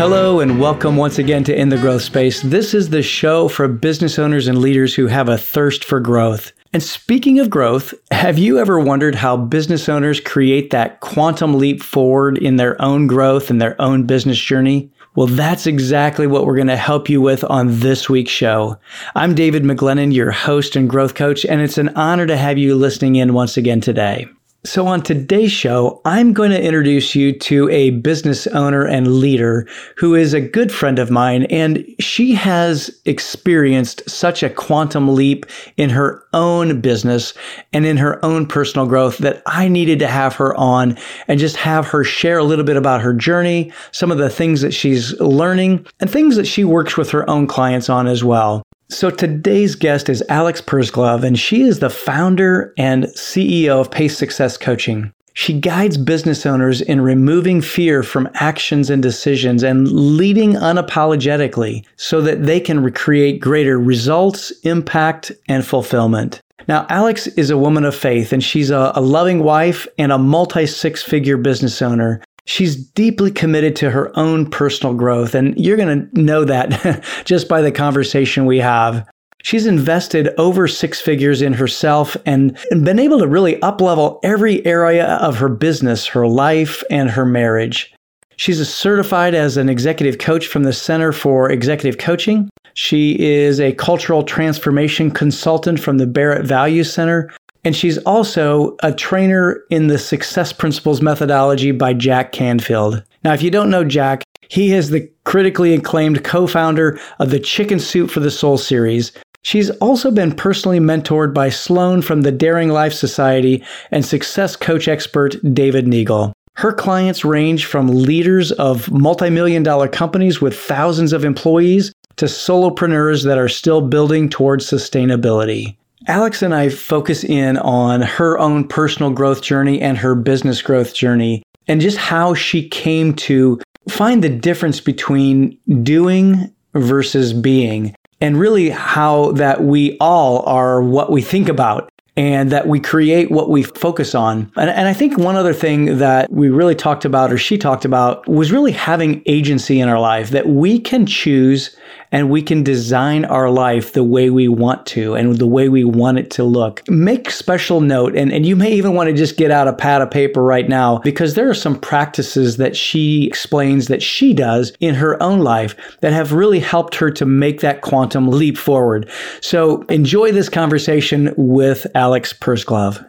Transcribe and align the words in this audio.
Hello, 0.00 0.40
and 0.40 0.58
welcome 0.58 0.96
once 0.96 1.18
again 1.18 1.44
to 1.44 1.54
In 1.54 1.68
the 1.68 1.76
Growth 1.76 2.00
Space. 2.00 2.40
This 2.40 2.72
is 2.72 2.88
the 2.88 3.02
show 3.02 3.48
for 3.48 3.68
business 3.68 4.18
owners 4.18 4.48
and 4.48 4.56
leaders 4.56 4.94
who 4.94 5.08
have 5.08 5.28
a 5.28 5.36
thirst 5.36 5.84
for 5.84 6.00
growth. 6.00 6.52
And 6.72 6.82
speaking 6.82 7.38
of 7.38 7.50
growth, 7.50 7.92
have 8.10 8.38
you 8.38 8.58
ever 8.58 8.80
wondered 8.80 9.14
how 9.14 9.36
business 9.36 9.90
owners 9.90 10.18
create 10.18 10.70
that 10.70 11.00
quantum 11.00 11.52
leap 11.52 11.82
forward 11.82 12.38
in 12.38 12.56
their 12.56 12.80
own 12.80 13.08
growth 13.08 13.50
and 13.50 13.60
their 13.60 13.78
own 13.78 14.04
business 14.04 14.40
journey? 14.40 14.90
Well, 15.16 15.26
that's 15.26 15.66
exactly 15.66 16.26
what 16.26 16.46
we're 16.46 16.56
going 16.56 16.68
to 16.68 16.76
help 16.78 17.10
you 17.10 17.20
with 17.20 17.44
on 17.44 17.80
this 17.80 18.08
week's 18.08 18.32
show. 18.32 18.78
I'm 19.14 19.34
David 19.34 19.64
McGlennon, 19.64 20.14
your 20.14 20.30
host 20.30 20.76
and 20.76 20.88
growth 20.88 21.14
coach, 21.14 21.44
and 21.44 21.60
it's 21.60 21.76
an 21.76 21.90
honor 21.90 22.26
to 22.26 22.38
have 22.38 22.56
you 22.56 22.74
listening 22.74 23.16
in 23.16 23.34
once 23.34 23.58
again 23.58 23.82
today. 23.82 24.28
So, 24.62 24.86
on 24.86 25.00
today's 25.00 25.52
show, 25.52 26.02
I'm 26.04 26.34
going 26.34 26.50
to 26.50 26.62
introduce 26.62 27.14
you 27.14 27.32
to 27.32 27.70
a 27.70 27.90
business 27.90 28.46
owner 28.48 28.84
and 28.84 29.14
leader 29.14 29.66
who 29.96 30.14
is 30.14 30.34
a 30.34 30.40
good 30.40 30.70
friend 30.70 30.98
of 30.98 31.10
mine, 31.10 31.44
and 31.44 31.82
she 31.98 32.34
has 32.34 32.90
experienced 33.06 34.08
such 34.08 34.42
a 34.42 34.50
quantum 34.50 35.14
leap 35.14 35.46
in 35.78 35.88
her 35.88 36.22
own 36.34 36.82
business 36.82 37.32
and 37.72 37.86
in 37.86 37.96
her 37.96 38.22
own 38.22 38.44
personal 38.44 38.86
growth 38.86 39.16
that 39.18 39.42
I 39.46 39.66
needed 39.66 39.98
to 40.00 40.08
have 40.08 40.34
her 40.36 40.54
on 40.56 40.98
and 41.26 41.40
just 41.40 41.56
have 41.56 41.86
her 41.86 42.04
share 42.04 42.36
a 42.36 42.44
little 42.44 42.64
bit 42.64 42.76
about 42.76 43.00
her 43.00 43.14
journey, 43.14 43.72
some 43.92 44.12
of 44.12 44.18
the 44.18 44.28
things 44.28 44.60
that 44.60 44.74
she's 44.74 45.18
learning, 45.20 45.86
and 46.00 46.10
things 46.10 46.36
that 46.36 46.46
she 46.46 46.64
works 46.64 46.98
with 46.98 47.08
her 47.12 47.28
own 47.30 47.46
clients 47.46 47.88
on 47.88 48.06
as 48.06 48.22
well. 48.22 48.62
So 48.90 49.08
today's 49.08 49.76
guest 49.76 50.08
is 50.08 50.20
Alex 50.28 50.60
Pursglove, 50.60 51.22
and 51.22 51.38
she 51.38 51.62
is 51.62 51.78
the 51.78 51.90
founder 51.90 52.74
and 52.76 53.04
CEO 53.04 53.80
of 53.80 53.92
Pace 53.92 54.18
Success 54.18 54.56
Coaching. 54.56 55.12
She 55.32 55.60
guides 55.60 55.96
business 55.96 56.44
owners 56.44 56.80
in 56.80 57.00
removing 57.00 57.60
fear 57.60 58.02
from 58.02 58.28
actions 58.34 58.90
and 58.90 59.00
decisions 59.00 59.62
and 59.62 59.86
leading 59.92 60.54
unapologetically 60.54 61.84
so 61.94 62.20
that 62.22 62.42
they 62.42 62.58
can 62.58 62.82
recreate 62.82 63.40
greater 63.40 63.78
results, 63.78 64.50
impact, 64.64 65.30
and 65.48 65.64
fulfillment. 65.64 66.42
Now, 66.66 66.84
Alex 66.88 67.28
is 67.28 67.50
a 67.50 67.58
woman 67.58 67.84
of 67.84 67.94
faith 67.94 68.32
and 68.32 68.42
she's 68.42 68.70
a, 68.70 68.92
a 68.94 69.00
loving 69.00 69.44
wife 69.44 69.86
and 69.98 70.10
a 70.10 70.18
multi 70.18 70.66
six 70.66 71.00
figure 71.02 71.36
business 71.36 71.80
owner 71.80 72.20
She's 72.46 72.76
deeply 72.76 73.30
committed 73.30 73.76
to 73.76 73.90
her 73.90 74.16
own 74.18 74.48
personal 74.48 74.94
growth, 74.94 75.34
and 75.34 75.58
you're 75.58 75.76
going 75.76 76.10
to 76.10 76.20
know 76.20 76.44
that 76.44 77.04
just 77.24 77.48
by 77.48 77.60
the 77.60 77.72
conversation 77.72 78.46
we 78.46 78.58
have. 78.58 79.06
She's 79.42 79.66
invested 79.66 80.28
over 80.38 80.68
six 80.68 81.00
figures 81.00 81.40
in 81.40 81.54
herself 81.54 82.16
and 82.26 82.58
been 82.70 82.98
able 82.98 83.18
to 83.20 83.26
really 83.26 83.56
uplevel 83.56 84.20
every 84.22 84.64
area 84.66 85.14
of 85.16 85.38
her 85.38 85.48
business, 85.48 86.06
her 86.08 86.26
life, 86.26 86.82
and 86.90 87.10
her 87.10 87.24
marriage. 87.24 87.92
She's 88.36 88.66
certified 88.68 89.34
as 89.34 89.56
an 89.56 89.68
executive 89.68 90.18
coach 90.18 90.46
from 90.46 90.62
the 90.62 90.72
Center 90.72 91.12
for 91.12 91.50
Executive 91.50 91.98
Coaching. 91.98 92.50
She 92.74 93.18
is 93.18 93.60
a 93.60 93.72
cultural 93.72 94.22
transformation 94.22 95.10
consultant 95.10 95.80
from 95.80 95.98
the 95.98 96.06
Barrett 96.06 96.46
Value 96.46 96.84
Center, 96.84 97.30
and 97.64 97.76
she's 97.76 97.98
also 97.98 98.76
a 98.82 98.92
trainer 98.92 99.62
in 99.70 99.88
the 99.88 99.98
Success 99.98 100.52
Principles 100.52 101.02
methodology 101.02 101.72
by 101.72 101.92
Jack 101.92 102.32
Canfield. 102.32 103.02
Now, 103.24 103.32
if 103.32 103.42
you 103.42 103.50
don't 103.50 103.70
know 103.70 103.84
Jack, 103.84 104.22
he 104.48 104.72
is 104.72 104.90
the 104.90 105.08
critically 105.24 105.74
acclaimed 105.74 106.24
co 106.24 106.46
founder 106.46 106.98
of 107.18 107.30
the 107.30 107.38
Chicken 107.40 107.78
Soup 107.78 108.10
for 108.10 108.20
the 108.20 108.30
Soul 108.30 108.58
series. 108.58 109.12
She's 109.42 109.70
also 109.78 110.10
been 110.10 110.34
personally 110.34 110.80
mentored 110.80 111.32
by 111.32 111.48
Sloan 111.48 112.02
from 112.02 112.22
the 112.22 112.32
Daring 112.32 112.68
Life 112.68 112.92
Society 112.92 113.64
and 113.90 114.04
success 114.04 114.54
coach 114.54 114.86
expert 114.86 115.36
David 115.54 115.86
Neagle. 115.86 116.32
Her 116.56 116.72
clients 116.72 117.24
range 117.24 117.64
from 117.64 117.88
leaders 117.88 118.52
of 118.52 118.90
multi 118.90 119.30
million 119.30 119.62
dollar 119.62 119.88
companies 119.88 120.40
with 120.40 120.58
thousands 120.58 121.12
of 121.12 121.24
employees 121.24 121.92
to 122.16 122.26
solopreneurs 122.26 123.24
that 123.24 123.38
are 123.38 123.48
still 123.48 123.80
building 123.80 124.28
towards 124.28 124.66
sustainability. 124.66 125.76
Alex 126.06 126.42
and 126.42 126.54
I 126.54 126.70
focus 126.70 127.24
in 127.24 127.58
on 127.58 128.02
her 128.02 128.38
own 128.38 128.66
personal 128.66 129.10
growth 129.10 129.42
journey 129.42 129.80
and 129.80 129.98
her 129.98 130.14
business 130.14 130.62
growth 130.62 130.94
journey 130.94 131.42
and 131.68 131.80
just 131.80 131.98
how 131.98 132.34
she 132.34 132.68
came 132.68 133.14
to 133.14 133.60
find 133.88 134.24
the 134.24 134.28
difference 134.28 134.80
between 134.80 135.58
doing 135.82 136.52
versus 136.74 137.32
being 137.32 137.94
and 138.20 138.38
really 138.38 138.70
how 138.70 139.32
that 139.32 139.62
we 139.62 139.96
all 139.98 140.42
are 140.46 140.82
what 140.82 141.10
we 141.10 141.22
think 141.22 141.48
about 141.48 141.90
and 142.16 142.50
that 142.50 142.66
we 142.66 142.80
create 142.80 143.30
what 143.30 143.48
we 143.48 143.62
focus 143.62 144.14
on. 144.14 144.50
And, 144.56 144.68
and, 144.68 144.88
I 144.88 144.92
think 144.92 145.16
one 145.16 145.36
other 145.36 145.54
thing 145.54 145.98
that 145.98 146.30
we 146.30 146.50
really 146.50 146.74
talked 146.74 147.04
about, 147.04 147.32
or 147.32 147.38
she 147.38 147.56
talked 147.56 147.84
about, 147.84 148.26
was 148.28 148.52
really 148.52 148.72
having 148.72 149.22
agency 149.26 149.80
in 149.80 149.88
our 149.88 150.00
life, 150.00 150.30
that 150.30 150.48
we 150.48 150.78
can 150.80 151.06
choose 151.06 151.74
and 152.12 152.30
we 152.30 152.42
can 152.42 152.62
design 152.62 153.24
our 153.24 153.50
life 153.50 153.92
the 153.92 154.04
way 154.04 154.30
we 154.30 154.48
want 154.48 154.86
to 154.86 155.14
and 155.14 155.36
the 155.36 155.46
way 155.46 155.68
we 155.68 155.84
want 155.84 156.18
it 156.18 156.30
to 156.32 156.44
look. 156.44 156.82
Make 156.88 157.30
special 157.30 157.80
note, 157.80 158.16
and, 158.16 158.32
and 158.32 158.44
you 158.44 158.56
may 158.56 158.72
even 158.72 158.94
want 158.94 159.08
to 159.08 159.14
just 159.14 159.36
get 159.36 159.50
out 159.50 159.68
a 159.68 159.72
pad 159.72 160.02
of 160.02 160.10
paper 160.10 160.42
right 160.42 160.68
now 160.68 160.98
because 160.98 161.34
there 161.34 161.48
are 161.48 161.54
some 161.54 161.78
practices 161.78 162.56
that 162.56 162.76
she 162.76 163.26
explains 163.26 163.88
that 163.88 164.02
she 164.02 164.34
does 164.34 164.72
in 164.80 164.94
her 164.94 165.20
own 165.22 165.40
life 165.40 165.76
that 166.00 166.12
have 166.12 166.32
really 166.32 166.60
helped 166.60 166.94
her 166.96 167.10
to 167.10 167.26
make 167.26 167.60
that 167.60 167.82
quantum 167.82 168.28
leap 168.28 168.56
forward. 168.56 169.08
So 169.40 169.82
enjoy 169.82 170.32
this 170.32 170.48
conversation 170.48 171.32
with 171.36 171.86
Alex 171.94 172.32
Pursglove. 172.32 173.06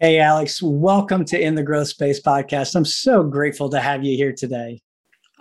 Hey, 0.00 0.18
Alex, 0.18 0.60
welcome 0.60 1.24
to 1.26 1.40
In 1.40 1.54
the 1.54 1.62
Growth 1.62 1.86
Space 1.86 2.20
podcast. 2.20 2.74
I'm 2.74 2.84
so 2.84 3.22
grateful 3.22 3.68
to 3.70 3.78
have 3.78 4.02
you 4.02 4.16
here 4.16 4.32
today. 4.32 4.80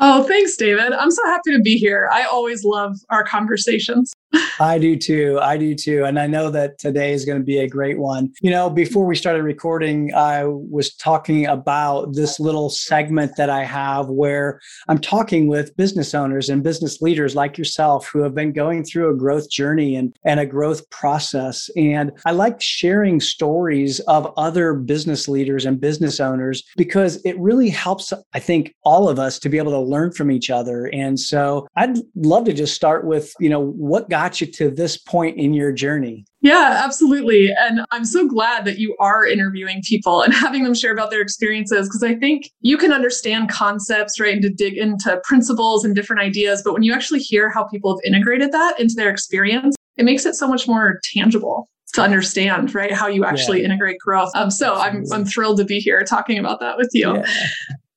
Oh, 0.03 0.23
thanks, 0.23 0.57
David. 0.57 0.93
I'm 0.93 1.11
so 1.11 1.23
happy 1.25 1.51
to 1.51 1.61
be 1.61 1.77
here. 1.77 2.09
I 2.11 2.23
always 2.23 2.63
love 2.63 2.97
our 3.11 3.23
conversations. 3.23 4.13
I 4.59 4.77
do 4.77 4.95
too. 4.95 5.39
I 5.41 5.57
do 5.57 5.73
too. 5.75 6.05
And 6.05 6.19
I 6.19 6.27
know 6.27 6.49
that 6.51 6.77
today 6.77 7.13
is 7.13 7.25
going 7.25 7.39
to 7.39 7.43
be 7.43 7.57
a 7.59 7.67
great 7.67 7.97
one. 7.97 8.31
You 8.41 8.51
know, 8.51 8.69
before 8.69 9.05
we 9.05 9.15
started 9.15 9.43
recording, 9.43 10.13
I 10.13 10.45
was 10.45 10.93
talking 10.95 11.47
about 11.47 12.13
this 12.13 12.39
little 12.39 12.69
segment 12.69 13.35
that 13.37 13.49
I 13.49 13.63
have 13.63 14.07
where 14.07 14.61
I'm 14.87 14.99
talking 14.99 15.47
with 15.47 15.75
business 15.77 16.13
owners 16.13 16.49
and 16.49 16.63
business 16.63 17.01
leaders 17.01 17.35
like 17.35 17.57
yourself 17.57 18.07
who 18.07 18.19
have 18.19 18.35
been 18.35 18.53
going 18.53 18.83
through 18.83 19.09
a 19.09 19.17
growth 19.17 19.49
journey 19.49 19.95
and, 19.95 20.15
and 20.25 20.39
a 20.39 20.45
growth 20.45 20.87
process. 20.91 21.69
And 21.75 22.11
I 22.25 22.31
like 22.31 22.61
sharing 22.61 23.19
stories 23.19 23.99
of 24.01 24.31
other 24.37 24.73
business 24.73 25.27
leaders 25.27 25.65
and 25.65 25.81
business 25.81 26.19
owners 26.19 26.63
because 26.77 27.19
it 27.25 27.37
really 27.39 27.69
helps, 27.69 28.13
I 28.33 28.39
think, 28.39 28.75
all 28.83 29.09
of 29.09 29.17
us 29.17 29.39
to 29.39 29.49
be 29.49 29.57
able 29.57 29.71
to 29.71 29.79
learn 29.79 30.11
from 30.11 30.29
each 30.29 30.49
other. 30.49 30.85
And 30.93 31.19
so 31.19 31.67
I'd 31.75 31.97
love 32.15 32.45
to 32.45 32.53
just 32.53 32.75
start 32.75 33.05
with, 33.05 33.33
you 33.39 33.49
know, 33.49 33.59
what 33.59 34.09
got 34.09 34.20
got 34.21 34.39
you 34.39 34.45
to 34.45 34.69
this 34.69 34.97
point 34.97 35.37
in 35.37 35.51
your 35.51 35.71
journey. 35.71 36.25
Yeah, 36.41 36.81
absolutely. 36.83 37.51
And 37.57 37.81
I'm 37.91 38.05
so 38.05 38.27
glad 38.27 38.65
that 38.65 38.77
you 38.77 38.95
are 38.99 39.25
interviewing 39.25 39.81
people 39.83 40.21
and 40.21 40.31
having 40.45 40.63
them 40.63 40.75
share 40.75 40.93
about 40.93 41.09
their 41.09 41.21
experiences 41.21 41.87
because 41.87 42.03
I 42.03 42.15
think 42.15 42.51
you 42.59 42.77
can 42.77 42.93
understand 42.93 43.49
concepts, 43.49 44.19
right, 44.19 44.33
and 44.33 44.41
to 44.43 44.49
dig 44.49 44.77
into 44.77 45.19
principles 45.23 45.83
and 45.83 45.95
different 45.95 46.21
ideas. 46.21 46.61
But 46.63 46.73
when 46.73 46.83
you 46.83 46.93
actually 46.93 47.19
hear 47.19 47.49
how 47.49 47.63
people 47.63 47.95
have 47.95 48.01
integrated 48.05 48.51
that 48.51 48.79
into 48.79 48.93
their 48.95 49.09
experience, 49.09 49.75
it 49.97 50.03
makes 50.03 50.25
it 50.25 50.35
so 50.35 50.47
much 50.47 50.67
more 50.67 50.99
tangible 51.15 51.67
to 51.93 52.01
understand, 52.01 52.73
right, 52.75 52.91
how 52.91 53.07
you 53.07 53.25
actually 53.25 53.59
yeah. 53.59 53.65
integrate 53.65 53.99
growth. 53.99 54.29
Um, 54.35 54.51
so 54.51 54.75
I'm, 54.75 55.03
I'm 55.11 55.25
thrilled 55.25 55.57
to 55.57 55.65
be 55.65 55.79
here 55.79 56.01
talking 56.03 56.37
about 56.37 56.59
that 56.59 56.77
with 56.77 56.89
you. 56.93 57.15
Yeah. 57.15 57.25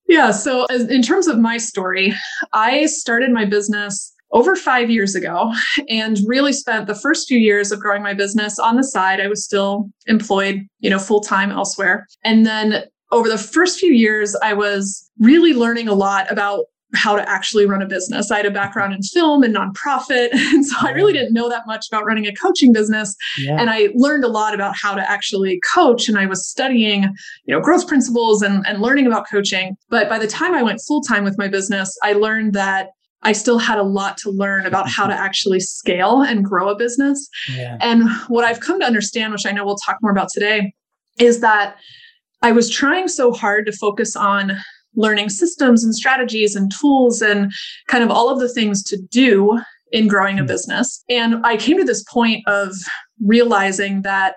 Yeah. 0.06 0.30
So, 0.32 0.66
as, 0.66 0.88
in 0.90 1.00
terms 1.00 1.28
of 1.28 1.38
my 1.38 1.56
story, 1.56 2.12
I 2.52 2.84
started 2.86 3.30
my 3.30 3.46
business 3.46 4.13
over 4.34 4.56
five 4.56 4.90
years 4.90 5.14
ago 5.14 5.52
and 5.88 6.18
really 6.26 6.52
spent 6.52 6.86
the 6.86 6.94
first 6.94 7.26
few 7.26 7.38
years 7.38 7.72
of 7.72 7.80
growing 7.80 8.02
my 8.02 8.12
business 8.12 8.58
on 8.58 8.76
the 8.76 8.84
side. 8.84 9.20
I 9.20 9.28
was 9.28 9.42
still 9.42 9.88
employed, 10.06 10.66
you 10.80 10.90
know, 10.90 10.98
full 10.98 11.20
time 11.20 11.50
elsewhere. 11.50 12.06
And 12.24 12.44
then 12.44 12.84
over 13.12 13.28
the 13.28 13.38
first 13.38 13.78
few 13.78 13.92
years, 13.92 14.36
I 14.42 14.52
was 14.52 15.08
really 15.18 15.54
learning 15.54 15.88
a 15.88 15.94
lot 15.94 16.30
about 16.30 16.64
how 16.94 17.16
to 17.16 17.28
actually 17.28 17.66
run 17.66 17.82
a 17.82 17.86
business. 17.86 18.30
I 18.30 18.36
had 18.36 18.46
a 18.46 18.50
background 18.50 18.94
in 18.94 19.02
film 19.02 19.42
and 19.42 19.54
nonprofit. 19.54 20.28
And 20.54 20.64
so 20.64 20.76
I 20.80 20.90
really 20.90 21.12
didn't 21.12 21.32
know 21.32 21.48
that 21.48 21.66
much 21.66 21.86
about 21.90 22.04
running 22.04 22.26
a 22.26 22.32
coaching 22.34 22.72
business. 22.72 23.16
Yeah. 23.38 23.56
And 23.58 23.68
I 23.68 23.88
learned 23.94 24.24
a 24.24 24.28
lot 24.28 24.54
about 24.54 24.76
how 24.76 24.94
to 24.94 25.10
actually 25.10 25.60
coach. 25.74 26.08
And 26.08 26.16
I 26.16 26.26
was 26.26 26.48
studying, 26.48 27.02
you 27.46 27.54
know, 27.54 27.60
growth 27.60 27.88
principles 27.88 28.42
and, 28.42 28.64
and 28.66 28.80
learning 28.80 29.06
about 29.06 29.28
coaching. 29.28 29.76
But 29.88 30.08
by 30.08 30.18
the 30.18 30.28
time 30.28 30.54
I 30.54 30.62
went 30.62 30.80
full 30.86 31.02
time 31.02 31.24
with 31.24 31.36
my 31.38 31.48
business, 31.48 31.96
I 32.04 32.12
learned 32.12 32.52
that 32.52 32.90
I 33.24 33.32
still 33.32 33.58
had 33.58 33.78
a 33.78 33.82
lot 33.82 34.18
to 34.18 34.30
learn 34.30 34.66
about 34.66 34.88
how 34.88 35.06
to 35.06 35.14
actually 35.14 35.60
scale 35.60 36.22
and 36.22 36.44
grow 36.44 36.68
a 36.68 36.76
business. 36.76 37.28
Yeah. 37.50 37.78
And 37.80 38.08
what 38.28 38.44
I've 38.44 38.60
come 38.60 38.78
to 38.80 38.86
understand, 38.86 39.32
which 39.32 39.46
I 39.46 39.50
know 39.50 39.64
we'll 39.64 39.76
talk 39.76 39.98
more 40.02 40.12
about 40.12 40.28
today, 40.32 40.74
is 41.18 41.40
that 41.40 41.76
I 42.42 42.52
was 42.52 42.68
trying 42.68 43.08
so 43.08 43.32
hard 43.32 43.66
to 43.66 43.72
focus 43.72 44.14
on 44.14 44.52
learning 44.94 45.30
systems 45.30 45.82
and 45.82 45.94
strategies 45.94 46.54
and 46.54 46.70
tools 46.70 47.22
and 47.22 47.52
kind 47.88 48.04
of 48.04 48.10
all 48.10 48.28
of 48.28 48.38
the 48.38 48.48
things 48.48 48.82
to 48.84 48.96
do 49.10 49.58
in 49.90 50.08
growing 50.08 50.38
a 50.38 50.42
hmm. 50.42 50.46
business. 50.46 51.02
And 51.08 51.44
I 51.46 51.56
came 51.56 51.78
to 51.78 51.84
this 51.84 52.04
point 52.04 52.46
of 52.46 52.74
realizing 53.24 54.02
that 54.02 54.34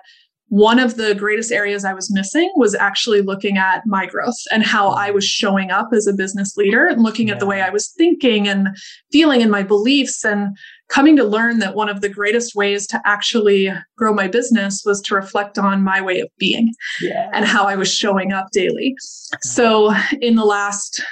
one 0.48 0.78
of 0.78 0.96
the 0.96 1.14
greatest 1.14 1.52
areas 1.52 1.84
I 1.84 1.92
was 1.92 2.10
missing 2.12 2.50
was 2.56 2.74
actually 2.74 3.20
looking 3.20 3.58
at 3.58 3.82
my 3.86 4.06
growth 4.06 4.38
and 4.50 4.62
how 4.62 4.88
I 4.88 5.10
was 5.10 5.24
mm. 5.24 5.28
showing 5.28 5.70
up 5.70 5.90
as 5.92 6.06
a 6.06 6.12
business 6.12 6.56
leader 6.56 6.86
and 6.86 7.02
looking 7.02 7.28
yeah. 7.28 7.34
at 7.34 7.40
the 7.40 7.46
way 7.46 7.60
I 7.60 7.70
was 7.70 7.88
thinking 7.98 8.48
and 8.48 8.68
feeling 9.12 9.42
and 9.42 9.50
my 9.50 9.62
beliefs 9.62 10.24
and 10.24 10.56
coming 10.88 11.16
to 11.16 11.24
learn 11.24 11.58
that 11.58 11.74
one 11.74 11.90
of 11.90 12.00
the 12.00 12.08
greatest 12.08 12.54
ways 12.54 12.86
to 12.86 13.00
actually 13.04 13.70
grow 13.98 14.14
my 14.14 14.26
business 14.26 14.82
was 14.86 15.02
to 15.02 15.14
reflect 15.14 15.58
on 15.58 15.84
my 15.84 16.00
way 16.00 16.20
of 16.20 16.28
being 16.38 16.72
yeah. 17.02 17.30
and 17.34 17.44
how 17.44 17.66
I 17.66 17.76
was 17.76 17.92
showing 17.92 18.32
up 18.32 18.46
daily. 18.52 18.94
So 19.42 19.92
in 20.22 20.36
the 20.36 20.46
last 20.46 21.02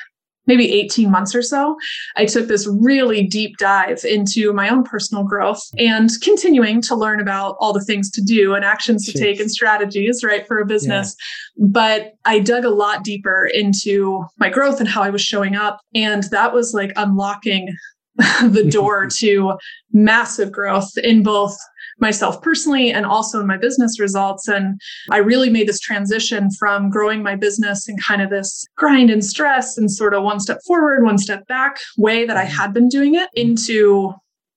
maybe 0.46 0.72
18 0.72 1.10
months 1.10 1.34
or 1.34 1.42
so, 1.42 1.76
I 2.16 2.24
took 2.24 2.48
this 2.48 2.68
really 2.80 3.26
deep 3.26 3.56
dive 3.58 4.04
into 4.04 4.52
my 4.52 4.68
own 4.68 4.84
personal 4.84 5.24
growth 5.24 5.62
and 5.78 6.10
continuing 6.22 6.80
to 6.82 6.94
learn 6.94 7.20
about 7.20 7.56
all 7.60 7.72
the 7.72 7.84
things 7.84 8.10
to 8.12 8.22
do 8.22 8.54
and 8.54 8.64
actions 8.64 9.06
to 9.06 9.18
take 9.18 9.40
and 9.40 9.50
strategies, 9.50 10.22
right, 10.22 10.46
for 10.46 10.58
a 10.58 10.66
business. 10.66 11.16
Yeah. 11.56 11.66
But 11.68 12.12
I 12.24 12.38
dug 12.38 12.64
a 12.64 12.70
lot 12.70 13.04
deeper 13.04 13.48
into 13.52 14.24
my 14.38 14.48
growth 14.48 14.80
and 14.80 14.88
how 14.88 15.02
I 15.02 15.10
was 15.10 15.22
showing 15.22 15.56
up. 15.56 15.80
And 15.94 16.24
that 16.24 16.52
was 16.52 16.72
like 16.74 16.92
unlocking 16.96 17.74
the 18.42 18.66
door 18.70 19.06
to 19.18 19.54
massive 19.92 20.50
growth 20.50 20.90
in 20.98 21.22
both 21.22 21.56
myself 21.98 22.40
personally 22.42 22.90
and 22.90 23.06
also 23.06 23.40
in 23.40 23.46
my 23.46 23.56
business 23.56 23.98
results. 23.98 24.48
And 24.48 24.80
I 25.10 25.18
really 25.18 25.50
made 25.50 25.68
this 25.68 25.80
transition 25.80 26.50
from 26.50 26.90
growing 26.90 27.22
my 27.22 27.36
business 27.36 27.88
in 27.88 27.96
kind 27.98 28.20
of 28.20 28.30
this 28.30 28.66
grind 28.76 29.10
and 29.10 29.24
stress 29.24 29.78
and 29.78 29.90
sort 29.90 30.14
of 30.14 30.22
one 30.22 30.40
step 30.40 30.58
forward, 30.66 31.04
one 31.04 31.18
step 31.18 31.46
back 31.46 31.78
way 31.96 32.26
that 32.26 32.36
I 32.36 32.44
had 32.44 32.72
been 32.74 32.88
doing 32.88 33.14
it 33.14 33.30
into 33.34 34.12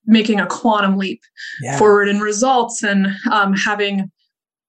making 0.05 0.39
a 0.39 0.47
quantum 0.47 0.97
leap 0.97 1.21
yeah. 1.61 1.77
forward 1.77 2.07
in 2.07 2.19
results 2.19 2.83
and 2.83 3.07
um, 3.31 3.53
having 3.53 4.11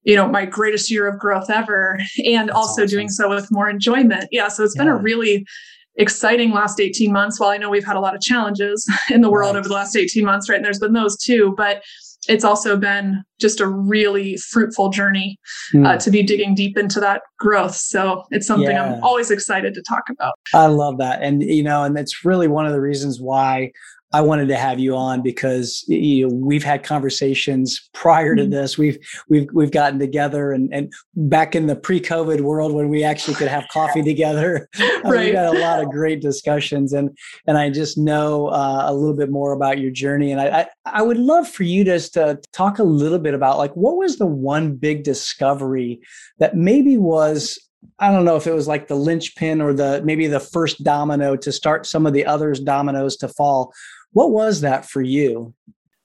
you 0.03 0.17
know 0.17 0.29
my 0.29 0.47
greatest 0.47 0.91
year 0.91 1.07
of 1.07 1.19
growth 1.19 1.51
ever 1.51 1.99
and 2.25 2.49
That's 2.49 2.57
also 2.57 2.85
awesome. 2.85 2.89
doing 2.89 3.09
so 3.11 3.29
with 3.29 3.51
more 3.51 3.69
enjoyment 3.69 4.29
yeah 4.33 4.49
so 4.49 4.65
it's 4.65 4.75
yeah. 4.75 4.85
been 4.85 4.93
a 4.93 4.97
really 4.97 5.47
exciting 6.01 6.51
last 6.51 6.81
18 6.81 7.13
months 7.13 7.39
while 7.39 7.51
i 7.51 7.57
know 7.57 7.71
we've 7.71 7.85
had 7.85 7.97
a 7.97 8.01
lot 8.01 8.15
of 8.15 8.21
challenges 8.21 8.91
in 9.11 9.21
the 9.21 9.31
world 9.31 9.57
over 9.57 9.69
the 9.69 9.75
last 9.75 9.95
18 9.97 10.25
months 10.25 10.49
right 10.49 10.57
and 10.57 10.65
there's 10.65 10.79
been 10.79 10.93
those 10.93 11.17
too 11.17 11.55
but 11.57 11.83
it's 12.29 12.45
also 12.45 12.77
been 12.77 13.23
just 13.41 13.61
a 13.61 13.67
really 13.67 14.37
fruitful 14.37 14.91
journey 14.91 15.39
mm. 15.75 15.87
uh, 15.87 15.93
hmm. 15.93 15.99
to 15.99 16.11
be 16.11 16.23
digging 16.23 16.55
deep 16.55 16.77
into 16.77 17.01
that 17.01 17.23
growth. 17.39 17.75
So 17.75 18.25
it's 18.31 18.47
something 18.47 18.71
yeah. 18.71 18.95
I'm 18.95 19.03
always 19.03 19.31
excited 19.31 19.73
to 19.73 19.83
talk 19.83 20.03
about. 20.11 20.35
I 20.53 20.67
love 20.67 20.99
that. 20.99 21.23
And, 21.23 21.43
you 21.43 21.63
know, 21.63 21.83
and 21.83 21.97
that's 21.97 22.23
really 22.25 22.47
one 22.47 22.67
of 22.67 22.73
the 22.73 22.81
reasons 22.81 23.21
why 23.21 23.73
I 24.13 24.21
wanted 24.21 24.49
to 24.49 24.57
have 24.57 24.81
you 24.81 24.97
on 24.97 25.23
because 25.23 25.85
you 25.87 26.29
know, 26.29 26.35
we've 26.35 26.65
had 26.65 26.83
conversations 26.83 27.89
prior 27.95 28.35
to 28.35 28.43
mm-hmm. 28.43 28.51
this. 28.51 28.77
We've 28.77 28.99
we've 29.29 29.49
we've 29.53 29.71
gotten 29.71 29.99
together 29.99 30.53
and 30.53 30.73
and 30.73 30.93
back 31.15 31.55
in 31.55 31.67
the 31.67 31.77
pre-COVID 31.77 32.41
world 32.41 32.73
when 32.73 32.89
we 32.89 33.05
actually 33.05 33.35
could 33.35 33.49
have 33.49 33.67
coffee 33.69 34.03
together. 34.03 34.69
Uh, 34.81 35.11
right. 35.11 35.31
we 35.31 35.37
had 35.37 35.55
a 35.55 35.59
lot 35.59 35.83
of 35.83 35.91
great 35.91 36.21
discussions 36.21 36.93
and 36.93 37.17
and 37.47 37.57
I 37.57 37.71
just 37.71 37.97
know 37.97 38.49
uh, 38.49 38.85
a 38.87 38.93
little 38.93 39.15
bit 39.15 39.31
more 39.31 39.53
about 39.53 39.79
your 39.79 39.91
journey. 39.91 40.33
And 40.33 40.41
I, 40.41 40.61
I 40.61 40.67
I 40.85 41.03
would 41.03 41.17
love 41.17 41.49
for 41.49 41.63
you 41.63 41.85
just 41.85 42.15
to 42.15 42.41
talk 42.53 42.79
a 42.79 42.83
little 42.83 43.19
bit 43.19 43.35
about 43.35 43.59
like 43.59 43.75
what 43.77 43.97
was 43.97 44.17
the 44.17 44.27
one 44.27 44.75
big 44.75 45.05
discovery 45.05 46.01
that 46.39 46.57
maybe 46.57 46.97
was 46.97 47.59
I 47.99 48.11
don't 48.11 48.25
know 48.25 48.37
if 48.37 48.47
it 48.47 48.55
was 48.55 48.69
like 48.69 48.89
the 48.89 48.95
linchpin 48.95 49.61
or 49.61 49.73
the 49.73 50.03
maybe 50.05 50.27
the 50.27 50.41
first 50.41 50.83
domino 50.83 51.37
to 51.37 51.53
start 51.53 51.87
some 51.87 52.07
of 52.07 52.13
the 52.13 52.27
others 52.27 52.61
dominoes 52.61 53.17
to 53.19 53.29
fall. 53.29 53.73
What 54.13 54.31
was 54.31 54.61
that 54.61 54.87
for 54.87 55.03
you? 55.03 55.55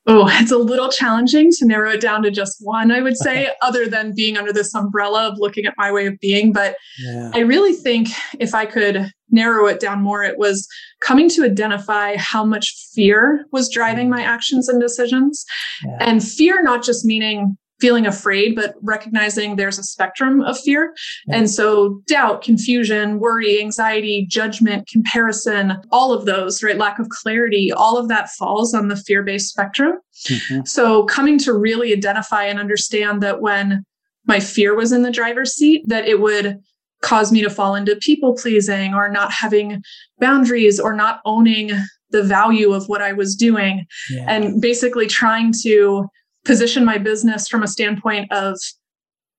Oh, 0.07 0.27
it's 0.39 0.51
a 0.51 0.57
little 0.57 0.89
challenging 0.89 1.49
to 1.57 1.65
narrow 1.65 1.89
it 1.91 2.01
down 2.01 2.21
to 2.23 2.31
just 2.31 2.57
one, 2.59 2.91
I 2.91 3.01
would 3.01 3.17
say, 3.17 3.49
other 3.63 3.87
than 3.87 4.13
being 4.15 4.37
under 4.37 4.53
this 4.53 4.73
umbrella 4.75 5.27
of 5.27 5.39
looking 5.39 5.65
at 5.65 5.73
my 5.77 5.91
way 5.91 6.05
of 6.05 6.19
being. 6.19 6.53
But 6.53 6.75
yeah. 6.99 7.31
I 7.33 7.39
really 7.39 7.73
think 7.73 8.09
if 8.39 8.53
I 8.53 8.67
could 8.67 9.11
narrow 9.31 9.65
it 9.65 9.79
down 9.79 10.03
more, 10.03 10.23
it 10.23 10.37
was 10.37 10.67
coming 11.01 11.27
to 11.29 11.43
identify 11.43 12.17
how 12.17 12.45
much 12.45 12.75
fear 12.93 13.45
was 13.51 13.67
driving 13.67 14.07
mm. 14.07 14.11
my 14.11 14.21
actions 14.21 14.69
and 14.69 14.79
decisions. 14.79 15.43
Yeah. 15.83 15.97
And 16.01 16.23
fear, 16.23 16.61
not 16.61 16.83
just 16.83 17.03
meaning 17.03 17.57
feeling 17.79 18.05
afraid, 18.05 18.55
but 18.55 18.75
recognizing 18.81 19.55
there's 19.55 19.77
a 19.77 19.83
spectrum 19.83 20.41
of 20.41 20.59
fear. 20.59 20.93
Yeah. 21.27 21.37
And 21.37 21.49
so 21.49 22.01
doubt, 22.07 22.41
confusion, 22.41 23.19
worry, 23.19 23.59
anxiety, 23.59 24.25
judgment, 24.29 24.87
comparison, 24.87 25.77
all 25.91 26.13
of 26.13 26.25
those, 26.25 26.63
right? 26.63 26.77
Lack 26.77 26.99
of 26.99 27.09
clarity, 27.09 27.71
all 27.71 27.97
of 27.97 28.07
that 28.07 28.29
falls 28.29 28.73
on 28.73 28.87
the 28.87 28.95
fear 28.95 29.23
based 29.23 29.49
spectrum. 29.49 29.99
Mm-hmm. 30.27 30.65
So 30.65 31.03
coming 31.05 31.37
to 31.39 31.53
really 31.53 31.91
identify 31.91 32.45
and 32.45 32.59
understand 32.59 33.21
that 33.23 33.41
when 33.41 33.83
my 34.25 34.39
fear 34.39 34.75
was 34.75 34.91
in 34.91 35.03
the 35.03 35.11
driver's 35.11 35.53
seat, 35.53 35.83
that 35.87 36.07
it 36.07 36.19
would 36.19 36.59
cause 37.01 37.31
me 37.31 37.41
to 37.41 37.49
fall 37.49 37.75
into 37.75 37.95
people 37.97 38.35
pleasing 38.35 38.93
or 38.93 39.09
not 39.09 39.31
having 39.31 39.83
boundaries 40.19 40.79
or 40.79 40.93
not 40.93 41.19
owning 41.25 41.71
the 42.09 42.23
value 42.23 42.73
of 42.73 42.87
what 42.87 43.01
I 43.01 43.13
was 43.13 43.35
doing 43.35 43.85
yeah. 44.09 44.25
and 44.27 44.61
basically 44.61 45.05
trying 45.05 45.53
to 45.63 46.07
position 46.45 46.85
my 46.85 46.97
business 46.97 47.47
from 47.47 47.63
a 47.63 47.67
standpoint 47.67 48.31
of 48.31 48.57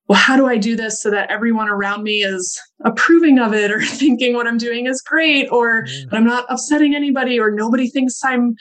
well 0.08 0.18
how 0.18 0.36
do 0.36 0.46
i 0.46 0.56
do 0.56 0.76
this 0.76 1.00
so 1.00 1.10
that 1.10 1.30
everyone 1.30 1.68
around 1.68 2.02
me 2.02 2.22
is 2.22 2.60
approving 2.84 3.38
of 3.38 3.52
it 3.54 3.70
or 3.70 3.80
thinking 3.84 4.34
what 4.34 4.46
i'm 4.46 4.58
doing 4.58 4.86
is 4.86 5.00
great 5.02 5.48
or 5.48 5.84
mm. 5.84 5.88
yeah. 5.88 6.18
i'm 6.18 6.24
not 6.24 6.44
upsetting 6.48 6.94
anybody 6.94 7.38
or 7.38 7.50
nobody 7.50 7.88
thinks 7.88 8.20
i'm 8.24 8.54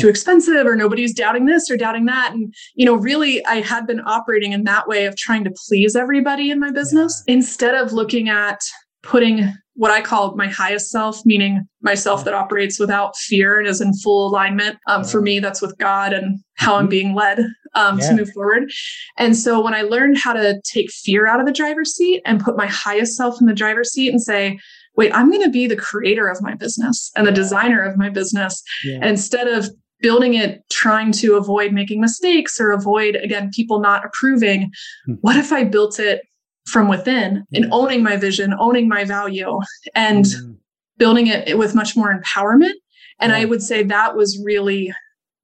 too 0.00 0.08
expensive 0.08 0.66
or 0.66 0.76
nobody's 0.76 1.14
doubting 1.14 1.46
this 1.46 1.70
or 1.70 1.76
doubting 1.76 2.06
that 2.06 2.32
and 2.32 2.52
you 2.74 2.84
know 2.84 2.94
really 2.94 3.44
i 3.46 3.60
had 3.60 3.86
been 3.86 4.00
operating 4.06 4.52
in 4.52 4.64
that 4.64 4.88
way 4.88 5.06
of 5.06 5.16
trying 5.16 5.44
to 5.44 5.52
please 5.68 5.94
everybody 5.94 6.50
in 6.50 6.58
my 6.58 6.70
business 6.70 7.22
yeah. 7.26 7.34
instead 7.34 7.74
of 7.74 7.92
looking 7.92 8.28
at 8.28 8.60
putting 9.02 9.52
what 9.80 9.90
I 9.90 10.02
call 10.02 10.36
my 10.36 10.46
highest 10.46 10.90
self, 10.90 11.24
meaning 11.24 11.66
myself 11.80 12.26
that 12.26 12.34
operates 12.34 12.78
without 12.78 13.16
fear 13.16 13.58
and 13.58 13.66
is 13.66 13.80
in 13.80 13.94
full 13.94 14.28
alignment. 14.28 14.76
Um, 14.86 15.04
for 15.04 15.22
me, 15.22 15.40
that's 15.40 15.62
with 15.62 15.78
God 15.78 16.12
and 16.12 16.38
how 16.56 16.76
I'm 16.76 16.82
mm-hmm. 16.82 16.90
being 16.90 17.14
led 17.14 17.38
um, 17.74 17.98
yeah. 17.98 18.10
to 18.10 18.16
move 18.16 18.30
forward. 18.34 18.70
And 19.16 19.34
so 19.34 19.58
when 19.58 19.72
I 19.72 19.80
learned 19.80 20.18
how 20.18 20.34
to 20.34 20.60
take 20.70 20.90
fear 20.90 21.26
out 21.26 21.40
of 21.40 21.46
the 21.46 21.52
driver's 21.52 21.96
seat 21.96 22.20
and 22.26 22.44
put 22.44 22.58
my 22.58 22.66
highest 22.66 23.16
self 23.16 23.40
in 23.40 23.46
the 23.46 23.54
driver's 23.54 23.90
seat 23.90 24.10
and 24.10 24.20
say, 24.20 24.58
wait, 24.96 25.14
I'm 25.14 25.30
going 25.30 25.44
to 25.44 25.50
be 25.50 25.66
the 25.66 25.76
creator 25.76 26.28
of 26.28 26.42
my 26.42 26.54
business 26.54 27.10
and 27.16 27.26
the 27.26 27.32
designer 27.32 27.82
of 27.82 27.96
my 27.96 28.10
business. 28.10 28.62
Yeah. 28.84 29.02
instead 29.02 29.48
of 29.48 29.70
building 30.02 30.34
it 30.34 30.60
trying 30.70 31.12
to 31.12 31.36
avoid 31.36 31.72
making 31.72 32.02
mistakes 32.02 32.60
or 32.60 32.70
avoid 32.70 33.16
again 33.16 33.50
people 33.54 33.80
not 33.80 34.04
approving 34.04 34.64
mm-hmm. 34.64 35.14
what 35.20 35.36
if 35.36 35.52
i 35.52 35.62
built 35.62 35.98
it 35.98 36.22
from 36.66 36.88
within 36.88 37.44
and 37.52 37.66
owning 37.72 38.02
my 38.02 38.16
vision, 38.16 38.54
owning 38.58 38.88
my 38.88 39.04
value, 39.04 39.58
and 39.94 40.24
mm. 40.24 40.56
building 40.98 41.26
it 41.26 41.58
with 41.58 41.74
much 41.74 41.96
more 41.96 42.14
empowerment. 42.14 42.74
And 43.18 43.32
yeah. 43.32 43.38
I 43.38 43.44
would 43.44 43.62
say 43.62 43.82
that 43.82 44.16
was 44.16 44.40
really 44.44 44.92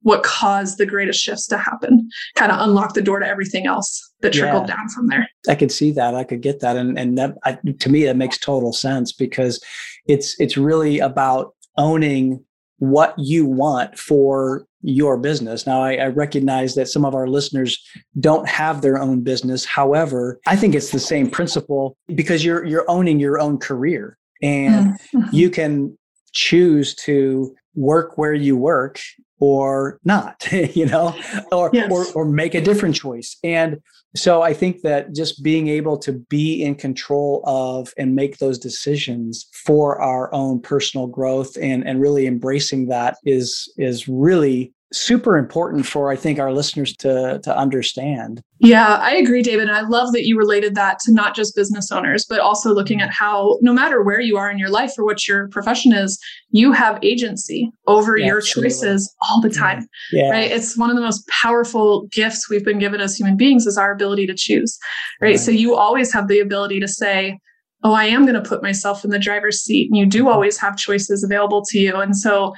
what 0.01 0.23
caused 0.23 0.77
the 0.77 0.85
greatest 0.85 1.21
shifts 1.21 1.47
to 1.47 1.57
happen, 1.57 2.07
kind 2.35 2.51
of 2.51 2.59
unlock 2.61 2.93
the 2.93 3.01
door 3.01 3.19
to 3.19 3.27
everything 3.27 3.65
else 3.65 4.13
that 4.21 4.31
trickled 4.31 4.69
yeah. 4.69 4.75
down 4.75 4.89
from 4.89 5.07
there. 5.07 5.27
I 5.49 5.55
could 5.55 5.71
see 5.71 5.91
that. 5.91 6.15
I 6.15 6.23
could 6.23 6.41
get 6.41 6.61
that. 6.61 6.77
And, 6.77 6.97
and 6.97 7.17
that, 7.17 7.35
I, 7.43 7.57
to 7.79 7.89
me, 7.89 8.05
that 8.05 8.15
makes 8.15 8.37
total 8.37 8.71
sense 8.71 9.11
because 9.11 9.61
it's, 10.07 10.39
it's 10.39 10.55
really 10.55 10.99
about 10.99 11.55
owning 11.77 12.43
what 12.79 13.13
you 13.17 13.45
want 13.45 13.97
for 13.97 14.65
your 14.81 15.17
business. 15.17 15.65
Now, 15.65 15.81
I, 15.81 15.95
I, 15.95 16.07
recognize 16.07 16.75
that 16.75 16.87
some 16.87 17.03
of 17.03 17.15
our 17.15 17.27
listeners 17.27 17.83
don't 18.19 18.47
have 18.47 18.81
their 18.81 19.01
own 19.01 19.21
business. 19.21 19.65
However, 19.65 20.39
I 20.45 20.55
think 20.55 20.75
it's 20.75 20.91
the 20.91 20.99
same 20.99 21.29
principle 21.29 21.97
because 22.13 22.45
you're 22.45 22.63
you're 22.63 22.89
owning 22.89 23.19
your 23.19 23.39
own 23.39 23.57
career, 23.57 24.17
and 24.41 24.93
mm-hmm. 25.13 25.23
you 25.31 25.49
can 25.49 25.97
choose 26.31 26.93
to 26.95 27.55
work 27.75 28.17
where 28.17 28.33
you 28.33 28.55
work 28.55 28.99
or 29.39 29.99
not, 30.03 30.47
you 30.51 30.85
know, 30.85 31.15
or, 31.51 31.69
yes. 31.73 31.91
or 31.91 32.05
or 32.13 32.25
make 32.25 32.55
a 32.55 32.61
different 32.61 32.95
choice. 32.95 33.37
And 33.43 33.79
so 34.15 34.41
I 34.41 34.53
think 34.53 34.81
that 34.81 35.13
just 35.13 35.43
being 35.43 35.67
able 35.67 35.97
to 35.99 36.13
be 36.13 36.63
in 36.63 36.75
control 36.75 37.43
of 37.45 37.93
and 37.97 38.15
make 38.15 38.37
those 38.37 38.57
decisions 38.57 39.47
for 39.53 40.01
our 40.01 40.33
own 40.33 40.61
personal 40.61 41.07
growth 41.07 41.55
and, 41.61 41.87
and 41.87 42.01
really 42.01 42.25
embracing 42.25 42.87
that 42.87 43.17
is 43.25 43.71
is 43.77 44.07
really 44.07 44.73
super 44.93 45.37
important 45.37 45.85
for 45.85 46.11
I 46.11 46.15
think 46.15 46.39
our 46.39 46.53
listeners 46.53 46.95
to 46.97 47.39
to 47.43 47.57
understand. 47.57 48.41
Yeah, 48.59 48.95
I 49.01 49.15
agree 49.15 49.41
David. 49.41 49.67
And 49.67 49.77
I 49.77 49.81
love 49.81 50.13
that 50.13 50.25
you 50.25 50.37
related 50.37 50.75
that 50.75 50.99
to 50.99 51.13
not 51.13 51.35
just 51.35 51.55
business 51.55 51.91
owners, 51.91 52.25
but 52.25 52.39
also 52.39 52.73
looking 52.73 53.01
at 53.01 53.09
mm-hmm. 53.09 53.25
how 53.25 53.57
no 53.61 53.73
matter 53.73 54.01
where 54.01 54.21
you 54.21 54.37
are 54.37 54.49
in 54.49 54.57
your 54.57 54.69
life 54.69 54.93
or 54.97 55.03
what 55.03 55.27
your 55.27 55.47
profession 55.49 55.91
is, 55.93 56.17
you 56.49 56.71
have 56.71 56.99
agency 57.03 57.69
over 57.87 58.17
yeah, 58.17 58.27
your 58.27 58.37
absolutely. 58.37 58.69
choices 58.69 59.15
all 59.27 59.41
the 59.41 59.49
time. 59.49 59.79
Mm-hmm. 59.79 60.17
Yeah. 60.17 60.29
Right? 60.31 60.51
It's 60.51 60.77
one 60.77 60.89
of 60.89 60.95
the 60.95 61.01
most 61.01 61.27
powerful 61.27 62.07
gifts 62.11 62.49
we've 62.49 62.65
been 62.65 62.79
given 62.79 63.01
as 63.01 63.17
human 63.17 63.37
beings 63.37 63.65
is 63.67 63.77
our 63.77 63.91
ability 63.91 64.25
to 64.27 64.35
choose. 64.35 64.77
Right? 65.21 65.29
right. 65.29 65.39
So 65.39 65.51
you 65.51 65.75
always 65.75 66.13
have 66.13 66.27
the 66.27 66.39
ability 66.39 66.79
to 66.79 66.87
say 66.87 67.39
oh, 67.83 67.93
I 67.93 68.05
am 68.05 68.23
going 68.23 68.41
to 68.41 68.41
put 68.41 68.63
myself 68.63 69.05
in 69.05 69.11
the 69.11 69.19
driver's 69.19 69.61
seat. 69.61 69.87
And 69.91 69.97
you 69.97 70.07
do 70.07 70.21
mm-hmm. 70.21 70.29
always 70.29 70.57
have 70.57 70.77
choices 70.77 71.23
available 71.23 71.63
to 71.65 71.77
you. 71.77 71.95
And 71.97 72.17
so 72.17 72.55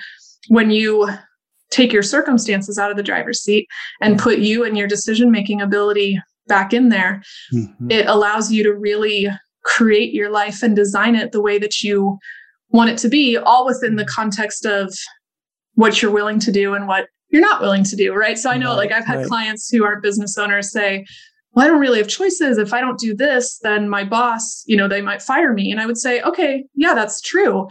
when 0.48 0.72
you 0.72 1.10
take 1.72 1.94
your 1.94 2.04
circumstances 2.04 2.78
out 2.78 2.92
of 2.92 2.98
the 2.98 3.04
driver's 3.04 3.42
seat 3.42 3.68
and 4.02 4.20
put 4.20 4.40
you 4.40 4.64
and 4.64 4.78
your 4.78 4.88
decision 4.88 5.32
making 5.32 5.62
ability 5.62 6.20
back 6.48 6.74
in 6.74 6.90
there, 6.90 7.22
mm-hmm. 7.54 7.92
it 7.92 8.08
allows 8.08 8.52
you 8.52 8.64
to 8.64 8.74
really 8.74 9.28
create 9.64 10.14
your 10.14 10.30
life 10.30 10.64
and 10.64 10.76
design 10.76 11.16
it 11.16 11.32
the 11.32 11.42
way 11.42 11.60
that 11.60 11.84
you 11.84 12.18
want 12.70 12.90
it 12.90 12.98
to 12.98 13.10
be, 13.10 13.38
all 13.38 13.66
within 13.66 13.96
the 13.96 14.06
context 14.06 14.66
of 14.66 14.94
what 15.76 16.02
you're 16.02 16.12
willing 16.12 16.40
to 16.40 16.52
do 16.52 16.74
and 16.74 16.88
what 16.88 17.08
you're 17.30 17.42
not 17.42 17.62
willing 17.62 17.84
to 17.84 17.96
do. 17.96 18.14
Right. 18.14 18.38
So 18.38 18.50
I 18.50 18.58
know, 18.58 18.70
right, 18.70 18.90
like, 18.90 18.92
I've 18.92 19.06
had 19.06 19.20
right. 19.20 19.28
clients 19.28 19.70
who 19.70 19.84
aren't 19.84 20.02
business 20.02 20.38
owners 20.38 20.72
say, 20.72 21.06
well, 21.54 21.66
I 21.66 21.70
don't 21.70 21.80
really 21.80 22.00
have 22.00 22.08
choices. 22.08 22.58
If 22.58 22.74
I 22.74 22.82
don't 22.82 23.00
do 23.00 23.16
this, 23.16 23.60
then 23.62 23.90
my 23.90 24.04
boss, 24.04 24.64
you 24.66 24.78
know, 24.78 24.88
they 24.88 25.02
might 25.02 25.22
fire 25.22 25.54
me. 25.54 25.72
And 25.72 25.80
I 25.80 25.86
would 25.86 25.98
say, 25.98 26.22
okay, 26.22 26.64
yeah, 26.74 26.94
that's 26.94 27.22
true. 27.22 27.68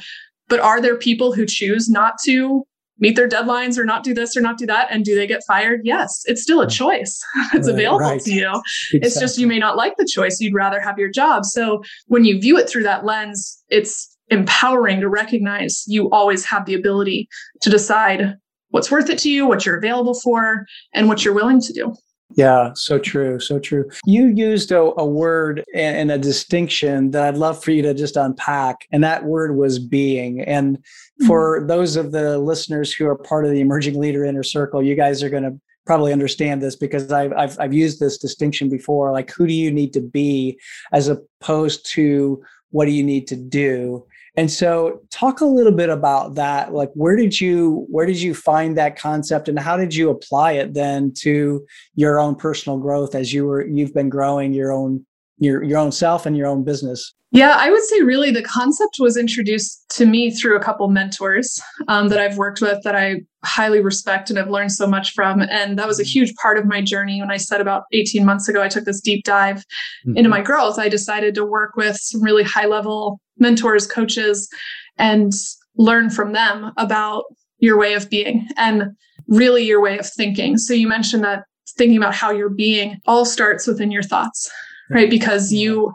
But 0.48 0.60
are 0.60 0.80
there 0.80 0.96
people 0.96 1.32
who 1.32 1.46
choose 1.46 1.88
not 1.88 2.14
to 2.24 2.64
meet 2.98 3.16
their 3.16 3.28
deadlines 3.28 3.78
or 3.78 3.84
not 3.84 4.02
do 4.02 4.14
this 4.14 4.36
or 4.36 4.40
not 4.40 4.58
do 4.58 4.66
that? 4.66 4.88
And 4.90 5.04
do 5.04 5.14
they 5.14 5.26
get 5.26 5.42
fired? 5.46 5.80
Yes, 5.84 6.22
it's 6.26 6.42
still 6.42 6.60
a 6.60 6.68
choice. 6.68 7.20
it's 7.54 7.66
right, 7.66 7.74
available 7.74 8.00
right. 8.00 8.20
to 8.20 8.32
you. 8.32 8.48
Exactly. 8.48 9.00
It's 9.02 9.20
just 9.20 9.38
you 9.38 9.46
may 9.46 9.58
not 9.58 9.76
like 9.76 9.96
the 9.96 10.06
choice. 10.06 10.40
You'd 10.40 10.54
rather 10.54 10.80
have 10.80 10.98
your 10.98 11.10
job. 11.10 11.44
So 11.44 11.82
when 12.06 12.24
you 12.24 12.40
view 12.40 12.58
it 12.58 12.68
through 12.68 12.84
that 12.84 13.04
lens, 13.04 13.62
it's 13.68 14.16
empowering 14.30 15.00
to 15.00 15.08
recognize 15.08 15.84
you 15.86 16.10
always 16.10 16.44
have 16.44 16.66
the 16.66 16.74
ability 16.74 17.28
to 17.62 17.70
decide 17.70 18.34
what's 18.70 18.90
worth 18.90 19.08
it 19.08 19.18
to 19.20 19.30
you, 19.30 19.46
what 19.46 19.64
you're 19.64 19.78
available 19.78 20.14
for, 20.14 20.66
and 20.92 21.08
what 21.08 21.24
you're 21.24 21.34
willing 21.34 21.60
to 21.60 21.72
do. 21.72 21.94
Yeah, 22.34 22.72
so 22.74 22.98
true, 22.98 23.40
so 23.40 23.58
true. 23.58 23.88
You 24.04 24.26
used 24.26 24.70
a, 24.70 24.80
a 24.80 25.04
word 25.04 25.64
and, 25.74 25.96
and, 25.96 26.10
a 26.10 26.18
distinction 26.18 27.10
that 27.12 27.24
I'd 27.24 27.38
love 27.38 27.62
for 27.62 27.70
you 27.70 27.80
to 27.82 27.94
just 27.94 28.16
unpack, 28.16 28.86
and 28.92 29.02
that 29.02 29.24
word 29.24 29.56
was 29.56 29.78
being. 29.78 30.42
And 30.42 30.78
for 31.26 31.58
mm-hmm. 31.58 31.68
those 31.68 31.96
of 31.96 32.12
the 32.12 32.38
listeners 32.38 32.92
who 32.92 33.06
are 33.06 33.16
part 33.16 33.46
of 33.46 33.52
the 33.52 33.60
Emerging 33.60 33.98
Leader 33.98 34.24
Inner 34.24 34.42
Circle, 34.42 34.82
you 34.82 34.94
guys 34.94 35.22
are 35.22 35.30
going 35.30 35.44
to 35.44 35.58
probably 35.86 36.12
understand 36.12 36.60
this 36.60 36.76
because 36.76 37.10
I've, 37.10 37.32
I've 37.32 37.58
I've 37.58 37.72
used 37.72 37.98
this 37.98 38.18
distinction 38.18 38.68
before. 38.68 39.10
Like, 39.10 39.30
who 39.30 39.46
do 39.46 39.54
you 39.54 39.70
need 39.70 39.94
to 39.94 40.02
be, 40.02 40.60
as 40.92 41.08
opposed 41.08 41.86
to 41.92 42.42
what 42.70 42.84
do 42.84 42.90
you 42.90 43.02
need 43.02 43.26
to 43.28 43.36
do? 43.36 44.06
And 44.38 44.48
so 44.48 45.00
talk 45.10 45.40
a 45.40 45.44
little 45.44 45.72
bit 45.72 45.88
about 45.88 46.36
that. 46.36 46.72
Like 46.72 46.92
where 46.94 47.16
did 47.16 47.40
you 47.40 47.86
where 47.90 48.06
did 48.06 48.22
you 48.22 48.34
find 48.34 48.78
that 48.78 48.96
concept 48.96 49.48
and 49.48 49.58
how 49.58 49.76
did 49.76 49.92
you 49.92 50.10
apply 50.10 50.52
it 50.52 50.74
then 50.74 51.12
to 51.14 51.66
your 51.96 52.20
own 52.20 52.36
personal 52.36 52.78
growth 52.78 53.16
as 53.16 53.32
you 53.32 53.46
were 53.46 53.66
you've 53.66 53.92
been 53.92 54.08
growing 54.08 54.52
your 54.52 54.70
own 54.70 55.04
your 55.38 55.62
your 55.62 55.78
own 55.78 55.92
self 55.92 56.26
and 56.26 56.36
your 56.36 56.46
own 56.46 56.64
business? 56.64 57.14
Yeah, 57.30 57.56
I 57.58 57.70
would 57.70 57.82
say 57.82 58.00
really 58.00 58.30
the 58.30 58.42
concept 58.42 58.96
was 58.98 59.18
introduced 59.18 59.84
to 59.90 60.06
me 60.06 60.30
through 60.30 60.56
a 60.56 60.62
couple 60.62 60.88
mentors 60.88 61.60
um, 61.86 62.08
that 62.08 62.18
I've 62.18 62.38
worked 62.38 62.62
with 62.62 62.82
that 62.84 62.96
I 62.96 63.16
highly 63.44 63.80
respect 63.80 64.30
and 64.30 64.38
have 64.38 64.48
learned 64.48 64.72
so 64.72 64.86
much 64.86 65.12
from. 65.12 65.42
And 65.42 65.78
that 65.78 65.86
was 65.86 66.00
a 66.00 66.02
mm-hmm. 66.02 66.08
huge 66.08 66.34
part 66.36 66.58
of 66.58 66.64
my 66.64 66.80
journey. 66.80 67.20
When 67.20 67.30
I 67.30 67.36
said 67.36 67.60
about 67.60 67.84
18 67.92 68.24
months 68.24 68.48
ago, 68.48 68.62
I 68.62 68.68
took 68.68 68.86
this 68.86 69.00
deep 69.02 69.24
dive 69.24 69.58
mm-hmm. 69.58 70.16
into 70.16 70.30
my 70.30 70.40
growth, 70.40 70.78
I 70.78 70.88
decided 70.88 71.34
to 71.34 71.44
work 71.44 71.76
with 71.76 71.96
some 71.96 72.22
really 72.22 72.44
high 72.44 72.66
level 72.66 73.20
mentors, 73.36 73.86
coaches, 73.86 74.48
and 74.96 75.32
learn 75.76 76.08
from 76.08 76.32
them 76.32 76.72
about 76.78 77.24
your 77.58 77.78
way 77.78 77.92
of 77.92 78.08
being 78.08 78.48
and 78.56 78.96
really 79.26 79.64
your 79.64 79.82
way 79.82 79.98
of 79.98 80.06
thinking. 80.06 80.56
So 80.56 80.72
you 80.72 80.88
mentioned 80.88 81.24
that 81.24 81.44
thinking 81.76 81.98
about 81.98 82.14
how 82.14 82.30
you're 82.30 82.48
being 82.48 82.98
all 83.06 83.24
starts 83.24 83.66
within 83.66 83.90
your 83.90 84.02
thoughts, 84.02 84.50
right? 84.90 85.10
Because 85.10 85.52
you 85.52 85.94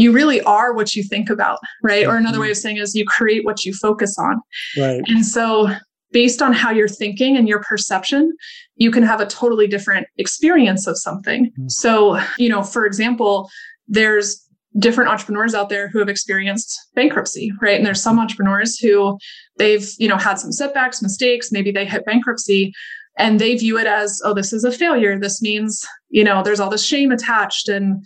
you 0.00 0.12
really 0.12 0.40
are 0.42 0.72
what 0.72 0.96
you 0.96 1.02
think 1.02 1.28
about, 1.28 1.58
right? 1.82 2.06
Or 2.06 2.16
another 2.16 2.40
way 2.40 2.50
of 2.50 2.56
saying 2.56 2.78
is 2.78 2.94
you 2.94 3.04
create 3.04 3.44
what 3.44 3.66
you 3.66 3.74
focus 3.74 4.16
on. 4.18 4.40
Right. 4.78 5.02
And 5.08 5.26
so 5.26 5.68
based 6.10 6.40
on 6.40 6.54
how 6.54 6.70
you're 6.70 6.88
thinking 6.88 7.36
and 7.36 7.46
your 7.46 7.62
perception, 7.62 8.34
you 8.76 8.90
can 8.90 9.02
have 9.02 9.20
a 9.20 9.26
totally 9.26 9.66
different 9.66 10.06
experience 10.16 10.86
of 10.86 10.96
something. 10.96 11.50
Mm-hmm. 11.50 11.68
So, 11.68 12.18
you 12.38 12.48
know, 12.48 12.62
for 12.62 12.86
example, 12.86 13.50
there's 13.88 14.42
different 14.78 15.10
entrepreneurs 15.10 15.54
out 15.54 15.68
there 15.68 15.88
who 15.88 15.98
have 15.98 16.08
experienced 16.08 16.80
bankruptcy, 16.94 17.52
right? 17.60 17.76
And 17.76 17.84
there's 17.84 18.02
some 18.02 18.18
entrepreneurs 18.18 18.78
who 18.78 19.18
they've, 19.58 19.86
you 19.98 20.08
know, 20.08 20.16
had 20.16 20.38
some 20.38 20.52
setbacks, 20.52 21.02
mistakes, 21.02 21.52
maybe 21.52 21.70
they 21.70 21.84
hit 21.84 22.06
bankruptcy 22.06 22.72
and 23.18 23.38
they 23.38 23.54
view 23.56 23.78
it 23.78 23.86
as, 23.86 24.22
oh, 24.24 24.32
this 24.32 24.54
is 24.54 24.64
a 24.64 24.72
failure. 24.72 25.18
This 25.18 25.42
means, 25.42 25.86
you 26.10 26.24
know, 26.24 26.42
there's 26.42 26.60
all 26.60 26.70
this 26.70 26.84
shame 26.84 27.10
attached 27.10 27.68
and 27.68 28.04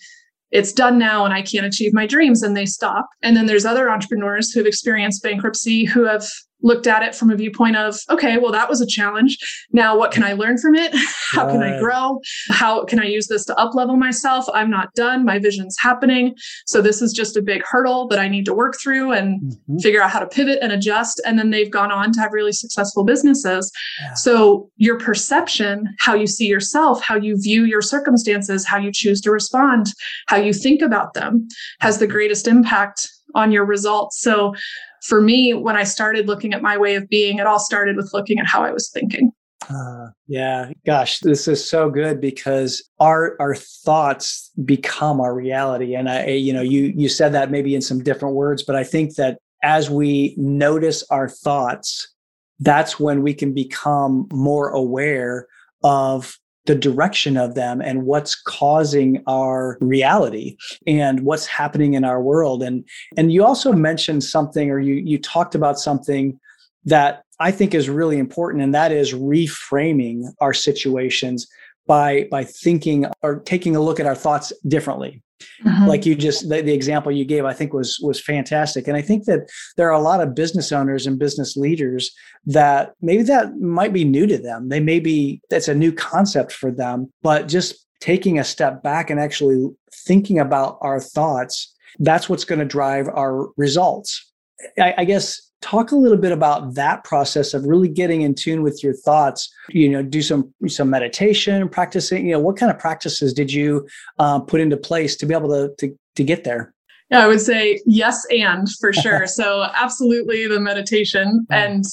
it's 0.50 0.72
done 0.72 0.98
now 0.98 1.24
and 1.24 1.34
I 1.34 1.42
can't 1.42 1.66
achieve 1.66 1.92
my 1.92 2.06
dreams 2.06 2.42
and 2.42 2.56
they 2.56 2.66
stop. 2.66 3.08
And 3.22 3.36
then 3.36 3.46
there's 3.46 3.64
other 3.64 3.90
entrepreneurs 3.90 4.52
who 4.52 4.60
have 4.60 4.66
experienced 4.66 5.22
bankruptcy 5.22 5.84
who 5.84 6.04
have 6.04 6.24
looked 6.64 6.86
at 6.86 7.02
it 7.02 7.14
from 7.14 7.30
a 7.30 7.36
viewpoint 7.36 7.76
of, 7.76 7.96
okay, 8.10 8.38
well, 8.38 8.50
that 8.50 8.68
was 8.68 8.80
a 8.80 8.86
challenge. 8.86 9.38
Now, 9.72 9.96
what 9.96 10.10
can 10.10 10.24
I 10.24 10.32
learn 10.32 10.58
from 10.58 10.74
it? 10.74 10.92
How 11.30 11.46
can 11.46 11.62
I 11.62 11.78
grow? 11.78 12.20
How 12.48 12.84
can 12.84 12.98
I 12.98 13.04
use 13.04 13.26
this 13.26 13.44
to 13.46 13.56
up 13.56 13.74
level 13.74 13.96
myself? 13.96 14.46
I'm 14.54 14.70
not 14.70 14.94
done. 14.94 15.24
My 15.24 15.38
vision's 15.38 15.76
happening. 15.78 16.34
So 16.66 16.80
this 16.80 17.02
is 17.02 17.12
just 17.12 17.36
a 17.36 17.42
big 17.42 17.62
hurdle 17.64 18.08
that 18.08 18.18
I 18.18 18.28
need 18.28 18.46
to 18.46 18.54
work 18.54 18.74
through 18.82 19.12
and 19.12 19.40
mm-hmm. 19.42 19.78
figure 19.78 20.02
out 20.02 20.10
how 20.10 20.20
to 20.20 20.26
pivot 20.26 20.58
and 20.62 20.72
adjust. 20.72 21.20
And 21.26 21.38
then 21.38 21.50
they've 21.50 21.70
gone 21.70 21.92
on 21.92 22.12
to 22.12 22.20
have 22.20 22.32
really 22.32 22.52
successful 22.52 23.04
businesses. 23.04 23.70
Yeah. 24.00 24.14
So 24.14 24.70
your 24.76 24.98
perception, 24.98 25.94
how 25.98 26.14
you 26.14 26.26
see 26.26 26.46
yourself, 26.46 27.02
how 27.02 27.16
you 27.16 27.36
view 27.40 27.64
your 27.64 27.82
circumstances, 27.82 28.64
how 28.64 28.78
you 28.78 28.90
choose 28.92 29.20
to 29.22 29.30
respond, 29.30 29.86
how 30.28 30.36
you 30.36 30.52
think 30.52 30.80
about 30.80 31.14
them 31.14 31.46
has 31.80 31.98
the 31.98 32.06
greatest 32.06 32.48
impact 32.48 33.10
on 33.34 33.52
your 33.52 33.64
results. 33.64 34.20
So 34.20 34.54
for 35.02 35.20
me, 35.20 35.54
when 35.54 35.76
I 35.76 35.84
started 35.84 36.26
looking 36.26 36.54
at 36.54 36.62
my 36.62 36.76
way 36.76 36.94
of 36.94 37.08
being, 37.08 37.38
it 37.38 37.46
all 37.46 37.60
started 37.60 37.96
with 37.96 38.10
looking 38.14 38.38
at 38.38 38.46
how 38.46 38.62
I 38.62 38.72
was 38.72 38.90
thinking. 38.90 39.32
Uh, 39.70 40.08
yeah, 40.26 40.70
gosh, 40.84 41.20
this 41.20 41.48
is 41.48 41.66
so 41.66 41.88
good 41.88 42.20
because 42.20 42.86
our 43.00 43.36
our 43.40 43.54
thoughts 43.54 44.50
become 44.64 45.20
our 45.20 45.34
reality, 45.34 45.94
and 45.94 46.08
I, 46.08 46.26
you 46.26 46.52
know, 46.52 46.60
you 46.60 46.92
you 46.94 47.08
said 47.08 47.32
that 47.32 47.50
maybe 47.50 47.74
in 47.74 47.80
some 47.80 48.02
different 48.02 48.34
words, 48.34 48.62
but 48.62 48.76
I 48.76 48.84
think 48.84 49.14
that 49.14 49.38
as 49.62 49.88
we 49.88 50.34
notice 50.36 51.02
our 51.10 51.28
thoughts, 51.28 52.12
that's 52.60 53.00
when 53.00 53.22
we 53.22 53.32
can 53.32 53.54
become 53.54 54.28
more 54.30 54.68
aware 54.68 55.46
of 55.82 56.38
the 56.66 56.74
direction 56.74 57.36
of 57.36 57.54
them 57.54 57.80
and 57.80 58.06
what's 58.06 58.34
causing 58.34 59.22
our 59.26 59.76
reality 59.80 60.56
and 60.86 61.20
what's 61.20 61.46
happening 61.46 61.94
in 61.94 62.04
our 62.04 62.22
world. 62.22 62.62
And 62.62 62.84
and 63.16 63.32
you 63.32 63.44
also 63.44 63.72
mentioned 63.72 64.24
something 64.24 64.70
or 64.70 64.78
you 64.78 64.94
you 64.94 65.18
talked 65.18 65.54
about 65.54 65.78
something 65.78 66.38
that 66.84 67.24
I 67.40 67.50
think 67.50 67.74
is 67.74 67.88
really 67.88 68.18
important 68.18 68.62
and 68.62 68.74
that 68.74 68.92
is 68.92 69.12
reframing 69.12 70.24
our 70.40 70.54
situations 70.54 71.46
by 71.86 72.28
by 72.30 72.44
thinking 72.44 73.06
or 73.22 73.40
taking 73.40 73.76
a 73.76 73.80
look 73.80 74.00
at 74.00 74.06
our 74.06 74.14
thoughts 74.14 74.52
differently 74.66 75.22
Mm-hmm. 75.64 75.86
Like 75.86 76.06
you 76.06 76.14
just 76.14 76.48
the, 76.48 76.62
the, 76.62 76.72
example 76.72 77.12
you 77.12 77.24
gave, 77.24 77.44
I 77.44 77.52
think 77.52 77.72
was 77.72 77.98
was 78.02 78.20
fantastic, 78.20 78.88
and 78.88 78.96
I 78.96 79.02
think 79.02 79.24
that 79.24 79.50
there 79.76 79.88
are 79.88 79.98
a 79.98 80.02
lot 80.02 80.20
of 80.20 80.34
business 80.34 80.72
owners 80.72 81.06
and 81.06 81.18
business 81.18 81.56
leaders 81.56 82.10
that 82.46 82.92
maybe 83.00 83.22
that 83.24 83.56
might 83.56 83.92
be 83.92 84.04
new 84.04 84.26
to 84.26 84.38
them. 84.38 84.68
They 84.68 84.80
may 84.80 85.00
be 85.00 85.40
that's 85.50 85.68
a 85.68 85.74
new 85.74 85.92
concept 85.92 86.52
for 86.52 86.70
them, 86.70 87.12
but 87.22 87.48
just 87.48 87.86
taking 88.00 88.38
a 88.38 88.44
step 88.44 88.82
back 88.82 89.08
and 89.08 89.18
actually 89.18 89.66
thinking 89.92 90.38
about 90.38 90.76
our 90.82 91.00
thoughts, 91.00 91.74
that's 91.98 92.28
what's 92.28 92.44
going 92.44 92.58
to 92.58 92.64
drive 92.64 93.08
our 93.08 93.48
results. 93.56 94.32
I, 94.78 94.94
I 94.98 95.04
guess 95.04 95.40
talk 95.60 95.92
a 95.92 95.96
little 95.96 96.18
bit 96.18 96.32
about 96.32 96.74
that 96.74 97.04
process 97.04 97.54
of 97.54 97.64
really 97.64 97.88
getting 97.88 98.20
in 98.20 98.34
tune 98.34 98.62
with 98.62 98.82
your 98.82 98.92
thoughts 98.92 99.50
you 99.70 99.88
know 99.88 100.02
do 100.02 100.20
some 100.20 100.52
some 100.68 100.90
meditation 100.90 101.68
practicing 101.68 102.26
you 102.26 102.32
know 102.32 102.38
what 102.38 102.56
kind 102.56 102.70
of 102.70 102.78
practices 102.78 103.32
did 103.32 103.52
you 103.52 103.86
uh, 104.18 104.38
put 104.40 104.60
into 104.60 104.76
place 104.76 105.16
to 105.16 105.26
be 105.26 105.34
able 105.34 105.48
to, 105.48 105.74
to 105.78 105.96
to 106.16 106.22
get 106.22 106.44
there? 106.44 106.74
Yeah 107.10 107.24
i 107.24 107.26
would 107.26 107.40
say 107.40 107.80
yes 107.86 108.24
and 108.30 108.68
for 108.80 108.92
sure. 109.04 109.26
So 109.26 109.66
absolutely 109.74 110.46
the 110.46 110.60
meditation 110.60 111.46
and 111.50 111.84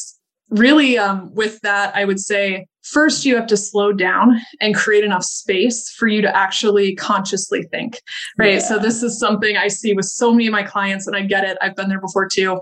really 0.52 0.98
um, 0.98 1.34
with 1.34 1.60
that 1.62 1.96
i 1.96 2.06
would 2.06 2.20
say 2.20 2.66
first 2.84 3.26
you 3.26 3.36
have 3.36 3.48
to 3.48 3.58
slow 3.58 3.92
down 3.92 4.40
and 4.60 4.76
create 4.76 5.04
enough 5.04 5.24
space 5.24 5.90
for 5.90 6.08
you 6.08 6.22
to 6.22 6.36
actually 6.36 6.96
consciously 6.96 7.64
think 7.72 8.02
right 8.38 8.54
yeah. 8.56 8.60
so 8.60 8.78
this 8.78 9.02
is 9.02 9.18
something 9.18 9.58
i 9.58 9.68
see 9.68 9.94
with 9.94 10.06
so 10.06 10.32
many 10.32 10.48
of 10.48 10.52
my 10.52 10.64
clients 10.64 11.08
and 11.08 11.16
i 11.16 11.22
get 11.22 11.44
it 11.44 11.58
i've 11.62 11.76
been 11.76 11.90
there 11.90 12.02
before 12.02 12.28
too 12.28 12.60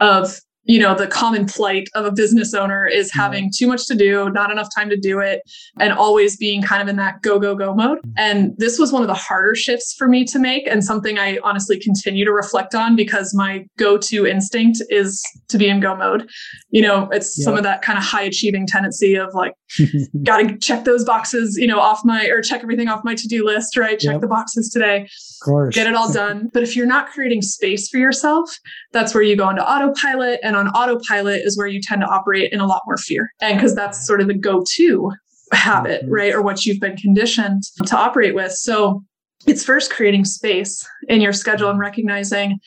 of 0.00 0.40
you 0.66 0.78
know 0.78 0.94
the 0.94 1.06
common 1.06 1.46
plight 1.46 1.88
of 1.94 2.04
a 2.04 2.12
business 2.12 2.54
owner 2.54 2.86
is 2.86 3.12
having 3.12 3.50
too 3.54 3.66
much 3.66 3.86
to 3.86 3.94
do 3.94 4.30
not 4.30 4.50
enough 4.50 4.68
time 4.74 4.88
to 4.90 4.96
do 4.96 5.20
it 5.20 5.42
and 5.78 5.92
always 5.92 6.36
being 6.36 6.62
kind 6.62 6.82
of 6.82 6.88
in 6.88 6.96
that 6.96 7.22
go 7.22 7.38
go 7.38 7.54
go 7.54 7.74
mode. 7.74 7.98
Mm-hmm. 7.98 8.10
and 8.16 8.54
this 8.58 8.78
was 8.78 8.92
one 8.92 9.02
of 9.02 9.08
the 9.08 9.14
harder 9.14 9.54
shifts 9.54 9.94
for 9.94 10.08
me 10.08 10.24
to 10.24 10.38
make 10.38 10.66
and 10.66 10.84
something 10.84 11.18
i 11.18 11.38
honestly 11.42 11.78
continue 11.78 12.24
to 12.24 12.32
reflect 12.32 12.74
on 12.74 12.96
because 12.96 13.34
my 13.34 13.64
go-to 13.76 14.26
instinct 14.26 14.82
is 14.90 15.22
to 15.48 15.58
be 15.58 15.68
in 15.68 15.80
go 15.80 15.96
mode. 15.96 16.28
You 16.70 16.82
know 16.82 17.08
it's 17.12 17.42
some 17.42 17.56
of 17.56 17.62
that 17.62 17.82
kind 17.82 17.98
of 17.98 18.04
high 18.04 18.22
achieving 18.22 18.66
tendency 18.66 19.14
of 19.14 19.34
like 19.34 19.54
gotta 20.22 20.56
check 20.58 20.84
those 20.84 21.04
boxes 21.04 21.56
you 21.56 21.66
know 21.66 21.80
off 21.80 22.02
my 22.04 22.26
or 22.26 22.42
check 22.42 22.62
everything 22.62 22.88
off 22.88 23.04
my 23.04 23.14
to-do 23.14 23.44
list 23.44 23.76
right? 23.76 23.98
Check 23.98 24.12
yep. 24.12 24.20
the 24.20 24.26
boxes 24.26 24.70
today. 24.70 25.02
Of 25.02 25.44
course. 25.44 25.74
Get 25.74 25.86
it 25.86 25.94
all 25.94 26.12
done. 26.22 26.50
But 26.52 26.62
if 26.62 26.76
you're 26.76 26.86
not 26.86 27.08
creating 27.08 27.42
space 27.42 27.88
for 27.88 27.98
yourself 27.98 28.58
that's 28.92 29.14
where 29.14 29.22
you 29.22 29.36
go 29.36 29.48
into 29.50 29.68
autopilot 29.68 30.40
and 30.42 30.55
on 30.56 30.68
autopilot 30.68 31.42
is 31.42 31.56
where 31.56 31.66
you 31.66 31.80
tend 31.82 32.02
to 32.02 32.06
operate 32.06 32.52
in 32.52 32.60
a 32.60 32.66
lot 32.66 32.82
more 32.86 32.96
fear. 32.96 33.30
And 33.40 33.56
because 33.56 33.74
that's 33.74 34.06
sort 34.06 34.20
of 34.20 34.28
the 34.28 34.34
go 34.34 34.64
to 34.74 35.12
habit, 35.52 36.02
mm-hmm. 36.02 36.12
right? 36.12 36.34
Or 36.34 36.42
what 36.42 36.64
you've 36.64 36.80
been 36.80 36.96
conditioned 36.96 37.62
to 37.84 37.96
operate 37.96 38.34
with. 38.34 38.52
So 38.52 39.02
it's 39.46 39.64
first 39.64 39.90
creating 39.90 40.24
space 40.24 40.86
in 41.08 41.20
your 41.20 41.32
schedule 41.32 41.70
and 41.70 41.78
recognizing 41.78 42.58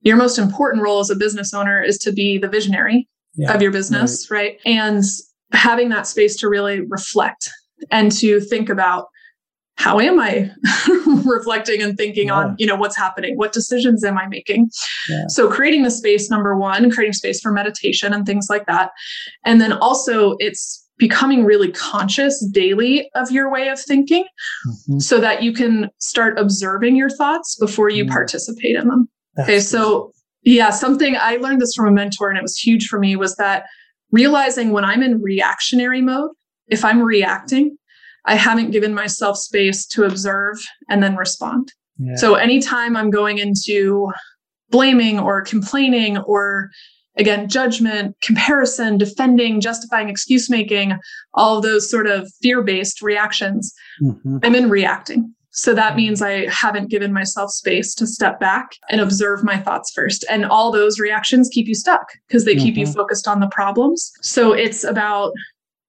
your 0.00 0.16
most 0.16 0.38
important 0.38 0.82
role 0.82 1.00
as 1.00 1.10
a 1.10 1.16
business 1.16 1.54
owner 1.54 1.82
is 1.82 1.98
to 1.98 2.12
be 2.12 2.38
the 2.38 2.48
visionary 2.48 3.08
yeah, 3.34 3.54
of 3.54 3.62
your 3.62 3.70
business, 3.70 4.30
right. 4.30 4.38
right? 4.38 4.58
And 4.64 5.04
having 5.52 5.90
that 5.90 6.06
space 6.06 6.36
to 6.36 6.48
really 6.48 6.80
reflect 6.88 7.48
and 7.90 8.10
to 8.12 8.40
think 8.40 8.68
about 8.68 9.06
how 9.76 9.98
am 9.98 10.20
i 10.20 10.50
reflecting 11.24 11.82
and 11.82 11.96
thinking 11.96 12.28
yeah. 12.28 12.34
on 12.34 12.56
you 12.58 12.66
know 12.66 12.76
what's 12.76 12.96
happening 12.96 13.36
what 13.36 13.52
decisions 13.52 14.04
am 14.04 14.18
i 14.18 14.26
making 14.26 14.70
yeah. 15.08 15.24
so 15.28 15.50
creating 15.50 15.82
the 15.82 15.90
space 15.90 16.30
number 16.30 16.56
one 16.56 16.90
creating 16.90 17.12
space 17.12 17.40
for 17.40 17.52
meditation 17.52 18.12
and 18.12 18.26
things 18.26 18.46
like 18.50 18.66
that 18.66 18.90
and 19.44 19.60
then 19.60 19.72
also 19.72 20.36
it's 20.38 20.86
becoming 20.98 21.44
really 21.44 21.72
conscious 21.72 22.44
daily 22.52 23.10
of 23.14 23.30
your 23.30 23.50
way 23.50 23.68
of 23.68 23.80
thinking 23.80 24.24
mm-hmm. 24.68 24.98
so 24.98 25.20
that 25.20 25.42
you 25.42 25.52
can 25.52 25.90
start 25.98 26.38
observing 26.38 26.94
your 26.94 27.10
thoughts 27.10 27.56
before 27.56 27.88
you 27.88 28.04
mm-hmm. 28.04 28.12
participate 28.12 28.76
in 28.76 28.88
them 28.88 29.08
That's 29.34 29.48
okay 29.48 29.60
so 29.60 30.12
yeah 30.42 30.70
something 30.70 31.16
i 31.18 31.36
learned 31.36 31.60
this 31.60 31.74
from 31.74 31.88
a 31.88 31.92
mentor 31.92 32.28
and 32.28 32.38
it 32.38 32.42
was 32.42 32.58
huge 32.58 32.86
for 32.88 32.98
me 32.98 33.16
was 33.16 33.36
that 33.36 33.64
realizing 34.10 34.70
when 34.70 34.84
i'm 34.84 35.02
in 35.02 35.20
reactionary 35.22 36.02
mode 36.02 36.30
if 36.68 36.84
i'm 36.84 37.00
reacting 37.02 37.76
I 38.24 38.36
haven't 38.36 38.70
given 38.70 38.94
myself 38.94 39.36
space 39.36 39.86
to 39.86 40.04
observe 40.04 40.56
and 40.88 41.02
then 41.02 41.16
respond. 41.16 41.72
Yeah. 41.98 42.16
So 42.16 42.34
anytime 42.34 42.96
I'm 42.96 43.10
going 43.10 43.38
into 43.38 44.10
blaming 44.70 45.18
or 45.18 45.42
complaining 45.42 46.18
or 46.18 46.70
again 47.16 47.48
judgment 47.48 48.16
comparison 48.22 48.98
defending 48.98 49.60
justifying 49.60 50.08
excuse 50.08 50.50
making 50.50 50.98
all 51.34 51.60
those 51.60 51.88
sort 51.88 52.06
of 52.06 52.28
fear-based 52.40 53.02
reactions 53.02 53.72
mm-hmm. 54.02 54.38
i'm 54.42 54.54
in 54.54 54.70
reacting 54.70 55.32
so 55.50 55.74
that 55.74 55.94
means 55.94 56.22
i 56.22 56.48
haven't 56.48 56.90
given 56.90 57.12
myself 57.12 57.50
space 57.50 57.94
to 57.94 58.06
step 58.06 58.40
back 58.40 58.70
and 58.88 59.00
observe 59.00 59.44
my 59.44 59.58
thoughts 59.58 59.92
first 59.94 60.24
and 60.30 60.46
all 60.46 60.72
those 60.72 60.98
reactions 60.98 61.50
keep 61.52 61.68
you 61.68 61.74
stuck 61.74 62.06
because 62.26 62.46
they 62.46 62.54
mm-hmm. 62.54 62.64
keep 62.64 62.76
you 62.76 62.86
mm-hmm. 62.86 62.94
focused 62.94 63.28
on 63.28 63.40
the 63.40 63.48
problems 63.48 64.10
so 64.22 64.52
it's 64.52 64.82
about 64.82 65.32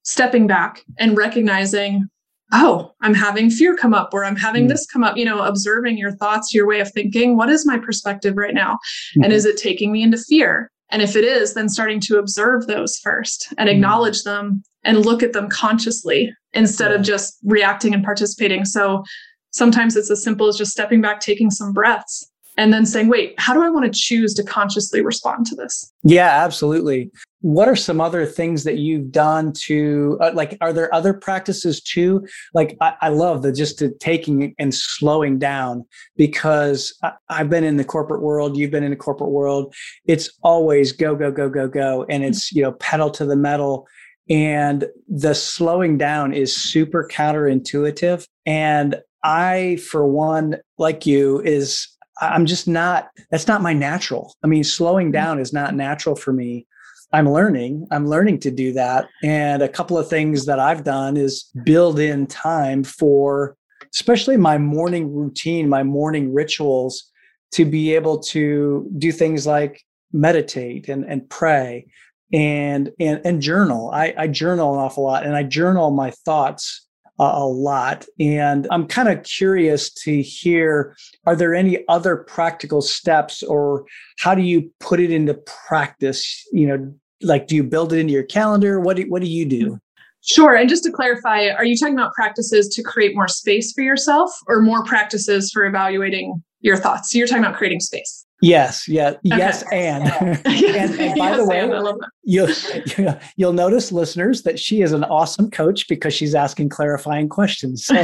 stepping 0.03 0.45
back 0.45 0.81
and 0.99 1.17
recognizing 1.17 2.05
oh, 2.53 2.93
I'm 3.01 3.15
having 3.15 3.49
fear 3.49 3.75
come 3.75 3.93
up 3.93 4.13
or 4.13 4.23
I'm 4.23 4.35
having 4.35 4.65
mm. 4.65 4.69
this 4.69 4.85
come 4.85 5.03
up, 5.03 5.17
you 5.17 5.25
know, 5.25 5.41
observing 5.41 5.97
your 5.97 6.11
thoughts, 6.11 6.53
your 6.53 6.67
way 6.67 6.79
of 6.79 6.91
thinking. 6.91 7.35
What 7.35 7.49
is 7.49 7.65
my 7.65 7.77
perspective 7.77 8.37
right 8.37 8.53
now? 8.53 8.73
Mm-hmm. 8.73 9.23
And 9.23 9.33
is 9.33 9.45
it 9.45 9.57
taking 9.57 9.91
me 9.91 10.03
into 10.03 10.17
fear? 10.17 10.71
And 10.89 11.01
if 11.01 11.15
it 11.15 11.23
is, 11.23 11.55
then 11.55 11.67
starting 11.67 11.99
to 12.01 12.19
observe 12.19 12.67
those 12.67 12.97
first 12.99 13.51
and 13.57 13.67
mm. 13.67 13.73
acknowledge 13.73 14.21
mm. 14.21 14.25
them 14.25 14.63
and 14.83 15.05
look 15.05 15.23
at 15.23 15.33
them 15.33 15.49
consciously 15.49 16.31
instead 16.53 16.91
yeah. 16.91 16.97
of 16.97 17.03
just 17.03 17.37
reacting 17.43 17.93
and 17.93 18.03
participating. 18.03 18.65
So 18.65 19.03
sometimes 19.49 19.95
it's 19.95 20.11
as 20.11 20.23
simple 20.23 20.47
as 20.47 20.55
just 20.55 20.71
stepping 20.71 21.01
back, 21.01 21.19
taking 21.19 21.49
some 21.49 21.73
breaths, 21.73 22.29
and 22.55 22.71
then 22.71 22.85
saying, 22.85 23.07
wait, 23.07 23.33
how 23.39 23.53
do 23.53 23.63
I 23.63 23.69
want 23.69 23.91
to 23.91 23.99
choose 23.99 24.35
to 24.35 24.43
consciously 24.43 25.01
respond 25.01 25.47
to 25.47 25.55
this? 25.55 25.91
Yeah, 26.03 26.29
absolutely 26.29 27.09
what 27.43 27.67
are 27.67 27.75
some 27.75 27.99
other 27.99 28.25
things 28.25 28.63
that 28.63 28.77
you've 28.77 29.11
done 29.11 29.51
to 29.51 30.17
uh, 30.21 30.31
like 30.33 30.57
are 30.61 30.71
there 30.71 30.93
other 30.95 31.13
practices 31.13 31.81
too? 31.81 32.25
Like 32.53 32.77
i, 32.79 32.93
I 33.01 33.09
love 33.09 33.41
the 33.41 33.51
just 33.51 33.77
to 33.79 33.91
taking 33.99 34.55
and 34.57 34.73
slowing 34.73 35.37
down 35.39 35.85
because 36.15 36.97
I, 37.03 37.11
i've 37.29 37.49
been 37.49 37.65
in 37.65 37.75
the 37.75 37.83
corporate 37.83 38.21
world 38.21 38.55
you've 38.55 38.71
been 38.71 38.83
in 38.83 38.91
the 38.91 38.95
corporate 38.95 39.31
world. 39.31 39.75
It's 40.05 40.31
always 40.41 40.93
go 40.93 41.15
go 41.15 41.31
go 41.31 41.49
go 41.49 41.67
go 41.67 42.05
and 42.09 42.23
it's 42.23 42.51
you 42.53 42.63
know 42.63 42.71
pedal 42.73 43.11
to 43.11 43.25
the 43.25 43.35
metal. 43.35 43.87
And 44.29 44.85
the 45.09 45.35
slowing 45.35 45.97
down 45.97 46.33
is 46.33 46.55
super 46.55 47.05
counterintuitive. 47.11 48.25
And 48.45 48.95
i 49.25 49.77
for 49.89 50.07
one 50.07 50.57
like 50.77 51.05
you 51.05 51.41
is 51.41 51.87
i'm 52.21 52.45
just 52.45 52.69
not 52.69 53.09
that's 53.31 53.49
not 53.49 53.61
my 53.61 53.73
natural. 53.73 54.33
I 54.45 54.47
mean 54.47 54.63
slowing 54.63 55.09
mm. 55.09 55.13
down 55.13 55.39
is 55.39 55.51
not 55.51 55.75
natural 55.75 56.15
for 56.15 56.31
me 56.31 56.67
I'm 57.13 57.29
learning. 57.29 57.87
I'm 57.91 58.07
learning 58.07 58.39
to 58.39 58.51
do 58.51 58.73
that. 58.73 59.07
And 59.23 59.61
a 59.61 59.69
couple 59.69 59.99
of 59.99 60.09
things 60.09 60.47
that 60.47 60.59
I've 60.59 60.83
done 60.83 61.15
is 61.15 61.43
build 61.63 61.99
in 61.99 62.25
time 62.25 62.83
for, 62.83 63.55
especially 63.93 64.35
my 64.35 64.57
morning 64.57 65.13
routine, 65.13 65.69
my 65.69 65.83
morning 65.83 66.33
rituals, 66.33 67.11
to 67.51 67.65
be 67.65 67.93
able 67.93 68.17
to 68.17 68.89
do 68.97 69.11
things 69.11 69.45
like 69.45 69.83
meditate 70.11 70.89
and, 70.89 71.05
and 71.05 71.29
pray 71.29 71.85
and, 72.33 72.91
and, 72.99 73.21
and 73.23 73.41
journal. 73.43 73.91
I, 73.91 74.15
I 74.17 74.27
journal 74.27 74.73
an 74.73 74.79
awful 74.79 75.03
lot 75.03 75.23
and 75.23 75.35
I 75.35 75.43
journal 75.43 75.91
my 75.91 76.09
thoughts 76.25 76.87
a 77.19 77.45
lot. 77.45 78.05
And 78.19 78.67
I'm 78.71 78.87
kind 78.87 79.07
of 79.07 79.23
curious 79.23 79.93
to 79.93 80.19
hear 80.21 80.95
are 81.27 81.35
there 81.35 81.53
any 81.53 81.87
other 81.87 82.17
practical 82.17 82.81
steps 82.81 83.43
or 83.43 83.85
how 84.17 84.33
do 84.33 84.41
you 84.41 84.71
put 84.79 84.99
it 84.99 85.11
into 85.11 85.35
practice, 85.35 86.43
you 86.51 86.67
know, 86.67 86.93
like 87.23 87.47
do 87.47 87.55
you 87.55 87.63
build 87.63 87.93
it 87.93 87.99
into 87.99 88.13
your 88.13 88.23
calendar 88.23 88.79
what 88.79 88.97
do, 88.97 89.03
what 89.03 89.21
do 89.21 89.27
you 89.27 89.45
do 89.45 89.79
Sure. 90.25 90.55
And 90.55 90.69
just 90.69 90.85
to 90.85 90.91
clarify, 90.91 91.49
are 91.49 91.65
you 91.65 91.75
talking 91.77 91.95
about 91.95 92.13
practices 92.13 92.69
to 92.69 92.81
create 92.81 93.13
more 93.13 93.27
space 93.27 93.73
for 93.73 93.81
yourself 93.81 94.31
or 94.47 94.61
more 94.61 94.85
practices 94.85 95.51
for 95.51 95.65
evaluating 95.65 96.41
your 96.61 96.77
thoughts? 96.77 97.11
So 97.11 97.17
you're 97.17 97.27
talking 97.27 97.43
about 97.43 97.57
creating 97.57 97.81
space. 97.81 98.22
Yes, 98.43 98.89
yeah, 98.89 99.11
okay. 99.11 99.19
yes, 99.23 99.63
and. 99.71 100.03
and, 100.45 100.45
and 100.45 101.17
by 101.17 101.29
yes, 101.29 101.37
the 101.37 101.45
way, 101.45 101.93
you'll 102.23 103.17
you'll 103.37 103.53
notice, 103.53 103.91
listeners, 103.91 104.43
that 104.43 104.59
she 104.59 104.81
is 104.81 104.91
an 104.91 105.05
awesome 105.05 105.49
coach 105.49 105.87
because 105.87 106.13
she's 106.13 106.35
asking 106.35 106.67
clarifying 106.67 107.29
questions. 107.29 107.85
So, 107.85 107.95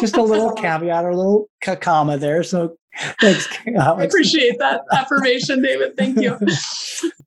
just 0.00 0.18
a 0.18 0.22
little 0.22 0.52
caveat 0.52 1.04
or 1.04 1.10
a 1.10 1.16
little 1.16 1.48
comma 1.80 2.18
there. 2.18 2.42
So 2.42 2.76
Thanks. 3.20 3.48
I 3.66 4.04
appreciate 4.04 4.58
that 4.58 4.82
affirmation, 4.92 5.62
David. 5.62 5.96
Thank 5.96 6.20
you. 6.20 6.38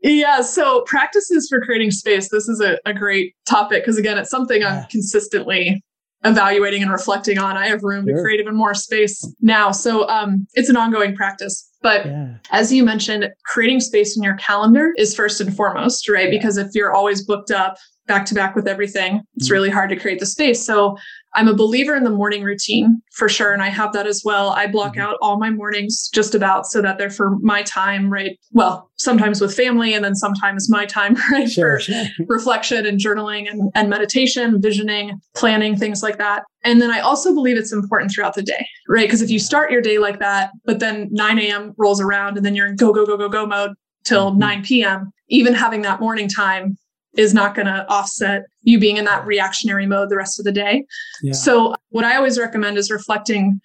yeah. 0.02 0.42
So, 0.42 0.82
practices 0.82 1.48
for 1.50 1.60
creating 1.62 1.90
space. 1.90 2.30
This 2.30 2.48
is 2.48 2.62
a, 2.62 2.78
a 2.86 2.94
great 2.94 3.36
topic 3.48 3.84
because, 3.84 3.98
again, 3.98 4.18
it's 4.18 4.30
something 4.30 4.64
I'm 4.64 4.86
consistently 4.90 5.84
evaluating 6.24 6.84
and 6.84 6.92
reflecting 6.92 7.38
on. 7.38 7.58
I 7.58 7.68
have 7.68 7.84
room 7.84 8.06
sure. 8.06 8.16
to 8.16 8.22
create 8.22 8.40
even 8.40 8.56
more 8.56 8.74
space 8.74 9.28
now. 9.42 9.72
So, 9.72 10.08
um, 10.08 10.48
it's 10.54 10.70
an 10.70 10.78
ongoing 10.78 11.16
practice. 11.16 11.67
But 11.82 12.06
yeah. 12.06 12.36
as 12.52 12.72
you 12.72 12.84
mentioned, 12.84 13.30
creating 13.46 13.82
space 13.82 14.18
in 14.18 14.24
your 14.24 14.36
calendar 14.36 14.94
is 14.98 15.16
first 15.16 15.40
and 15.42 15.56
foremost, 15.56 16.10
right? 16.10 16.26
Yeah. 16.26 16.38
Because 16.38 16.58
if 16.58 16.70
you're 16.74 16.94
always 16.94 17.24
booked 17.24 17.52
up, 17.52 17.78
back 18.08 18.26
to 18.26 18.36
back 18.36 18.56
with 18.56 18.68
everything, 18.68 19.22
it's 19.36 19.46
mm-hmm. 19.46 19.54
really 19.54 19.70
hard 19.70 19.90
to 19.90 19.96
create 19.96 20.20
the 20.20 20.26
space. 20.26 20.66
So 20.66 20.98
I'm 21.38 21.48
a 21.48 21.54
believer 21.54 21.96
in 21.96 22.04
the 22.04 22.10
morning 22.10 22.42
routine 22.42 23.00
for 23.12 23.30
sure. 23.30 23.54
And 23.54 23.62
I 23.62 23.70
have 23.70 23.94
that 23.94 24.08
as 24.08 24.24
well. 24.26 24.50
I 24.50 24.66
block 24.66 24.94
mm-hmm. 24.94 25.02
out 25.02 25.18
all 25.22 25.38
my 25.38 25.52
mornings 25.52 26.10
just 26.12 26.34
about 26.34 26.66
so 26.66 26.82
that 26.82 26.98
they're 26.98 27.12
for 27.12 27.38
my 27.42 27.62
time, 27.62 28.12
right? 28.12 28.40
Well, 28.54 28.90
sometimes 28.98 29.40
with 29.40 29.54
family 29.56 29.94
and 29.94 30.04
then 30.04 30.16
sometimes 30.16 30.68
my 30.68 30.88
time, 30.88 31.16
right? 31.32 31.48
Sure, 31.48 31.78
for 31.78 31.92
sure. 31.92 32.06
reflection 32.28 32.88
and 32.88 33.00
journaling 33.00 33.48
and, 33.48 33.70
and 33.76 33.88
meditation, 33.88 34.60
visioning, 34.60 35.22
planning, 35.36 35.78
things 35.78 36.02
like 36.02 36.18
that. 36.18 36.44
And 36.64 36.82
then 36.82 36.90
I 36.90 37.02
also 37.02 37.36
believe 37.36 37.56
it's 37.56 37.72
important 37.72 38.12
throughout 38.12 38.34
the 38.34 38.42
day, 38.42 38.68
right? 38.90 39.08
Because 39.08 39.22
if 39.22 39.30
you 39.30 39.38
start 39.38 39.72
your 39.72 39.82
day 39.82 40.00
like 40.00 40.18
that, 40.18 40.50
but 40.66 40.80
then 40.80 41.08
9 41.12 41.38
a.m. 41.38 41.76
rolls 41.78 42.02
around 42.02 42.38
and 42.38 42.46
then 42.46 42.56
you're 42.56 42.68
in 42.68 42.76
go, 42.76 42.92
go, 42.92 43.06
go, 43.06 43.16
go, 43.16 43.30
go 43.30 43.46
mode 43.46 43.76
till 44.06 44.32
mm-hmm. 44.32 44.40
9 44.40 44.64
p.m., 44.64 45.12
even 45.30 45.54
having 45.54 45.84
that 45.84 46.00
morning 46.00 46.28
time 46.28 46.78
is 47.18 47.34
not 47.34 47.56
going 47.56 47.66
to 47.66 47.86
offset 47.90 48.44
you 48.62 48.80
being 48.80 48.98
in 48.98 49.06
that 49.06 49.26
reactionary 49.26 49.86
mode 49.86 50.10
the 50.10 50.16
rest 50.16 50.40
of 50.40 50.46
the 50.46 50.52
day. 50.52 50.86
Yeah. 51.22 51.34
So, 51.34 51.76
what 51.90 52.06
I 52.06 52.16
always 52.16 52.40
recommend 52.40 52.78
is 52.78 52.90
reflecting 52.90 53.60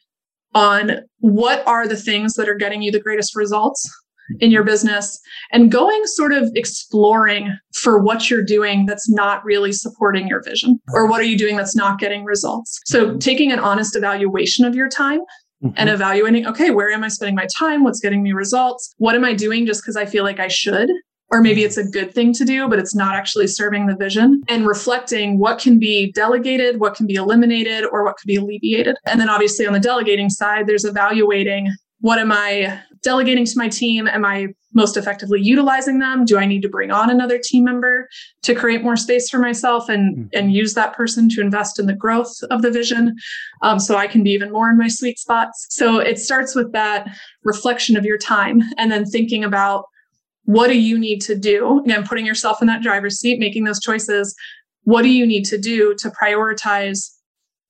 on 0.55 1.01
what 1.21 1.67
are 1.67 1.87
the 1.87 1.97
things 1.97 2.35
that 2.35 2.49
are 2.49 2.55
getting 2.55 2.83
you 2.83 2.91
the 2.91 3.01
greatest 3.01 3.37
results 3.37 3.88
in 4.41 4.51
your 4.51 4.62
business 4.65 5.21
and 5.51 5.71
going 5.71 6.01
sort 6.07 6.33
of 6.33 6.51
exploring 6.55 7.55
for 7.75 7.99
what 7.99 8.31
you're 8.31 8.45
doing 8.45 8.87
that's 8.87 9.11
not 9.11 9.45
really 9.45 9.73
supporting 9.73 10.27
your 10.27 10.43
vision 10.43 10.79
or 10.93 11.07
what 11.07 11.21
are 11.21 11.25
you 11.25 11.37
doing 11.37 11.57
that's 11.57 11.77
not 11.77 11.99
getting 11.99 12.25
results. 12.25 12.81
So, 12.87 13.07
mm-hmm. 13.07 13.19
taking 13.19 13.53
an 13.53 13.59
honest 13.59 13.95
evaluation 13.95 14.65
of 14.65 14.75
your 14.75 14.88
time 14.88 15.21
Mm-hmm. 15.62 15.75
and 15.77 15.91
evaluating 15.91 16.45
okay 16.45 16.73
where 16.73 16.91
am 16.91 17.05
i 17.05 17.09
spending 17.09 17.37
my 17.37 17.47
time 17.57 17.85
what's 17.85 18.01
getting 18.01 18.21
me 18.21 18.33
results 18.33 18.93
what 18.99 19.15
am 19.15 19.25
i 19.25 19.33
doing 19.33 19.65
just 19.65 19.81
because 19.81 19.95
i 19.95 20.05
feel 20.05 20.25
like 20.25 20.41
i 20.41 20.49
should 20.49 20.91
or 21.33 21.40
maybe 21.40 21.64
it's 21.64 21.79
a 21.79 21.85
good 21.85 22.14
thing 22.14 22.33
to 22.35 22.45
do, 22.45 22.68
but 22.68 22.79
it's 22.79 22.95
not 22.95 23.14
actually 23.14 23.47
serving 23.47 23.87
the 23.87 23.97
vision 23.97 24.42
and 24.49 24.66
reflecting 24.66 25.38
what 25.38 25.59
can 25.59 25.79
be 25.79 26.12
delegated, 26.12 26.79
what 26.79 26.95
can 26.95 27.07
be 27.07 27.14
eliminated, 27.14 27.85
or 27.90 28.05
what 28.05 28.18
could 28.18 28.27
be 28.27 28.37
alleviated. 28.37 28.97
And 29.07 29.18
then 29.18 29.31
obviously 29.31 29.66
on 29.66 29.73
the 29.73 29.81
delegating 29.81 30.29
side, 30.29 30.66
there's 30.66 30.85
evaluating 30.85 31.73
what 32.01 32.18
am 32.18 32.33
I 32.33 32.81
delegating 33.03 33.47
to 33.47 33.53
my 33.57 33.68
team? 33.68 34.09
Am 34.09 34.25
I 34.25 34.49
most 34.75 34.97
effectively 34.97 35.40
utilizing 35.40 36.01
them? 36.01 36.25
Do 36.25 36.37
I 36.37 36.47
need 36.47 36.62
to 36.62 36.68
bring 36.68 36.90
on 36.90 37.11
another 37.11 37.38
team 37.38 37.64
member 37.64 38.09
to 38.42 38.55
create 38.55 38.83
more 38.83 38.97
space 38.97 39.31
for 39.31 39.38
myself 39.38 39.88
and, 39.88 40.16
mm-hmm. 40.16 40.38
and 40.38 40.53
use 40.53 40.75
that 40.75 40.95
person 40.95 41.29
to 41.31 41.40
invest 41.40 41.79
in 41.79 41.87
the 41.87 41.95
growth 41.95 42.35
of 42.51 42.62
the 42.62 42.73
vision 42.73 43.14
um, 43.62 43.79
so 43.79 43.97
I 43.97 44.09
can 44.09 44.25
be 44.25 44.31
even 44.31 44.51
more 44.51 44.68
in 44.68 44.79
my 44.79 44.88
sweet 44.88 45.18
spots? 45.18 45.66
So 45.71 45.99
it 45.99 46.18
starts 46.18 46.57
with 46.57 46.73
that 46.73 47.09
reflection 47.45 47.97
of 47.97 48.05
your 48.05 48.18
time 48.18 48.62
and 48.79 48.90
then 48.90 49.05
thinking 49.05 49.45
about 49.45 49.85
what 50.44 50.68
do 50.68 50.78
you 50.78 50.98
need 50.98 51.20
to 51.22 51.37
do? 51.37 51.81
Again, 51.81 52.07
putting 52.07 52.26
yourself 52.26 52.61
in 52.61 52.66
that 52.68 52.83
driver's 52.83 53.18
seat, 53.18 53.38
making 53.38 53.64
those 53.64 53.81
choices. 53.81 54.35
what 54.85 55.02
do 55.02 55.09
you 55.09 55.26
need 55.26 55.44
to 55.44 55.59
do 55.59 55.94
to 55.98 56.11
prioritize 56.11 57.11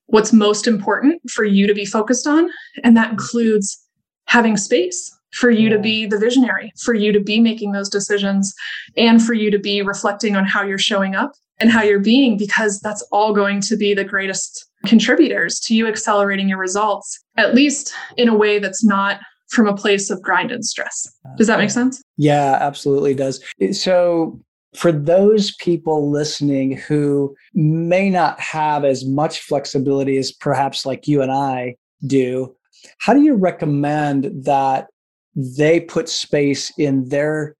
what's 0.06 0.32
most 0.32 0.66
important 0.66 1.20
for 1.30 1.44
you 1.44 1.66
to 1.66 1.74
be 1.74 1.84
focused 1.84 2.26
on? 2.26 2.50
And 2.82 2.96
that 2.96 3.10
includes 3.10 3.78
having 4.26 4.56
space 4.56 5.10
for 5.32 5.50
you 5.50 5.68
to 5.70 5.78
be 5.78 6.06
the 6.06 6.18
visionary, 6.18 6.72
for 6.82 6.94
you 6.94 7.12
to 7.12 7.20
be 7.20 7.40
making 7.40 7.72
those 7.72 7.88
decisions, 7.88 8.52
and 8.96 9.22
for 9.22 9.32
you 9.32 9.50
to 9.50 9.58
be 9.58 9.80
reflecting 9.82 10.36
on 10.36 10.44
how 10.44 10.62
you're 10.62 10.78
showing 10.78 11.14
up 11.14 11.32
and 11.58 11.70
how 11.70 11.82
you're 11.82 12.00
being, 12.00 12.36
because 12.36 12.80
that's 12.80 13.02
all 13.12 13.32
going 13.32 13.60
to 13.60 13.76
be 13.76 13.94
the 13.94 14.04
greatest 14.04 14.66
contributors 14.84 15.60
to 15.60 15.74
you 15.74 15.86
accelerating 15.86 16.48
your 16.48 16.58
results, 16.58 17.18
at 17.36 17.54
least 17.54 17.94
in 18.16 18.28
a 18.28 18.36
way 18.36 18.58
that's 18.58 18.84
not 18.84 19.20
from 19.48 19.66
a 19.66 19.76
place 19.76 20.10
of 20.10 20.20
grind 20.22 20.50
and 20.50 20.64
stress. 20.64 21.06
Does 21.36 21.46
that 21.46 21.58
make 21.58 21.70
sense? 21.70 22.01
Yeah, 22.16 22.58
absolutely 22.60 23.14
does. 23.14 23.42
Eh, 23.60 23.72
so, 23.72 24.40
for 24.74 24.90
those 24.90 25.54
people 25.56 26.10
listening 26.10 26.72
who 26.78 27.34
may 27.52 28.08
not 28.08 28.40
have 28.40 28.84
as 28.86 29.04
much 29.04 29.40
flexibility 29.40 30.16
as 30.16 30.32
perhaps 30.32 30.86
like 30.86 31.06
you 31.06 31.20
and 31.20 31.30
I 31.30 31.76
do, 32.06 32.54
how 32.98 33.12
do 33.12 33.20
you 33.20 33.34
recommend 33.34 34.30
that 34.44 34.88
they 35.36 35.80
put 35.80 36.08
space 36.08 36.72
in 36.78 37.08
their 37.08 37.54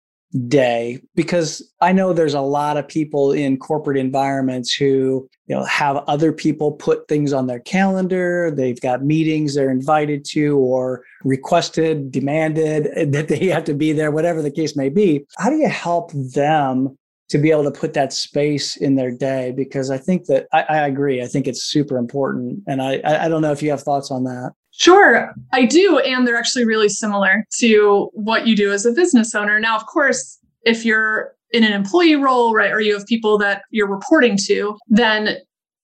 day 0.48 0.98
because 1.14 1.62
i 1.82 1.92
know 1.92 2.12
there's 2.12 2.32
a 2.32 2.40
lot 2.40 2.78
of 2.78 2.88
people 2.88 3.32
in 3.32 3.58
corporate 3.58 3.98
environments 3.98 4.72
who 4.72 5.28
you 5.46 5.54
know 5.54 5.62
have 5.64 5.98
other 6.06 6.32
people 6.32 6.72
put 6.72 7.06
things 7.06 7.34
on 7.34 7.46
their 7.46 7.60
calendar 7.60 8.50
they've 8.50 8.80
got 8.80 9.04
meetings 9.04 9.54
they're 9.54 9.70
invited 9.70 10.24
to 10.24 10.56
or 10.56 11.04
requested 11.24 12.10
demanded 12.10 12.84
that 13.12 13.28
they 13.28 13.46
have 13.46 13.64
to 13.64 13.74
be 13.74 13.92
there 13.92 14.10
whatever 14.10 14.42
the 14.42 14.50
case 14.50 14.76
may 14.76 14.88
be. 14.88 15.24
How 15.38 15.50
do 15.50 15.56
you 15.56 15.68
help 15.68 16.12
them 16.12 16.96
to 17.28 17.38
be 17.38 17.50
able 17.50 17.64
to 17.64 17.70
put 17.70 17.94
that 17.94 18.12
space 18.12 18.76
in 18.76 18.96
their 18.96 19.10
day? 19.10 19.52
Because 19.56 19.90
i 19.90 19.98
think 19.98 20.26
that 20.26 20.46
i, 20.52 20.62
I 20.62 20.86
agree 20.86 21.22
i 21.22 21.26
think 21.26 21.46
it's 21.46 21.62
super 21.62 21.96
important 21.96 22.62
and 22.66 22.82
I, 22.82 23.00
I 23.04 23.28
don't 23.28 23.42
know 23.42 23.52
if 23.52 23.62
you 23.62 23.70
have 23.70 23.82
thoughts 23.82 24.10
on 24.10 24.24
that 24.24 24.52
Sure, 24.82 25.32
I 25.52 25.64
do. 25.64 26.00
And 26.00 26.26
they're 26.26 26.36
actually 26.36 26.64
really 26.64 26.88
similar 26.88 27.44
to 27.58 28.10
what 28.14 28.48
you 28.48 28.56
do 28.56 28.72
as 28.72 28.84
a 28.84 28.90
business 28.90 29.32
owner. 29.32 29.60
Now, 29.60 29.76
of 29.76 29.86
course, 29.86 30.40
if 30.64 30.84
you're 30.84 31.36
in 31.52 31.62
an 31.62 31.72
employee 31.72 32.16
role, 32.16 32.52
right, 32.52 32.72
or 32.72 32.80
you 32.80 32.92
have 32.94 33.06
people 33.06 33.38
that 33.38 33.62
you're 33.70 33.88
reporting 33.88 34.36
to, 34.46 34.76
then 34.88 35.36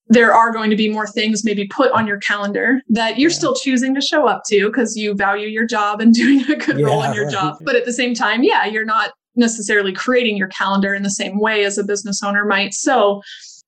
there 0.08 0.34
are 0.34 0.50
going 0.50 0.68
to 0.70 0.76
be 0.76 0.88
more 0.88 1.06
things 1.06 1.44
maybe 1.44 1.64
put 1.68 1.92
on 1.92 2.08
your 2.08 2.18
calendar 2.18 2.80
that 2.88 3.20
you're 3.20 3.30
yeah. 3.30 3.36
still 3.36 3.54
choosing 3.54 3.94
to 3.94 4.00
show 4.00 4.26
up 4.26 4.42
to 4.48 4.66
because 4.66 4.96
you 4.96 5.14
value 5.14 5.46
your 5.46 5.66
job 5.66 6.00
and 6.00 6.12
doing 6.22 6.40
a 6.50 6.56
good 6.56 6.80
yeah, 6.80 6.86
role 6.86 7.04
in 7.04 7.14
your 7.14 7.26
right. 7.26 7.32
job. 7.32 7.58
But 7.60 7.76
at 7.76 7.84
the 7.84 7.92
same 7.92 8.14
time, 8.14 8.42
yeah, 8.42 8.66
you're 8.66 8.84
not 8.84 9.12
necessarily 9.36 9.92
creating 9.92 10.36
your 10.36 10.48
calendar 10.48 10.92
in 10.92 11.04
the 11.04 11.10
same 11.10 11.38
way 11.38 11.64
as 11.64 11.78
a 11.78 11.84
business 11.84 12.20
owner 12.20 12.44
might. 12.44 12.74
So 12.74 13.22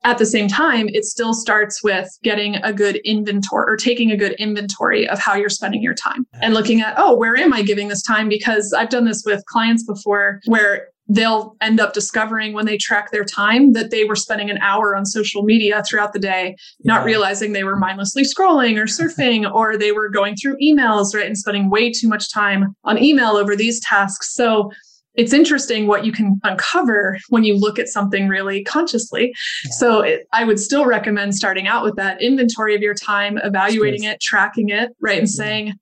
at 0.04 0.18
the 0.18 0.26
same 0.26 0.48
time, 0.48 0.88
it 0.88 1.04
still 1.04 1.34
starts 1.34 1.82
with 1.82 2.08
getting 2.22 2.56
a 2.56 2.72
good 2.72 2.96
inventory 3.04 3.64
or 3.66 3.76
taking 3.76 4.10
a 4.10 4.16
good 4.16 4.32
inventory 4.32 5.08
of 5.08 5.18
how 5.18 5.34
you're 5.34 5.50
spending 5.50 5.82
your 5.82 5.94
time 5.94 6.26
and 6.40 6.54
looking 6.54 6.80
at, 6.80 6.94
oh, 6.96 7.14
where 7.16 7.36
am 7.36 7.52
I 7.52 7.62
giving 7.62 7.88
this 7.88 8.02
time? 8.02 8.28
Because 8.28 8.72
I've 8.72 8.88
done 8.88 9.04
this 9.04 9.22
with 9.26 9.44
clients 9.46 9.84
before 9.84 10.40
where 10.46 10.88
they'll 11.10 11.56
end 11.60 11.80
up 11.80 11.92
discovering 11.92 12.52
when 12.52 12.66
they 12.66 12.78
track 12.78 13.10
their 13.10 13.24
time 13.24 13.72
that 13.72 13.90
they 13.90 14.04
were 14.04 14.14
spending 14.14 14.48
an 14.48 14.58
hour 14.58 14.94
on 14.94 15.04
social 15.04 15.42
media 15.42 15.82
throughout 15.82 16.12
the 16.12 16.20
day, 16.20 16.54
yeah. 16.78 16.94
not 16.94 17.04
realizing 17.04 17.52
they 17.52 17.64
were 17.64 17.76
mindlessly 17.76 18.22
scrolling 18.22 18.78
or 18.78 18.84
surfing, 18.84 19.52
or 19.52 19.76
they 19.76 19.90
were 19.90 20.08
going 20.08 20.36
through 20.36 20.56
emails, 20.62 21.14
right? 21.14 21.26
And 21.26 21.36
spending 21.36 21.68
way 21.68 21.90
too 21.90 22.08
much 22.08 22.32
time 22.32 22.76
on 22.84 23.02
email 23.02 23.30
over 23.30 23.56
these 23.56 23.80
tasks. 23.80 24.32
So 24.32 24.70
it's 25.14 25.32
interesting 25.32 25.86
what 25.86 26.04
you 26.04 26.12
can 26.12 26.40
uncover 26.44 27.18
when 27.28 27.44
you 27.44 27.56
look 27.56 27.78
at 27.78 27.88
something 27.88 28.28
really 28.28 28.62
consciously. 28.64 29.32
Yeah. 29.64 29.70
So 29.72 30.00
it, 30.00 30.26
I 30.32 30.44
would 30.44 30.60
still 30.60 30.86
recommend 30.86 31.34
starting 31.34 31.66
out 31.66 31.84
with 31.84 31.96
that 31.96 32.22
inventory 32.22 32.74
of 32.74 32.80
your 32.80 32.94
time, 32.94 33.38
evaluating 33.38 34.04
it, 34.04 34.20
tracking 34.20 34.68
it, 34.68 34.90
right? 35.00 35.18
And 35.18 35.28
yeah. 35.28 35.32
saying, 35.32 35.72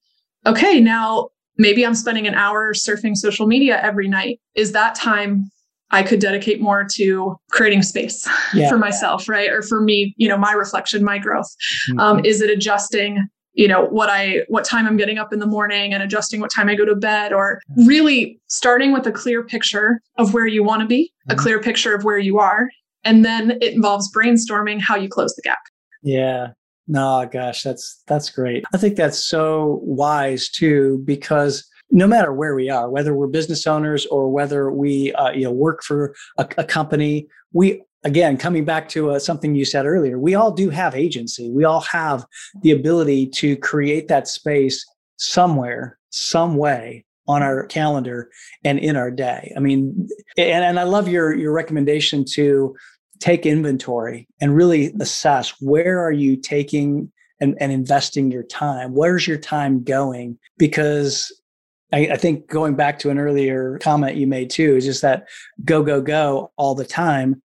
okay, 0.46 0.80
now 0.80 1.28
maybe 1.56 1.84
I'm 1.84 1.94
spending 1.94 2.26
an 2.26 2.34
hour 2.34 2.72
surfing 2.72 3.16
social 3.16 3.46
media 3.46 3.80
every 3.82 4.08
night. 4.08 4.40
Is 4.54 4.72
that 4.72 4.94
time 4.94 5.50
I 5.90 6.02
could 6.02 6.20
dedicate 6.20 6.60
more 6.60 6.86
to 6.94 7.36
creating 7.50 7.82
space 7.82 8.28
yeah. 8.54 8.68
for 8.68 8.78
myself, 8.78 9.28
right? 9.28 9.50
Or 9.50 9.62
for 9.62 9.80
me, 9.80 10.14
you 10.16 10.28
know, 10.28 10.36
my 10.36 10.52
reflection, 10.52 11.02
my 11.02 11.18
growth. 11.18 11.48
Mm-hmm. 11.90 12.00
Um, 12.00 12.24
is 12.24 12.40
it 12.40 12.50
adjusting 12.50 13.26
you 13.58 13.66
know 13.66 13.84
what 13.86 14.08
i 14.08 14.38
what 14.48 14.64
time 14.64 14.86
i'm 14.86 14.96
getting 14.96 15.18
up 15.18 15.32
in 15.32 15.40
the 15.40 15.46
morning 15.46 15.92
and 15.92 16.02
adjusting 16.02 16.40
what 16.40 16.50
time 16.50 16.68
i 16.68 16.74
go 16.74 16.84
to 16.84 16.94
bed 16.94 17.32
or 17.32 17.60
really 17.86 18.40
starting 18.46 18.92
with 18.92 19.06
a 19.06 19.12
clear 19.12 19.42
picture 19.42 20.00
of 20.16 20.32
where 20.32 20.46
you 20.46 20.62
want 20.62 20.80
to 20.80 20.86
be 20.86 21.12
a 21.28 21.32
mm-hmm. 21.32 21.42
clear 21.42 21.60
picture 21.60 21.94
of 21.94 22.04
where 22.04 22.18
you 22.18 22.38
are 22.38 22.70
and 23.04 23.24
then 23.24 23.52
it 23.60 23.74
involves 23.74 24.10
brainstorming 24.14 24.80
how 24.80 24.96
you 24.96 25.08
close 25.08 25.34
the 25.34 25.42
gap. 25.42 25.58
Yeah. 26.02 26.48
No 26.86 27.28
gosh 27.30 27.62
that's 27.62 28.02
that's 28.06 28.30
great. 28.30 28.64
I 28.72 28.78
think 28.78 28.96
that's 28.96 29.18
so 29.18 29.80
wise 29.82 30.48
too 30.48 31.02
because 31.04 31.68
no 31.90 32.06
matter 32.06 32.32
where 32.32 32.54
we 32.54 32.70
are 32.70 32.88
whether 32.88 33.14
we're 33.14 33.26
business 33.26 33.66
owners 33.66 34.06
or 34.06 34.30
whether 34.30 34.70
we 34.70 35.12
uh, 35.14 35.30
you 35.32 35.44
know 35.44 35.52
work 35.52 35.82
for 35.82 36.14
a, 36.38 36.48
a 36.58 36.64
company 36.64 37.26
we 37.52 37.82
again, 38.08 38.38
coming 38.38 38.64
back 38.64 38.88
to 38.88 39.10
uh, 39.10 39.18
something 39.18 39.54
you 39.54 39.66
said 39.66 39.84
earlier, 39.84 40.18
we 40.18 40.34
all 40.34 40.50
do 40.50 40.70
have 40.70 40.94
agency. 40.94 41.50
We 41.50 41.64
all 41.64 41.82
have 41.82 42.24
the 42.62 42.70
ability 42.70 43.26
to 43.28 43.54
create 43.58 44.08
that 44.08 44.26
space 44.26 44.84
somewhere, 45.18 45.98
some 46.08 46.56
way 46.56 47.04
on 47.26 47.42
our 47.42 47.66
calendar 47.66 48.30
and 48.64 48.78
in 48.78 48.96
our 48.96 49.10
day. 49.10 49.52
I 49.54 49.60
mean, 49.60 50.08
and, 50.38 50.64
and 50.64 50.80
I 50.80 50.84
love 50.84 51.06
your 51.06 51.34
your 51.34 51.52
recommendation 51.52 52.24
to 52.32 52.74
take 53.20 53.44
inventory 53.44 54.26
and 54.40 54.56
really 54.56 54.94
assess 55.00 55.50
where 55.60 56.02
are 56.02 56.12
you 56.12 56.36
taking 56.36 57.12
and, 57.40 57.56
and 57.60 57.70
investing 57.70 58.30
your 58.30 58.44
time? 58.44 58.94
Where's 58.94 59.26
your 59.26 59.38
time 59.38 59.84
going? 59.84 60.38
Because 60.56 61.30
I, 61.92 62.08
I, 62.12 62.16
think 62.16 62.48
going 62.48 62.74
back 62.76 62.98
to 63.00 63.10
an 63.10 63.18
earlier 63.18 63.78
comment 63.82 64.16
you 64.16 64.26
made 64.26 64.50
too 64.50 64.76
is 64.76 64.84
just 64.84 65.02
that 65.02 65.26
go 65.64 65.82
go 65.82 66.00
go 66.00 66.52
all 66.56 66.74
the 66.74 66.84
time 66.84 67.42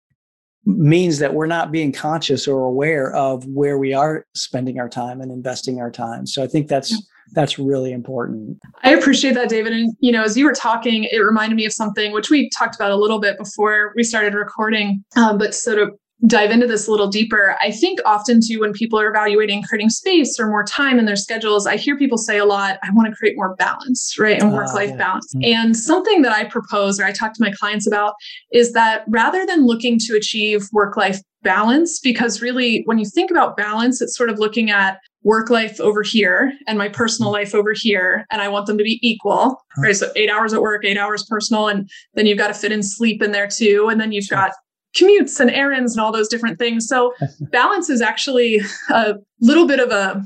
means 0.67 1.19
that 1.19 1.35
we're 1.35 1.47
not 1.47 1.73
being 1.73 1.93
conscious 1.93 2.47
or 2.47 2.65
aware 2.65 3.15
of 3.15 3.45
where 3.47 3.79
we 3.79 3.95
are 3.95 4.27
spending 4.35 4.79
our 4.79 4.89
time 4.89 5.21
and 5.21 5.33
investing 5.33 5.81
our 5.81 5.91
time. 5.91 6.27
So 6.27 6.43
I 6.43 6.47
think 6.47 6.69
that's 6.69 6.95
that's 7.33 7.59
really 7.59 7.93
important. 7.93 8.59
I 8.83 8.91
appreciate 8.91 9.35
that, 9.35 9.49
David. 9.49 9.73
And 9.73 9.95
you 10.01 10.13
know, 10.13 10.23
as 10.23 10.37
you 10.37 10.45
were 10.45 10.53
talking, 10.53 11.05
it 11.05 11.19
reminded 11.19 11.57
me 11.57 11.65
of 11.65 11.73
something 11.73 12.13
which 12.13 12.31
we 12.31 12.51
talked 12.51 12.75
about 12.75 12.91
a 12.91 12.97
little 12.97 13.21
bit 13.21 13.39
before 13.39 13.93
we 13.97 14.03
started 14.03 14.35
recording, 14.35 15.05
um, 15.17 15.39
but 15.39 15.55
sort 15.55 15.79
of 15.79 15.91
dive 16.27 16.51
into 16.51 16.67
this 16.67 16.87
a 16.87 16.91
little 16.91 17.09
deeper, 17.09 17.57
I 17.63 17.71
think 17.71 17.99
often 18.05 18.41
too, 18.47 18.61
when 18.61 18.73
people 18.73 19.01
are 19.01 19.09
evaluating 19.09 19.63
creating 19.63 19.91
space 19.91 20.39
or 20.39 20.49
more 20.49 20.65
time 20.65 20.99
in 20.99 21.07
their 21.07 21.17
schedules, 21.17 21.67
I 21.67 21.77
hear 21.77 21.97
people 21.97 22.19
say 22.19 22.39
a 22.39 22.45
lot, 22.45 22.79
I 22.83 22.91
want 22.93 23.09
to 23.09 23.17
create 23.17 23.37
more 23.37 23.55
balance, 23.57 24.17
right? 24.19 24.41
And 24.41 24.53
work 24.53 24.73
life 24.75 24.91
uh, 24.91 24.93
yeah. 24.93 24.97
balance. 24.97 25.35
Mm-hmm. 25.35 25.53
And 25.55 25.77
something 25.77 26.23
that 26.23 26.33
I 26.33 26.45
propose 26.45 27.01
or 27.01 27.05
I 27.05 27.13
talk 27.13 27.33
to 27.35 27.43
my 27.43 27.53
clients 27.53 27.87
about 27.87 28.15
is 28.53 28.73
that 28.73 29.05
rather 29.09 29.47
than 29.47 29.67
looking 29.67 29.99
to 30.01 30.15
achieve 30.15 30.69
work 30.73 30.97
life 30.97 31.21
balance, 31.43 32.01
because 32.01 32.43
really, 32.43 32.83
when 32.85 32.99
you 32.99 33.07
think 33.07 33.31
about 33.31 33.57
balance, 33.57 34.03
it's 34.03 34.17
sort 34.17 34.29
of 34.29 34.39
looking 34.39 34.71
at 34.71 34.99
work 35.23 35.51
life 35.51 35.81
over 35.81 36.03
here 36.03 36.53
and 36.67 36.79
my 36.79 36.89
personal 36.89 37.31
mm-hmm. 37.31 37.43
life 37.43 37.55
over 37.55 37.75
here 37.75 38.25
and 38.31 38.41
i 38.41 38.49
want 38.49 38.67
them 38.67 38.79
to 38.79 38.85
be 38.85 38.99
equal 39.07 39.63
right 39.77 39.95
so 39.95 40.11
eight 40.17 40.31
hours 40.31 40.55
at 40.55 40.63
work 40.63 40.83
eight 40.83 40.97
hours 40.97 41.27
personal 41.29 41.69
and 41.69 41.91
then 42.15 42.25
you've 42.25 42.39
got 42.39 42.49
to 42.49 42.55
fit 42.55 42.73
in 42.73 42.83
sleep 42.83 43.23
in 43.23 43.31
there 43.31 43.47
too 43.47 43.89
and 43.91 44.01
then 44.01 44.13
you've 44.13 44.29
got 44.31 44.53
commutes 44.97 45.41
and 45.41 45.51
errands 45.51 45.97
and 45.97 46.05
all 46.05 46.13
those 46.13 46.29
different 46.29 46.59
things. 46.59 46.87
So 46.87 47.13
balance 47.41 47.91
is 47.91 48.01
actually 48.01 48.61
a 48.91 49.15
little 49.41 49.67
bit 49.67 49.81
of 49.81 49.91
a 49.91 50.23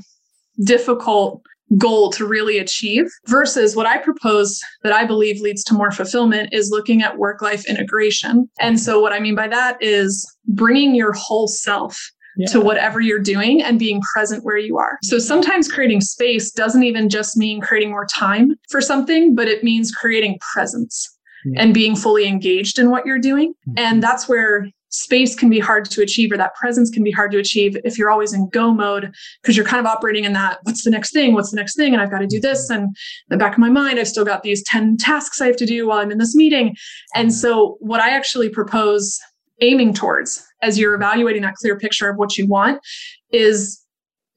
difficult 0.63 1.41
goal 1.77 2.11
to 2.11 2.25
really 2.25 2.59
achieve 2.59 3.07
versus 3.27 3.75
what 3.75 3.87
I 3.87 3.97
propose 3.97 4.59
that 4.83 4.93
I 4.93 5.03
believe 5.03 5.41
leads 5.41 5.63
to 5.65 5.73
more 5.73 5.91
fulfillment 5.91 6.53
is 6.53 6.69
looking 6.69 7.01
at 7.01 7.17
work 7.17 7.41
life 7.41 7.67
integration. 7.67 8.47
And 8.59 8.79
so 8.79 9.01
what 9.01 9.13
I 9.13 9.19
mean 9.19 9.35
by 9.35 9.47
that 9.47 9.77
is 9.81 10.25
bringing 10.47 10.93
your 10.93 11.13
whole 11.13 11.47
self 11.47 11.99
yeah. 12.37 12.47
to 12.47 12.61
whatever 12.61 12.99
you're 12.99 13.19
doing 13.19 13.63
and 13.63 13.79
being 13.79 14.01
present 14.13 14.43
where 14.43 14.57
you 14.57 14.77
are. 14.77 14.97
So 15.03 15.17
sometimes 15.17 15.71
creating 15.71 16.01
space 16.01 16.51
doesn't 16.51 16.83
even 16.83 17.09
just 17.09 17.35
mean 17.35 17.61
creating 17.61 17.91
more 17.91 18.05
time 18.05 18.51
for 18.69 18.81
something, 18.81 19.33
but 19.33 19.47
it 19.47 19.63
means 19.63 19.91
creating 19.91 20.37
presence 20.53 21.14
yeah. 21.45 21.61
and 21.61 21.73
being 21.73 21.95
fully 21.95 22.27
engaged 22.27 22.79
in 22.79 22.89
what 22.89 23.05
you're 23.05 23.19
doing. 23.19 23.53
Mm-hmm. 23.67 23.77
And 23.77 24.03
that's 24.03 24.27
where 24.27 24.69
space 24.89 25.35
can 25.35 25.49
be 25.49 25.59
hard 25.59 25.85
to 25.85 26.01
achieve 26.01 26.31
or 26.31 26.37
that 26.37 26.55
presence 26.55 26.89
can 26.89 27.03
be 27.03 27.11
hard 27.11 27.31
to 27.31 27.37
achieve 27.37 27.77
if 27.83 27.97
you're 27.97 28.09
always 28.09 28.33
in 28.33 28.47
go 28.49 28.73
mode 28.73 29.13
because 29.41 29.57
you're 29.57 29.65
kind 29.65 29.79
of 29.79 29.85
operating 29.85 30.23
in 30.23 30.33
that 30.33 30.59
what's 30.63 30.83
the 30.83 30.89
next 30.89 31.11
thing 31.11 31.33
what's 31.33 31.51
the 31.51 31.57
next 31.57 31.75
thing 31.75 31.91
and 31.93 32.01
i've 32.01 32.09
got 32.09 32.19
to 32.19 32.27
do 32.27 32.39
this 32.39 32.69
and 32.69 32.83
in 32.83 32.93
the 33.29 33.37
back 33.37 33.53
of 33.53 33.57
my 33.57 33.69
mind 33.69 33.99
i've 33.99 34.07
still 34.07 34.23
got 34.23 34.41
these 34.43 34.63
10 34.63 34.97
tasks 34.97 35.41
i 35.41 35.47
have 35.47 35.57
to 35.57 35.65
do 35.65 35.87
while 35.87 35.97
i'm 35.97 36.11
in 36.11 36.17
this 36.17 36.35
meeting 36.35 36.75
and 37.13 37.33
so 37.33 37.75
what 37.79 37.99
i 37.99 38.09
actually 38.09 38.47
propose 38.47 39.19
aiming 39.61 39.93
towards 39.93 40.45
as 40.61 40.79
you're 40.79 40.95
evaluating 40.95 41.41
that 41.41 41.55
clear 41.55 41.77
picture 41.77 42.09
of 42.09 42.17
what 42.17 42.37
you 42.37 42.47
want 42.47 42.79
is 43.31 43.84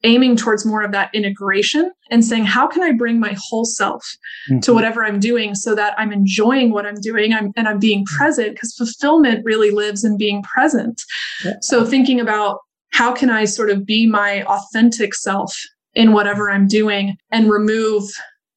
aiming 0.03 0.35
towards 0.35 0.65
more 0.65 0.81
of 0.81 0.91
that 0.91 1.13
integration 1.13 1.91
and 2.09 2.23
saying, 2.23 2.45
how 2.45 2.67
can 2.67 2.81
I 2.81 2.91
bring 2.91 3.19
my 3.19 3.35
whole 3.37 3.65
self 3.65 4.03
mm-hmm. 4.49 4.59
to 4.61 4.73
whatever 4.73 5.03
I'm 5.03 5.19
doing 5.19 5.55
so 5.55 5.75
that 5.75 5.93
I'm 5.97 6.11
enjoying 6.11 6.71
what 6.71 6.85
I'm 6.85 6.99
doing 7.01 7.33
I'm, 7.33 7.51
and 7.55 7.67
I'm 7.67 7.79
being 7.79 8.05
present? 8.05 8.51
Because 8.53 8.73
fulfillment 8.75 9.43
really 9.43 9.71
lives 9.71 10.03
in 10.03 10.17
being 10.17 10.41
present. 10.43 11.01
Yeah. 11.43 11.55
So, 11.61 11.85
thinking 11.85 12.19
about 12.19 12.59
how 12.91 13.13
can 13.13 13.29
I 13.29 13.45
sort 13.45 13.69
of 13.69 13.85
be 13.85 14.07
my 14.07 14.43
authentic 14.43 15.13
self 15.13 15.55
in 15.93 16.13
whatever 16.13 16.49
I'm 16.49 16.67
doing 16.67 17.17
and 17.31 17.49
remove 17.49 18.09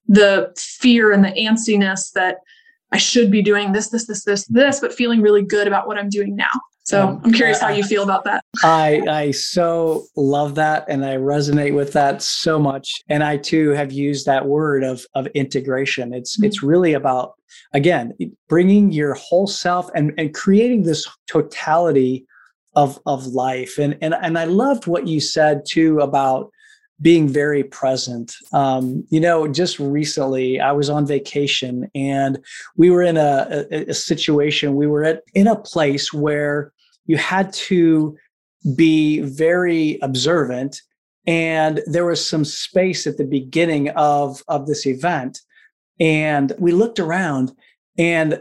the 0.07 0.53
fear 0.57 1.13
and 1.13 1.25
the 1.25 1.33
antsiness 1.33 2.13
that 2.13 2.37
I 2.93 2.99
should 2.99 3.31
be 3.31 3.43
doing 3.43 3.73
this, 3.73 3.89
this, 3.89 4.07
this, 4.07 4.25
this, 4.25 4.47
this, 4.47 4.81
but 4.81 4.93
feeling 4.93 5.23
really 5.23 5.43
good 5.43 5.67
about 5.67 5.87
what 5.87 5.99
I'm 5.99 6.11
doing 6.11 6.37
now. 6.37 6.51
So 6.85 7.09
um, 7.09 7.21
I'm 7.25 7.33
curious 7.33 7.61
how 7.61 7.69
you 7.71 7.85
feel 7.85 8.03
about 8.03 8.25
that. 8.25 8.45
I 8.65 9.03
I 9.09 9.31
so 9.31 10.05
love 10.17 10.57
that 10.57 10.85
and 10.89 11.05
I 11.05 11.17
resonate 11.17 11.75
with 11.75 11.93
that 11.93 12.23
so 12.23 12.59
much. 12.59 13.03
And 13.09 13.23
I 13.23 13.37
too 13.37 13.71
have 13.71 13.93
used 13.93 14.27
that 14.27 14.47
word 14.47 14.83
of 14.83 15.07
of 15.15 15.27
integration. 15.29 16.13
It's 16.13 16.37
mm-hmm. 16.37 16.47
it's 16.47 16.63
really 16.63 16.95
about 16.95 17.35
again 17.73 18.15
bringing 18.49 18.91
your 18.91 19.15
whole 19.15 19.47
self 19.47 19.91
and 19.95 20.13
and 20.19 20.35
creating 20.35 20.83
this 20.83 21.09
totality 21.29 22.27
of 22.75 22.99
of 23.07 23.27
life. 23.27 23.79
And 23.79 23.97
and 24.03 24.15
and 24.15 24.39
I 24.39 24.45
loved 24.45 24.87
what 24.87 25.07
you 25.07 25.21
said 25.21 25.63
too 25.69 26.01
about 26.01 26.51
being 27.03 27.29
very 27.29 27.65
present. 27.65 28.35
Um, 28.53 29.05
you 29.11 29.21
know, 29.21 29.49
just 29.49 29.79
recently 29.79 30.61
I 30.61 30.73
was 30.73 30.89
on 30.89 31.07
vacation 31.07 31.91
and 31.95 32.39
we 32.77 32.91
were 32.91 33.03
in 33.03 33.17
a, 33.17 33.67
a, 33.71 33.91
a 33.91 33.95
situation, 33.95 34.77
we 34.77 34.87
were 34.87 35.05
at, 35.05 35.23
in 35.35 35.49
a 35.49 35.57
place 35.57 36.13
where 36.13 36.73
you 37.07 37.17
had 37.17 37.53
to 37.53 38.17
be 38.77 39.21
very 39.21 39.99
observant 40.03 40.81
and 41.27 41.83
there 41.87 42.07
was 42.07 42.27
some 42.27 42.45
space 42.45 43.07
at 43.07 43.17
the 43.17 43.25
beginning 43.25 43.89
of 43.91 44.43
of 44.49 44.67
this 44.67 44.87
event 44.87 45.41
and 46.01 46.53
we 46.59 46.73
looked 46.73 46.99
around 46.99 47.53
and 47.99 48.41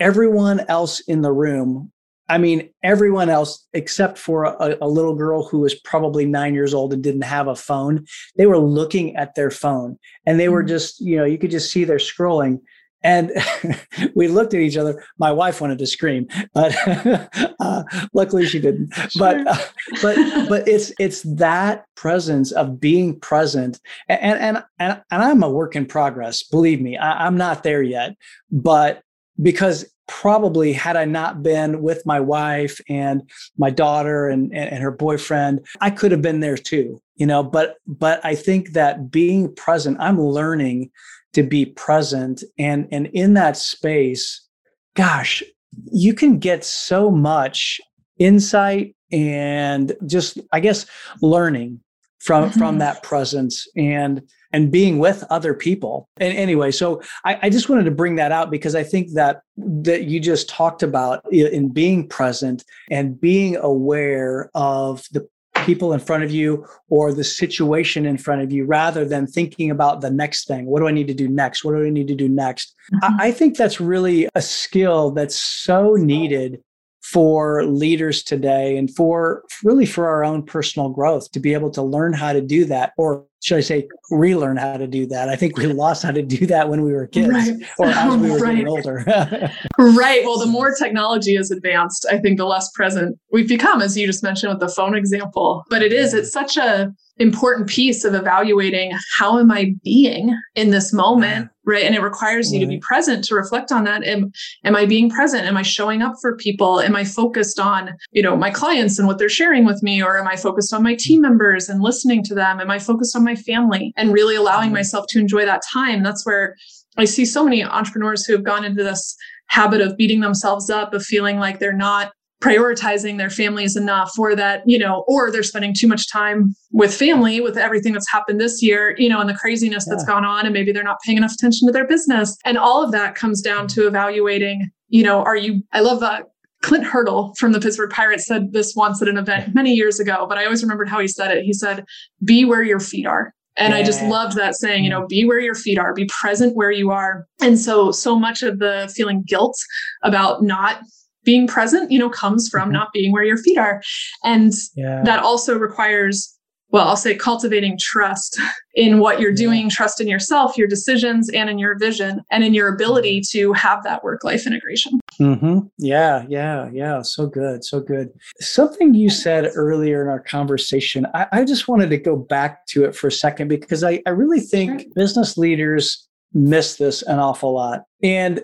everyone 0.00 0.60
else 0.68 1.00
in 1.00 1.22
the 1.22 1.32
room 1.32 1.90
I 2.28 2.38
mean, 2.38 2.70
everyone 2.82 3.28
else 3.28 3.66
except 3.72 4.18
for 4.18 4.44
a, 4.44 4.76
a, 4.80 4.88
little 4.88 5.14
girl 5.14 5.46
who 5.46 5.60
was 5.60 5.74
probably 5.74 6.24
nine 6.24 6.54
years 6.54 6.72
old 6.72 6.92
and 6.92 7.02
didn't 7.02 7.22
have 7.22 7.48
a 7.48 7.56
phone, 7.56 8.06
they 8.36 8.46
were 8.46 8.58
looking 8.58 9.16
at 9.16 9.34
their 9.34 9.50
phone 9.50 9.98
and 10.24 10.38
they 10.38 10.48
were 10.48 10.62
mm. 10.62 10.68
just, 10.68 11.00
you 11.00 11.16
know, 11.16 11.24
you 11.24 11.38
could 11.38 11.50
just 11.50 11.70
see 11.70 11.84
they're 11.84 11.98
scrolling. 11.98 12.60
And 13.04 13.32
we 14.14 14.28
looked 14.28 14.54
at 14.54 14.60
each 14.60 14.76
other. 14.76 15.04
My 15.18 15.32
wife 15.32 15.60
wanted 15.60 15.78
to 15.78 15.86
scream, 15.86 16.28
but 16.54 16.74
uh, 17.60 17.82
luckily 18.12 18.46
she 18.46 18.60
didn't. 18.60 18.92
Sure. 19.10 19.18
But 19.18 19.46
uh, 19.46 19.64
but 20.00 20.16
but 20.48 20.68
it's 20.68 20.92
it's 21.00 21.22
that 21.22 21.84
presence 21.96 22.52
of 22.52 22.78
being 22.78 23.18
present, 23.18 23.80
and 24.08 24.38
and 24.38 24.64
and, 24.78 25.02
and 25.10 25.22
I'm 25.22 25.42
a 25.42 25.50
work 25.50 25.74
in 25.74 25.86
progress. 25.86 26.44
Believe 26.44 26.80
me, 26.80 26.96
I, 26.96 27.26
I'm 27.26 27.36
not 27.36 27.64
there 27.64 27.82
yet. 27.82 28.16
But 28.52 29.02
because 29.40 29.84
probably 30.20 30.74
had 30.74 30.94
I 30.94 31.06
not 31.06 31.42
been 31.42 31.80
with 31.80 32.04
my 32.04 32.20
wife 32.20 32.78
and 32.86 33.22
my 33.56 33.70
daughter 33.70 34.28
and, 34.28 34.52
and, 34.52 34.70
and, 34.70 34.82
her 34.82 34.90
boyfriend, 34.90 35.66
I 35.80 35.88
could 35.88 36.12
have 36.12 36.20
been 36.20 36.40
there 36.40 36.58
too, 36.58 37.00
you 37.16 37.24
know, 37.24 37.42
but 37.42 37.76
but 37.86 38.22
I 38.22 38.34
think 38.34 38.72
that 38.72 39.10
being 39.10 39.54
present, 39.54 39.96
I'm 40.00 40.20
learning 40.20 40.90
to 41.32 41.42
be 41.42 41.64
present 41.64 42.44
and 42.58 42.86
and 42.92 43.06
in 43.06 43.32
that 43.34 43.56
space, 43.56 44.46
gosh, 44.94 45.42
you 45.90 46.12
can 46.12 46.38
get 46.38 46.62
so 46.62 47.10
much 47.10 47.80
insight 48.18 48.94
and 49.10 49.96
just 50.04 50.38
I 50.52 50.60
guess 50.60 50.84
learning 51.22 51.80
from 52.18 52.50
mm-hmm. 52.50 52.58
from 52.58 52.78
that 52.78 53.02
presence 53.02 53.66
and 53.76 54.20
and 54.52 54.70
being 54.70 54.98
with 54.98 55.24
other 55.30 55.54
people. 55.54 56.08
And 56.18 56.36
anyway, 56.36 56.70
so 56.70 57.02
I, 57.24 57.38
I, 57.42 57.50
just 57.50 57.68
wanted 57.68 57.84
to 57.84 57.90
bring 57.90 58.16
that 58.16 58.32
out 58.32 58.50
because 58.50 58.74
I 58.74 58.82
think 58.82 59.12
that 59.12 59.42
that 59.56 60.04
you 60.04 60.20
just 60.20 60.48
talked 60.48 60.82
about 60.82 61.24
in 61.32 61.70
being 61.70 62.08
present 62.08 62.64
and 62.90 63.20
being 63.20 63.56
aware 63.56 64.50
of 64.54 65.06
the 65.12 65.26
people 65.64 65.92
in 65.92 66.00
front 66.00 66.24
of 66.24 66.30
you 66.30 66.66
or 66.88 67.12
the 67.12 67.24
situation 67.24 68.06
in 68.06 68.18
front 68.18 68.42
of 68.42 68.52
you 68.52 68.64
rather 68.64 69.04
than 69.04 69.26
thinking 69.26 69.70
about 69.70 70.00
the 70.00 70.10
next 70.10 70.46
thing. 70.46 70.66
What 70.66 70.80
do 70.80 70.88
I 70.88 70.92
need 70.92 71.06
to 71.08 71.14
do 71.14 71.28
next? 71.28 71.64
What 71.64 71.72
do 71.72 71.84
I 71.84 71.90
need 71.90 72.08
to 72.08 72.14
do 72.14 72.28
next? 72.28 72.74
Mm-hmm. 72.94 73.20
I, 73.20 73.28
I 73.28 73.32
think 73.32 73.56
that's 73.56 73.80
really 73.80 74.28
a 74.34 74.42
skill 74.42 75.10
that's 75.10 75.36
so 75.36 75.94
needed 75.94 76.62
for 77.02 77.64
leaders 77.64 78.22
today 78.22 78.76
and 78.76 78.94
for 78.94 79.42
really 79.64 79.86
for 79.86 80.08
our 80.08 80.24
own 80.24 80.42
personal 80.42 80.88
growth 80.88 81.30
to 81.32 81.40
be 81.40 81.52
able 81.52 81.70
to 81.70 81.82
learn 81.82 82.12
how 82.12 82.32
to 82.32 82.40
do 82.40 82.64
that 82.64 82.92
or 82.96 83.26
should 83.42 83.58
I 83.58 83.60
say 83.60 83.88
relearn 84.10 84.56
how 84.56 84.76
to 84.76 84.86
do 84.86 85.04
that? 85.06 85.28
I 85.28 85.34
think 85.34 85.58
we 85.58 85.66
lost 85.66 86.04
how 86.04 86.12
to 86.12 86.22
do 86.22 86.46
that 86.46 86.68
when 86.68 86.82
we 86.82 86.92
were 86.92 87.08
kids 87.08 87.28
right. 87.28 87.54
or 87.76 87.86
as 87.86 88.16
we 88.20 88.30
were 88.30 88.38
right. 88.38 88.52
getting 88.52 88.68
older. 88.68 89.04
right. 89.78 90.24
Well, 90.24 90.38
the 90.38 90.46
more 90.46 90.72
technology 90.72 91.34
is 91.34 91.50
advanced, 91.50 92.06
I 92.08 92.18
think 92.18 92.38
the 92.38 92.46
less 92.46 92.70
present 92.70 93.18
we've 93.32 93.48
become, 93.48 93.82
as 93.82 93.96
you 93.96 94.06
just 94.06 94.22
mentioned 94.22 94.52
with 94.52 94.60
the 94.60 94.68
phone 94.68 94.94
example. 94.94 95.64
But 95.68 95.82
it 95.82 95.92
is, 95.92 96.14
it's 96.14 96.32
such 96.32 96.56
a 96.56 96.94
important 97.22 97.68
piece 97.68 98.04
of 98.04 98.14
evaluating 98.14 98.92
how 99.18 99.38
am 99.38 99.50
I 99.50 99.74
being 99.82 100.36
in 100.54 100.70
this 100.70 100.92
moment, 100.92 101.48
right? 101.64 101.84
And 101.84 101.94
it 101.94 102.02
requires 102.02 102.48
right. 102.48 102.54
you 102.54 102.60
to 102.60 102.66
be 102.66 102.78
present 102.78 103.24
to 103.24 103.34
reflect 103.34 103.72
on 103.72 103.84
that. 103.84 104.04
Am, 104.04 104.30
am 104.64 104.76
I 104.76 104.84
being 104.84 105.08
present? 105.08 105.46
Am 105.46 105.56
I 105.56 105.62
showing 105.62 106.02
up 106.02 106.14
for 106.20 106.36
people? 106.36 106.80
Am 106.80 106.94
I 106.96 107.04
focused 107.04 107.58
on, 107.58 107.94
you 108.10 108.22
know, 108.22 108.36
my 108.36 108.50
clients 108.50 108.98
and 108.98 109.08
what 109.08 109.18
they're 109.18 109.28
sharing 109.28 109.64
with 109.64 109.82
me? 109.82 110.02
Or 110.02 110.18
am 110.18 110.28
I 110.28 110.36
focused 110.36 110.74
on 110.74 110.82
my 110.82 110.94
team 110.94 111.22
mm-hmm. 111.22 111.30
members 111.30 111.68
and 111.68 111.80
listening 111.80 112.22
to 112.24 112.34
them? 112.34 112.60
Am 112.60 112.70
I 112.70 112.78
focused 112.78 113.16
on 113.16 113.24
my 113.24 113.36
family 113.36 113.92
and 113.96 114.12
really 114.12 114.36
allowing 114.36 114.66
mm-hmm. 114.66 114.74
myself 114.74 115.06
to 115.10 115.18
enjoy 115.18 115.46
that 115.46 115.62
time? 115.72 116.02
That's 116.02 116.26
where 116.26 116.56
I 116.96 117.06
see 117.06 117.24
so 117.24 117.44
many 117.44 117.64
entrepreneurs 117.64 118.26
who 118.26 118.34
have 118.34 118.44
gone 118.44 118.64
into 118.64 118.82
this 118.82 119.16
habit 119.46 119.80
of 119.80 119.96
beating 119.96 120.20
themselves 120.20 120.70
up, 120.70 120.92
of 120.94 121.04
feeling 121.04 121.38
like 121.38 121.58
they're 121.58 121.72
not 121.72 122.12
prioritizing 122.42 123.18
their 123.18 123.30
families 123.30 123.76
enough 123.76 124.18
or 124.18 124.34
that 124.34 124.62
you 124.66 124.78
know 124.78 125.04
or 125.06 125.30
they're 125.30 125.44
spending 125.44 125.72
too 125.72 125.86
much 125.86 126.10
time 126.10 126.54
with 126.72 126.92
family 126.92 127.40
with 127.40 127.56
everything 127.56 127.92
that's 127.92 128.10
happened 128.10 128.40
this 128.40 128.60
year 128.60 128.96
you 128.98 129.08
know 129.08 129.20
and 129.20 129.30
the 129.30 129.34
craziness 129.34 129.84
yeah. 129.86 129.94
that's 129.94 130.04
gone 130.04 130.24
on 130.24 130.44
and 130.44 130.52
maybe 130.52 130.72
they're 130.72 130.82
not 130.82 130.98
paying 131.04 131.16
enough 131.16 131.32
attention 131.32 131.66
to 131.66 131.72
their 131.72 131.86
business 131.86 132.36
and 132.44 132.58
all 132.58 132.82
of 132.82 132.90
that 132.90 133.14
comes 133.14 133.40
down 133.40 133.68
to 133.68 133.86
evaluating 133.86 134.68
you 134.88 135.04
know 135.04 135.22
are 135.22 135.36
you 135.36 135.62
i 135.72 135.80
love 135.80 136.00
that 136.00 136.24
Clint 136.62 136.84
Hurdle 136.84 137.34
from 137.38 137.50
the 137.50 137.60
Pittsburgh 137.60 137.90
Pirates 137.90 138.24
said 138.24 138.52
this 138.52 138.74
once 138.76 139.02
at 139.02 139.08
an 139.08 139.16
event 139.16 139.52
many 139.52 139.72
years 139.72 139.98
ago, 139.98 140.26
but 140.28 140.38
I 140.38 140.44
always 140.44 140.62
remembered 140.62 140.88
how 140.88 141.00
he 141.00 141.08
said 141.08 141.36
it. 141.36 141.42
He 141.42 141.52
said, 141.52 141.84
Be 142.22 142.44
where 142.44 142.62
your 142.62 142.78
feet 142.78 143.04
are. 143.04 143.34
And 143.56 143.72
yeah. 143.72 143.80
I 143.80 143.82
just 143.82 144.00
loved 144.04 144.36
that 144.36 144.54
saying, 144.54 144.84
you 144.84 144.90
know, 144.90 145.02
mm. 145.02 145.08
be 145.08 145.24
where 145.24 145.40
your 145.40 145.56
feet 145.56 145.76
are, 145.76 145.92
be 145.92 146.08
present 146.20 146.54
where 146.54 146.70
you 146.70 146.92
are. 146.92 147.26
And 147.40 147.58
so, 147.58 147.90
so 147.90 148.16
much 148.16 148.42
of 148.42 148.60
the 148.60 148.90
feeling 148.94 149.24
guilt 149.26 149.56
about 150.04 150.44
not 150.44 150.82
being 151.24 151.46
present, 151.46 151.90
you 151.90 151.98
know, 151.98 152.10
comes 152.10 152.48
from 152.48 152.64
mm-hmm. 152.64 152.72
not 152.72 152.92
being 152.92 153.12
where 153.12 153.24
your 153.24 153.38
feet 153.38 153.58
are. 153.58 153.82
And 154.24 154.52
yeah. 154.74 155.02
that 155.04 155.22
also 155.22 155.58
requires, 155.58 156.36
well, 156.70 156.88
I'll 156.88 156.96
say 156.96 157.14
cultivating 157.14 157.78
trust 157.78 158.40
in 158.74 158.98
what 158.98 159.20
you're 159.20 159.34
doing, 159.34 159.68
trust 159.68 160.00
in 160.00 160.08
yourself, 160.08 160.56
your 160.56 160.68
decisions, 160.68 161.28
and 161.28 161.50
in 161.50 161.58
your 161.58 161.78
vision, 161.78 162.22
and 162.30 162.42
in 162.42 162.54
your 162.54 162.72
ability 162.74 163.20
mm-hmm. 163.20 163.38
to 163.38 163.52
have 163.52 163.82
that 163.84 164.02
work 164.02 164.24
life 164.24 164.46
integration. 164.46 164.98
Mm-hmm. 165.20 165.66
Yeah, 165.78 166.24
yeah, 166.28 166.70
yeah. 166.72 167.02
So 167.02 167.26
good, 167.26 167.64
so 167.64 167.80
good. 167.80 168.08
Something 168.40 168.94
you 168.94 169.10
said 169.10 169.50
earlier 169.54 170.02
in 170.02 170.08
our 170.08 170.20
conversation, 170.20 171.06
I, 171.14 171.26
I 171.32 171.44
just 171.44 171.68
wanted 171.68 171.90
to 171.90 171.98
go 171.98 172.16
back 172.16 172.66
to 172.68 172.84
it 172.84 172.96
for 172.96 173.08
a 173.08 173.12
second 173.12 173.48
because 173.48 173.84
I, 173.84 174.00
I 174.06 174.10
really 174.10 174.40
think 174.40 174.80
sure. 174.80 174.90
business 174.94 175.36
leaders 175.36 176.08
miss 176.32 176.76
this 176.76 177.02
an 177.02 177.18
awful 177.18 177.52
lot. 177.52 177.82
And 178.02 178.42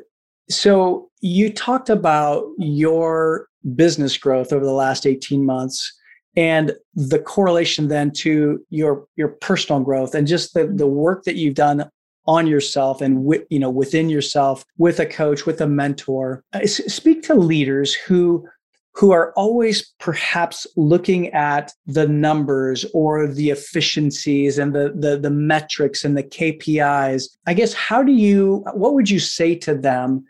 so 0.50 1.10
you 1.20 1.52
talked 1.52 1.90
about 1.90 2.44
your 2.58 3.48
business 3.74 4.16
growth 4.16 4.52
over 4.52 4.64
the 4.64 4.72
last 4.72 5.06
18 5.06 5.44
months 5.44 5.92
and 6.36 6.72
the 6.94 7.18
correlation 7.18 7.88
then 7.88 8.12
to 8.12 8.64
your 8.70 9.06
your 9.16 9.28
personal 9.28 9.80
growth 9.80 10.14
and 10.14 10.26
just 10.26 10.54
the, 10.54 10.66
the 10.66 10.86
work 10.86 11.24
that 11.24 11.36
you've 11.36 11.54
done 11.54 11.90
on 12.26 12.46
yourself 12.46 13.00
and 13.00 13.24
with, 13.24 13.42
you 13.50 13.58
know 13.58 13.70
within 13.70 14.08
yourself 14.08 14.64
with 14.76 15.00
a 15.00 15.06
coach 15.06 15.46
with 15.46 15.60
a 15.60 15.66
mentor. 15.66 16.44
Uh, 16.52 16.64
speak 16.66 17.22
to 17.22 17.34
leaders 17.34 17.94
who 17.94 18.46
who 18.94 19.12
are 19.12 19.32
always 19.34 19.94
perhaps 20.00 20.66
looking 20.76 21.28
at 21.28 21.72
the 21.86 22.06
numbers 22.06 22.84
or 22.94 23.28
the 23.28 23.50
efficiencies 23.50 24.58
and 24.58 24.74
the, 24.74 24.92
the 24.94 25.16
the 25.16 25.30
metrics 25.30 26.04
and 26.04 26.16
the 26.16 26.22
KPIs 26.22 27.28
i 27.46 27.54
guess 27.54 27.72
how 27.72 28.02
do 28.02 28.12
you 28.12 28.64
what 28.74 28.94
would 28.94 29.08
you 29.08 29.18
say 29.18 29.54
to 29.54 29.74
them 29.74 30.24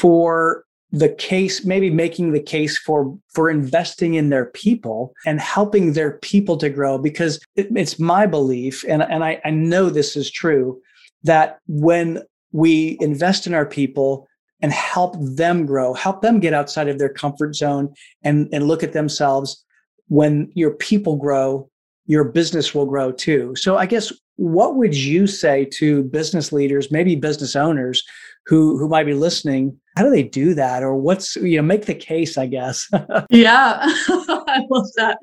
for 0.00 0.64
the 0.92 1.08
case 1.08 1.64
maybe 1.64 1.88
making 1.88 2.32
the 2.32 2.42
case 2.42 2.76
for 2.78 3.16
for 3.32 3.48
investing 3.48 4.14
in 4.14 4.28
their 4.28 4.46
people 4.46 5.12
and 5.24 5.40
helping 5.40 5.92
their 5.92 6.18
people 6.18 6.56
to 6.56 6.68
grow 6.68 6.98
because 6.98 7.38
it, 7.54 7.68
it's 7.76 8.00
my 8.00 8.26
belief 8.26 8.84
and, 8.88 9.02
and 9.02 9.22
I, 9.22 9.40
I 9.44 9.50
know 9.50 9.88
this 9.88 10.16
is 10.16 10.30
true 10.30 10.80
that 11.22 11.58
when 11.68 12.22
we 12.50 12.96
invest 13.00 13.46
in 13.46 13.54
our 13.54 13.66
people 13.66 14.26
and 14.62 14.72
help 14.72 15.14
them 15.20 15.64
grow 15.64 15.94
help 15.94 16.22
them 16.22 16.40
get 16.40 16.54
outside 16.54 16.88
of 16.88 16.98
their 16.98 17.12
comfort 17.12 17.54
zone 17.54 17.94
and 18.24 18.48
and 18.52 18.66
look 18.66 18.82
at 18.82 18.92
themselves 18.92 19.64
when 20.08 20.50
your 20.54 20.72
people 20.72 21.14
grow 21.14 21.70
your 22.10 22.24
business 22.24 22.74
will 22.74 22.86
grow 22.86 23.12
too. 23.12 23.54
So 23.54 23.76
I 23.76 23.86
guess 23.86 24.12
what 24.34 24.74
would 24.74 24.96
you 24.96 25.28
say 25.28 25.64
to 25.74 26.02
business 26.02 26.50
leaders, 26.50 26.90
maybe 26.90 27.14
business 27.14 27.54
owners 27.54 28.02
who 28.50 28.76
who 28.76 28.88
might 28.88 29.06
be 29.06 29.14
listening? 29.14 29.78
How 29.96 30.02
do 30.02 30.10
they 30.10 30.24
do 30.24 30.54
that, 30.54 30.82
or 30.82 30.96
what's 30.96 31.36
you 31.36 31.56
know 31.56 31.62
make 31.62 31.86
the 31.86 31.94
case? 31.94 32.36
I 32.36 32.46
guess. 32.46 32.88
yeah, 33.30 33.78
I 33.80 34.66
love 34.68 34.88
that. 34.96 35.18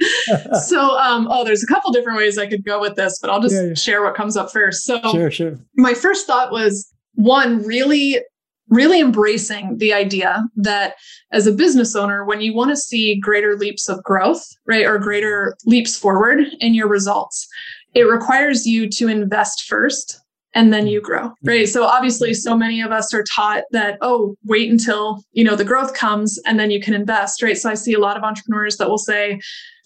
so, 0.65 0.97
um, 0.97 1.27
oh, 1.29 1.43
there's 1.43 1.61
a 1.61 1.67
couple 1.67 1.91
different 1.91 2.17
ways 2.17 2.37
I 2.37 2.47
could 2.47 2.63
go 2.63 2.79
with 2.79 2.95
this, 2.95 3.19
but 3.19 3.29
I'll 3.29 3.41
just 3.41 3.53
yeah, 3.53 3.63
yeah. 3.63 3.73
share 3.73 4.01
what 4.01 4.15
comes 4.15 4.37
up 4.37 4.49
first. 4.49 4.85
So, 4.85 5.01
sure, 5.11 5.29
sure. 5.29 5.59
My 5.75 5.93
first 5.93 6.25
thought 6.25 6.51
was 6.51 6.89
one 7.15 7.61
really 7.63 8.19
really 8.69 8.99
embracing 8.99 9.77
the 9.77 9.93
idea 9.93 10.43
that 10.57 10.95
as 11.31 11.47
a 11.47 11.53
business 11.53 11.95
owner, 11.95 12.25
when 12.25 12.41
you 12.41 12.53
want 12.53 12.69
to 12.69 12.75
see 12.75 13.17
greater 13.17 13.55
leaps 13.55 13.87
of 13.87 14.03
growth, 14.03 14.45
right, 14.65 14.85
or 14.85 14.99
greater 14.99 15.55
leaps 15.65 15.97
forward 15.97 16.39
in 16.59 16.73
your 16.73 16.87
results, 16.87 17.47
it 17.93 18.03
requires 18.03 18.65
you 18.65 18.89
to 18.89 19.07
invest 19.07 19.63
first 19.63 20.19
and 20.57 20.73
then 20.73 20.87
you 20.87 20.99
grow 20.99 21.29
mm-hmm. 21.29 21.47
right? 21.47 21.69
So 21.69 21.83
obviously 21.83 22.33
so 22.33 22.57
many 22.57 22.81
of 22.81 22.91
us 22.91 23.13
are 23.13 23.23
taught 23.23 23.63
that 23.71 23.97
oh 24.01 24.35
wait 24.43 24.69
until 24.69 25.23
you 25.31 25.43
know 25.43 25.55
the 25.55 25.63
growth 25.63 25.93
comes 25.93 26.39
and 26.45 26.59
then 26.59 26.71
you 26.71 26.81
can 26.81 26.93
invest 26.93 27.41
right? 27.41 27.57
So 27.57 27.69
i 27.69 27.75
see 27.75 27.93
a 27.93 27.99
lot 27.99 28.17
of 28.17 28.23
entrepreneurs 28.23 28.77
that 28.77 28.89
will 28.89 28.97
say 28.97 29.39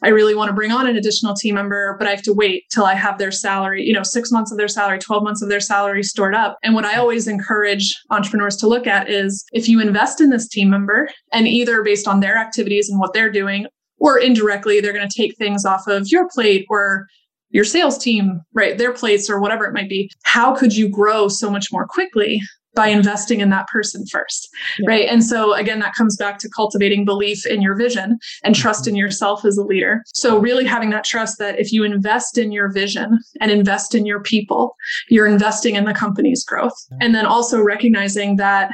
I 0.03 0.07
really 0.07 0.33
want 0.33 0.49
to 0.49 0.55
bring 0.55 0.71
on 0.71 0.87
an 0.87 0.95
additional 0.95 1.35
team 1.35 1.53
member, 1.53 1.95
but 1.99 2.07
I 2.07 2.09
have 2.09 2.23
to 2.23 2.33
wait 2.33 2.63
till 2.71 2.85
I 2.85 2.95
have 2.95 3.19
their 3.19 3.29
salary, 3.29 3.83
you 3.83 3.93
know, 3.93 4.01
six 4.01 4.31
months 4.31 4.51
of 4.51 4.57
their 4.57 4.67
salary, 4.67 4.97
12 4.97 5.23
months 5.23 5.43
of 5.43 5.49
their 5.49 5.59
salary 5.59 6.01
stored 6.01 6.33
up. 6.33 6.57
And 6.63 6.73
what 6.73 6.85
I 6.85 6.95
always 6.95 7.27
encourage 7.27 7.95
entrepreneurs 8.09 8.55
to 8.57 8.67
look 8.67 8.87
at 8.87 9.11
is 9.11 9.45
if 9.53 9.69
you 9.69 9.79
invest 9.79 10.19
in 10.19 10.31
this 10.31 10.47
team 10.47 10.71
member 10.71 11.07
and 11.31 11.47
either 11.47 11.83
based 11.83 12.07
on 12.07 12.19
their 12.19 12.35
activities 12.35 12.89
and 12.89 12.99
what 12.99 13.13
they're 13.13 13.31
doing, 13.31 13.67
or 13.99 14.17
indirectly, 14.17 14.81
they're 14.81 14.91
going 14.91 15.07
to 15.07 15.15
take 15.15 15.37
things 15.37 15.65
off 15.65 15.85
of 15.85 16.07
your 16.07 16.27
plate 16.29 16.65
or 16.67 17.05
your 17.51 17.65
sales 17.65 17.97
team, 17.97 18.41
right, 18.53 18.77
their 18.77 18.93
plates 18.93 19.29
or 19.29 19.39
whatever 19.39 19.65
it 19.65 19.73
might 19.73 19.89
be. 19.89 20.09
How 20.23 20.55
could 20.55 20.75
you 20.75 20.89
grow 20.89 21.27
so 21.27 21.49
much 21.49 21.71
more 21.71 21.85
quickly 21.87 22.41
by 22.73 22.87
investing 22.87 23.41
in 23.41 23.49
that 23.49 23.67
person 23.67 24.05
first 24.05 24.49
yeah. 24.79 24.87
right 24.87 25.09
and 25.09 25.23
so 25.23 25.53
again 25.53 25.79
that 25.79 25.93
comes 25.93 26.15
back 26.15 26.37
to 26.39 26.49
cultivating 26.49 27.03
belief 27.03 27.45
in 27.45 27.61
your 27.61 27.75
vision 27.75 28.17
and 28.43 28.55
trust 28.55 28.87
in 28.87 28.93
mm-hmm. 28.93 28.99
yourself 28.99 29.43
as 29.43 29.57
a 29.57 29.63
leader 29.63 30.01
so 30.13 30.37
really 30.37 30.65
having 30.65 30.89
that 30.89 31.03
trust 31.03 31.37
that 31.37 31.59
if 31.59 31.71
you 31.71 31.83
invest 31.83 32.37
in 32.37 32.51
your 32.51 32.71
vision 32.71 33.19
and 33.41 33.51
invest 33.51 33.93
in 33.93 34.05
your 34.05 34.21
people 34.21 34.75
you're 35.09 35.27
investing 35.27 35.75
in 35.75 35.85
the 35.85 35.93
company's 35.93 36.45
growth 36.45 36.75
and 37.01 37.13
then 37.13 37.25
also 37.25 37.61
recognizing 37.61 38.37
that 38.37 38.71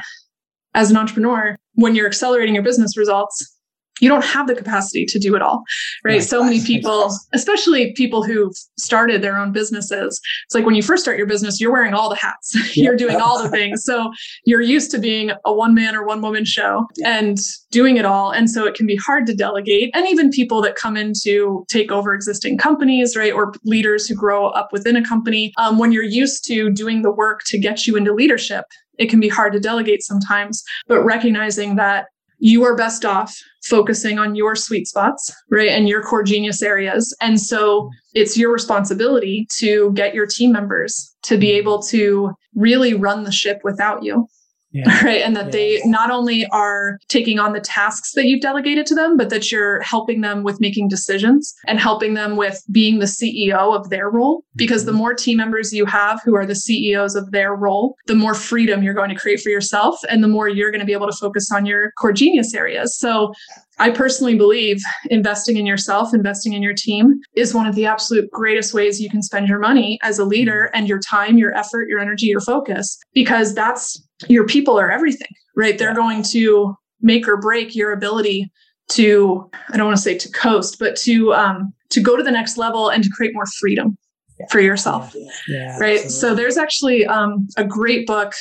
as 0.74 0.90
an 0.90 0.96
entrepreneur 0.96 1.56
when 1.74 1.94
you're 1.94 2.06
accelerating 2.06 2.54
your 2.54 2.64
business 2.64 2.96
results 2.96 3.57
you 4.00 4.08
don't 4.08 4.24
have 4.24 4.46
the 4.46 4.54
capacity 4.54 5.04
to 5.04 5.18
do 5.18 5.34
it 5.34 5.42
all 5.42 5.62
right, 6.04 6.22
so 6.22 6.42
many 6.42 6.62
people 6.62 7.14
especially 7.34 7.92
people 7.92 8.22
who've 8.22 8.54
started 8.78 9.22
their 9.22 9.36
own 9.36 9.52
businesses 9.52 10.20
it's 10.46 10.54
like 10.54 10.64
when 10.64 10.74
you 10.74 10.82
first 10.82 11.02
start 11.02 11.18
your 11.18 11.26
business 11.26 11.60
you're 11.60 11.72
wearing 11.72 11.94
all 11.94 12.08
the 12.08 12.16
hats. 12.16 12.56
You're 12.76 12.96
doing 12.96 13.16
all 13.16 13.42
the 13.42 13.48
things. 13.48 13.84
So 13.84 14.12
you're 14.44 14.60
used 14.60 14.90
to 14.92 14.98
being 14.98 15.30
a 15.44 15.52
one 15.52 15.74
man 15.74 15.94
or 15.94 16.04
one 16.04 16.20
woman 16.20 16.44
show 16.44 16.86
and 17.04 17.38
doing 17.70 17.96
it 17.96 18.04
all. 18.04 18.30
And 18.30 18.50
so 18.50 18.64
it 18.66 18.74
can 18.74 18.86
be 18.86 18.96
hard 18.96 19.26
to 19.26 19.34
delegate. 19.34 19.90
And 19.94 20.06
even 20.06 20.30
people 20.30 20.62
that 20.62 20.76
come 20.76 20.96
in 20.96 21.12
to 21.22 21.64
take 21.68 21.90
over 21.90 22.14
existing 22.14 22.58
companies 22.58 23.16
right? 23.16 23.32
Or 23.32 23.52
leaders 23.64 24.06
who 24.06 24.14
grow 24.14 24.48
up 24.48 24.72
within 24.72 24.96
a 24.96 25.04
company. 25.04 25.52
Um, 25.56 25.78
when 25.78 25.92
you're 25.92 26.02
used 26.02 26.44
to 26.46 26.70
doing 26.70 27.02
the 27.02 27.10
work 27.10 27.40
to 27.46 27.58
get 27.58 27.86
you 27.86 27.96
into 27.96 28.12
leadership 28.12 28.64
it 28.98 29.08
can 29.08 29.20
be 29.20 29.28
hard 29.28 29.52
to 29.52 29.60
delegate 29.60 30.02
sometimes, 30.02 30.64
but 30.88 31.04
recognizing 31.04 31.76
that 31.76 32.06
you 32.38 32.64
are 32.64 32.76
best 32.76 33.04
off 33.04 33.36
focusing 33.64 34.18
on 34.18 34.34
your 34.34 34.54
sweet 34.54 34.86
spots, 34.86 35.30
right? 35.50 35.68
And 35.68 35.88
your 35.88 36.02
core 36.02 36.22
genius 36.22 36.62
areas. 36.62 37.14
And 37.20 37.40
so 37.40 37.90
it's 38.14 38.36
your 38.36 38.52
responsibility 38.52 39.46
to 39.58 39.92
get 39.92 40.14
your 40.14 40.26
team 40.26 40.52
members 40.52 41.14
to 41.22 41.36
be 41.36 41.52
able 41.52 41.82
to 41.82 42.32
really 42.54 42.94
run 42.94 43.24
the 43.24 43.32
ship 43.32 43.60
without 43.64 44.02
you. 44.02 44.26
Yeah. 44.70 44.84
Right. 45.08 45.22
And 45.22 45.34
that 45.36 45.52
they 45.52 45.80
not 45.84 46.10
only 46.10 46.44
are 46.46 46.98
taking 47.08 47.38
on 47.38 47.52
the 47.52 47.60
tasks 47.60 48.12
that 48.12 48.26
you've 48.26 48.40
delegated 48.40 48.84
to 48.86 48.94
them, 48.94 49.16
but 49.16 49.30
that 49.30 49.50
you're 49.50 49.80
helping 49.80 50.20
them 50.20 50.42
with 50.42 50.60
making 50.60 50.88
decisions 50.88 51.54
and 51.66 51.78
helping 51.78 52.14
them 52.14 52.36
with 52.36 52.62
being 52.70 52.98
the 52.98 53.06
CEO 53.06 53.74
of 53.74 53.88
their 53.90 54.10
role. 54.10 54.44
Because 54.56 54.84
the 54.84 54.90
mm-hmm. 54.90 54.98
more 54.98 55.14
team 55.14 55.38
members 55.38 55.72
you 55.72 55.86
have 55.86 56.20
who 56.24 56.34
are 56.34 56.44
the 56.44 56.54
CEOs 56.54 57.14
of 57.14 57.30
their 57.30 57.54
role, 57.54 57.94
the 58.06 58.14
more 58.14 58.34
freedom 58.34 58.82
you're 58.82 58.92
going 58.92 59.08
to 59.08 59.14
create 59.14 59.40
for 59.40 59.50
yourself 59.50 59.98
and 60.08 60.22
the 60.22 60.28
more 60.28 60.48
you're 60.48 60.70
going 60.70 60.80
to 60.80 60.86
be 60.86 60.92
able 60.92 61.06
to 61.06 61.16
focus 61.16 61.50
on 61.50 61.64
your 61.64 61.92
core 61.92 62.12
genius 62.12 62.52
areas. 62.54 62.98
So 62.98 63.32
I 63.78 63.90
personally 63.90 64.34
believe 64.34 64.82
investing 65.10 65.56
in 65.56 65.66
yourself, 65.66 66.12
investing 66.12 66.52
in 66.52 66.62
your 66.62 66.74
team 66.74 67.20
is 67.36 67.54
one 67.54 67.66
of 67.66 67.74
the 67.74 67.86
absolute 67.86 68.30
greatest 68.30 68.74
ways 68.74 69.00
you 69.00 69.08
can 69.08 69.22
spend 69.22 69.48
your 69.48 69.60
money 69.60 69.98
as 70.02 70.18
a 70.18 70.24
leader 70.24 70.66
mm-hmm. 70.66 70.78
and 70.78 70.88
your 70.88 70.98
time, 70.98 71.38
your 71.38 71.56
effort, 71.56 71.88
your 71.88 72.00
energy, 72.00 72.26
your 72.26 72.40
focus, 72.40 72.98
because 73.14 73.54
that's 73.54 74.02
your 74.26 74.46
people 74.46 74.78
are 74.78 74.90
everything, 74.90 75.28
right? 75.56 75.78
They're 75.78 75.94
going 75.94 76.22
to 76.24 76.76
make 77.00 77.28
or 77.28 77.36
break 77.36 77.76
your 77.76 77.92
ability 77.92 78.50
to, 78.90 79.48
I 79.70 79.76
don't 79.76 79.86
want 79.86 79.96
to 79.96 80.02
say 80.02 80.18
to 80.18 80.30
coast, 80.30 80.78
but 80.78 80.96
to, 80.96 81.34
um, 81.34 81.72
to 81.90 82.00
go 82.00 82.16
to 82.16 82.22
the 82.22 82.30
next 82.30 82.56
level 82.56 82.88
and 82.88 83.04
to 83.04 83.10
create 83.10 83.34
more 83.34 83.46
freedom 83.60 83.96
yeah. 84.38 84.46
for 84.50 84.60
yourself. 84.60 85.14
Yeah. 85.14 85.30
Yeah, 85.48 85.78
right. 85.78 86.04
Absolutely. 86.04 86.10
So 86.10 86.34
there's 86.34 86.56
actually 86.56 87.06
um, 87.06 87.46
a 87.56 87.64
great 87.64 88.06
book 88.06 88.34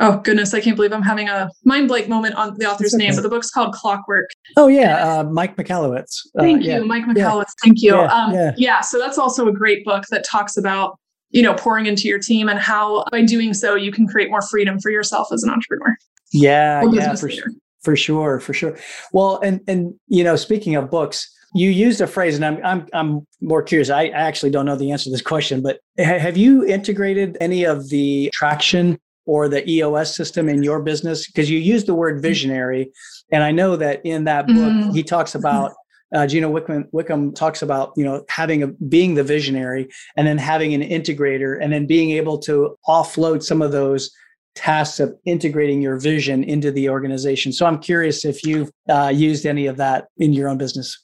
Oh 0.00 0.18
goodness, 0.18 0.54
I 0.54 0.60
can't 0.60 0.76
believe 0.76 0.92
I'm 0.92 1.02
having 1.02 1.28
a 1.28 1.50
mind 1.64 1.88
blank 1.88 2.08
moment 2.08 2.36
on 2.36 2.54
the 2.56 2.70
author's 2.70 2.94
okay. 2.94 3.06
name, 3.06 3.16
but 3.16 3.22
the 3.22 3.28
book's 3.28 3.50
called 3.50 3.74
Clockwork. 3.74 4.30
Oh 4.56 4.68
yeah, 4.68 5.18
uh, 5.18 5.24
Mike 5.24 5.56
Michalowicz. 5.56 6.20
Uh, 6.38 6.42
thank 6.42 6.64
you, 6.64 6.84
Mike 6.84 7.04
Michalowicz. 7.04 7.46
Yeah. 7.46 7.64
Thank 7.64 7.82
you. 7.82 7.96
Yeah, 7.96 8.04
um, 8.04 8.32
yeah. 8.32 8.52
yeah, 8.56 8.80
so 8.80 8.98
that's 8.98 9.18
also 9.18 9.48
a 9.48 9.52
great 9.52 9.84
book 9.84 10.04
that 10.10 10.24
talks 10.24 10.56
about 10.56 10.98
you 11.30 11.42
know 11.42 11.54
pouring 11.54 11.86
into 11.86 12.08
your 12.08 12.18
team 12.18 12.48
and 12.48 12.58
how 12.58 13.04
by 13.10 13.22
doing 13.22 13.54
so 13.54 13.74
you 13.74 13.92
can 13.92 14.06
create 14.06 14.30
more 14.30 14.42
freedom 14.42 14.78
for 14.80 14.90
yourself 14.90 15.28
as 15.32 15.42
an 15.42 15.50
entrepreneur. 15.50 15.96
Yeah, 16.32 16.84
yeah, 16.92 17.14
for, 17.14 17.30
sure. 17.30 17.50
for 17.82 17.96
sure, 17.96 18.40
for 18.40 18.52
sure. 18.52 18.76
Well, 19.12 19.40
and 19.40 19.60
and 19.66 19.94
you 20.08 20.24
know, 20.24 20.36
speaking 20.36 20.74
of 20.76 20.90
books, 20.90 21.30
you 21.54 21.70
used 21.70 22.00
a 22.00 22.06
phrase, 22.06 22.36
and 22.36 22.44
I'm 22.44 22.64
I'm 22.64 22.86
I'm 22.92 23.26
more 23.40 23.62
curious. 23.62 23.90
I 23.90 24.08
actually 24.08 24.50
don't 24.50 24.66
know 24.66 24.76
the 24.76 24.90
answer 24.90 25.04
to 25.04 25.10
this 25.10 25.22
question, 25.22 25.62
but 25.62 25.80
have 25.98 26.36
you 26.36 26.64
integrated 26.64 27.36
any 27.40 27.64
of 27.64 27.88
the 27.88 28.30
traction 28.32 28.98
or 29.24 29.48
the 29.48 29.68
EOS 29.68 30.14
system 30.14 30.48
in 30.48 30.62
your 30.62 30.82
business? 30.82 31.26
Because 31.26 31.50
you 31.50 31.58
use 31.58 31.84
the 31.84 31.94
word 31.94 32.16
mm-hmm. 32.16 32.22
visionary. 32.22 32.92
And 33.30 33.42
I 33.42 33.50
know 33.50 33.76
that 33.76 34.04
in 34.04 34.24
that 34.24 34.46
book, 34.46 34.56
mm-hmm. 34.56 34.90
he 34.90 35.02
talks 35.02 35.34
about 35.34 35.72
uh, 36.14 36.26
Gino 36.26 36.52
Wickman, 36.52 36.88
Wickham 36.92 37.32
talks 37.34 37.62
about 37.62 37.92
you 37.96 38.04
know 38.04 38.24
having 38.28 38.62
a 38.62 38.68
being 38.68 39.14
the 39.14 39.24
visionary 39.24 39.88
and 40.16 40.26
then 40.26 40.38
having 40.38 40.74
an 40.74 40.82
integrator 40.82 41.58
and 41.60 41.72
then 41.72 41.86
being 41.86 42.10
able 42.10 42.38
to 42.38 42.76
offload 42.86 43.42
some 43.42 43.62
of 43.62 43.72
those 43.72 44.10
tasks 44.54 44.98
of 44.98 45.14
integrating 45.24 45.80
your 45.80 45.98
vision 45.98 46.42
into 46.42 46.72
the 46.72 46.88
organization. 46.88 47.52
So 47.52 47.66
I'm 47.66 47.78
curious 47.78 48.24
if 48.24 48.44
you've 48.44 48.70
uh, 48.88 49.12
used 49.14 49.46
any 49.46 49.66
of 49.66 49.76
that 49.76 50.08
in 50.16 50.32
your 50.32 50.48
own 50.48 50.58
business. 50.58 50.98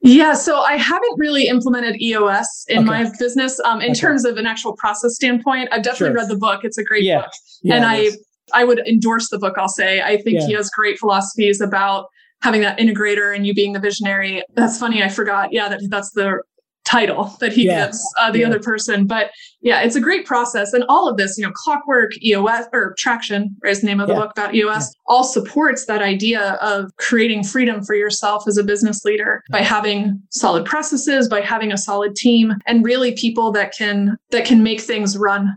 Yeah, 0.00 0.34
so 0.34 0.60
I 0.60 0.76
haven't 0.76 1.18
really 1.18 1.48
implemented 1.48 2.00
EOS 2.00 2.66
in 2.68 2.78
okay. 2.78 2.86
my 2.86 3.10
business. 3.18 3.58
Um, 3.60 3.80
in 3.80 3.90
okay. 3.90 4.00
terms 4.00 4.24
of 4.24 4.36
an 4.36 4.46
actual 4.46 4.74
process 4.76 5.14
standpoint, 5.14 5.68
I've 5.72 5.82
definitely 5.82 6.14
sure. 6.14 6.22
read 6.22 6.28
the 6.28 6.36
book. 6.36 6.60
It's 6.64 6.78
a 6.78 6.84
great 6.84 7.02
yeah. 7.02 7.22
book, 7.22 7.30
yeah, 7.62 7.74
and 7.76 7.84
I 7.84 8.10
I 8.54 8.64
would 8.64 8.86
endorse 8.86 9.30
the 9.30 9.38
book. 9.38 9.54
I'll 9.56 9.68
say 9.68 10.02
I 10.02 10.18
think 10.18 10.40
yeah. 10.40 10.46
he 10.46 10.52
has 10.52 10.70
great 10.70 10.98
philosophies 10.98 11.60
about 11.60 12.06
having 12.46 12.60
that 12.60 12.78
integrator 12.78 13.34
and 13.34 13.44
you 13.44 13.52
being 13.52 13.72
the 13.72 13.80
visionary. 13.80 14.40
That's 14.54 14.78
funny. 14.78 15.02
I 15.02 15.08
forgot. 15.08 15.52
Yeah, 15.52 15.68
that 15.68 15.80
that's 15.90 16.12
the 16.12 16.40
title 16.84 17.36
that 17.40 17.52
he 17.52 17.66
yeah. 17.66 17.86
gives 17.86 18.00
uh, 18.20 18.30
the 18.30 18.38
yeah. 18.38 18.46
other 18.46 18.60
person. 18.60 19.04
But 19.04 19.32
yeah, 19.60 19.80
it's 19.80 19.96
a 19.96 20.00
great 20.00 20.24
process. 20.24 20.72
And 20.72 20.84
all 20.88 21.08
of 21.08 21.16
this, 21.16 21.36
you 21.36 21.44
know, 21.44 21.50
clockwork, 21.52 22.12
EOS, 22.22 22.66
or 22.72 22.94
traction, 22.96 23.56
right, 23.64 23.72
is 23.72 23.80
the 23.80 23.88
name 23.88 23.98
of 23.98 24.06
the 24.06 24.14
yeah. 24.14 24.20
book 24.20 24.30
about 24.30 24.54
EOS, 24.54 24.94
all 25.08 25.24
supports 25.24 25.86
that 25.86 26.02
idea 26.02 26.52
of 26.62 26.92
creating 26.98 27.42
freedom 27.42 27.82
for 27.82 27.96
yourself 27.96 28.44
as 28.46 28.56
a 28.56 28.62
business 28.62 29.04
leader 29.04 29.42
by 29.50 29.62
having 29.62 30.22
solid 30.30 30.64
processes, 30.64 31.28
by 31.28 31.40
having 31.40 31.72
a 31.72 31.78
solid 31.78 32.14
team, 32.14 32.52
and 32.66 32.84
really 32.84 33.12
people 33.12 33.50
that 33.50 33.74
can 33.76 34.16
that 34.30 34.44
can 34.44 34.62
make 34.62 34.80
things 34.80 35.18
run 35.18 35.56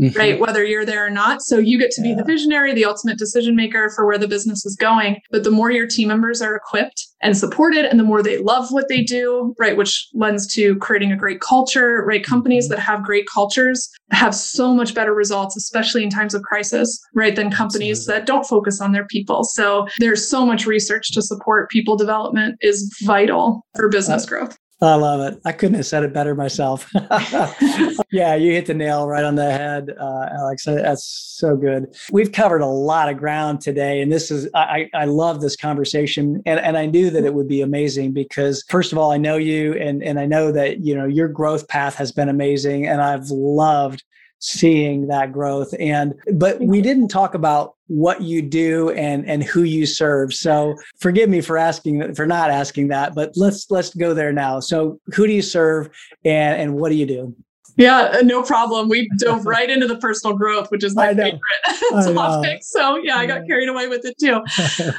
mm-hmm. 0.00 0.18
right? 0.18 0.40
Whether 0.40 0.64
you're 0.64 0.84
there 0.84 1.06
or 1.06 1.10
not. 1.10 1.42
So 1.42 1.58
you 1.58 1.78
get 1.78 1.90
to 1.92 2.02
be 2.02 2.14
the 2.14 2.24
visionary, 2.24 2.72
the 2.74 2.84
ultimate 2.84 3.18
decision 3.18 3.56
maker 3.56 3.90
for 3.94 4.06
where 4.06 4.18
the 4.18 4.28
business 4.28 4.64
is 4.64 4.76
going. 4.76 5.20
But 5.30 5.44
the 5.44 5.50
more 5.50 5.70
your 5.70 5.86
team 5.86 6.08
members 6.08 6.42
are 6.42 6.54
equipped 6.54 7.06
and 7.20 7.36
supported, 7.36 7.84
and 7.84 7.98
the 7.98 8.04
more 8.04 8.22
they 8.22 8.38
love 8.38 8.70
what 8.70 8.88
they 8.88 9.02
do, 9.02 9.54
right? 9.58 9.76
Which 9.76 10.08
lends 10.14 10.46
to 10.54 10.76
creating 10.76 11.12
a 11.12 11.16
great 11.16 11.40
culture, 11.40 12.04
right? 12.06 12.24
Companies 12.24 12.66
mm-hmm. 12.66 12.74
that 12.74 12.80
have 12.80 13.02
great 13.02 13.26
cultures 13.32 13.90
have 14.10 14.34
so 14.34 14.74
much 14.74 14.94
better 14.94 15.14
results, 15.14 15.56
especially 15.56 16.02
in 16.04 16.10
times 16.10 16.34
of 16.34 16.42
crisis, 16.42 17.00
right? 17.14 17.34
Than 17.34 17.50
companies 17.50 18.00
Absolutely. 18.00 18.20
that 18.20 18.26
don't 18.26 18.46
focus 18.46 18.80
on 18.80 18.92
their 18.92 19.06
people. 19.06 19.44
So 19.44 19.86
there's 19.98 20.26
so 20.26 20.44
much 20.44 20.66
research 20.66 21.12
to 21.12 21.22
support 21.22 21.70
people 21.70 21.96
development 21.96 22.56
is 22.60 22.94
vital 23.02 23.64
for 23.74 23.88
business 23.88 24.26
growth. 24.26 24.56
I 24.84 24.94
love 24.94 25.20
it. 25.20 25.40
I 25.44 25.52
couldn't 25.52 25.76
have 25.76 25.86
said 25.86 26.02
it 26.02 26.12
better 26.12 26.34
myself. 26.34 26.90
yeah, 28.10 28.34
you 28.34 28.52
hit 28.52 28.66
the 28.66 28.74
nail 28.74 29.06
right 29.06 29.24
on 29.24 29.34
the 29.34 29.50
head, 29.50 29.90
uh, 29.98 30.28
Alex. 30.32 30.64
That's 30.64 31.04
so 31.04 31.56
good. 31.56 31.94
We've 32.12 32.32
covered 32.32 32.60
a 32.60 32.66
lot 32.66 33.08
of 33.08 33.16
ground 33.16 33.60
today, 33.60 34.00
and 34.00 34.12
this 34.12 34.30
is 34.30 34.48
I, 34.54 34.90
I 34.94 35.04
love 35.04 35.40
this 35.40 35.56
conversation, 35.56 36.42
and 36.46 36.60
and 36.60 36.76
I 36.76 36.86
knew 36.86 37.10
that 37.10 37.24
it 37.24 37.34
would 37.34 37.48
be 37.48 37.60
amazing 37.60 38.12
because 38.12 38.64
first 38.68 38.92
of 38.92 38.98
all, 38.98 39.12
I 39.12 39.16
know 39.16 39.36
you, 39.36 39.74
and 39.74 40.02
and 40.02 40.18
I 40.18 40.26
know 40.26 40.52
that 40.52 40.80
you 40.80 40.94
know 40.94 41.06
your 41.06 41.28
growth 41.28 41.68
path 41.68 41.94
has 41.96 42.12
been 42.12 42.28
amazing, 42.28 42.86
and 42.86 43.00
I've 43.00 43.28
loved 43.30 44.02
seeing 44.38 45.06
that 45.06 45.32
growth 45.32 45.74
and 45.78 46.14
but 46.34 46.60
we 46.60 46.82
didn't 46.82 47.08
talk 47.08 47.34
about 47.34 47.74
what 47.86 48.22
you 48.22 48.42
do 48.42 48.90
and 48.90 49.26
and 49.28 49.42
who 49.42 49.62
you 49.62 49.86
serve 49.86 50.34
so 50.34 50.74
forgive 50.98 51.30
me 51.30 51.40
for 51.40 51.56
asking 51.56 52.14
for 52.14 52.26
not 52.26 52.50
asking 52.50 52.88
that 52.88 53.14
but 53.14 53.32
let's 53.36 53.70
let's 53.70 53.94
go 53.94 54.12
there 54.12 54.32
now 54.32 54.60
so 54.60 54.98
who 55.14 55.26
do 55.26 55.32
you 55.32 55.42
serve 55.42 55.88
and 56.24 56.60
and 56.60 56.74
what 56.74 56.90
do 56.90 56.94
you 56.94 57.06
do 57.06 57.34
yeah, 57.76 58.18
uh, 58.18 58.22
no 58.22 58.42
problem. 58.42 58.88
We 58.88 59.08
dove 59.18 59.46
right 59.46 59.68
into 59.68 59.86
the 59.86 59.96
personal 59.96 60.36
growth, 60.36 60.70
which 60.70 60.84
is 60.84 60.94
my 60.94 61.14
favorite 61.14 61.40
topic. 62.14 62.62
So 62.62 62.96
yeah, 63.02 63.16
I 63.16 63.26
got 63.26 63.46
carried 63.46 63.68
away 63.68 63.88
with 63.88 64.04
it 64.04 64.16
too. 64.18 64.42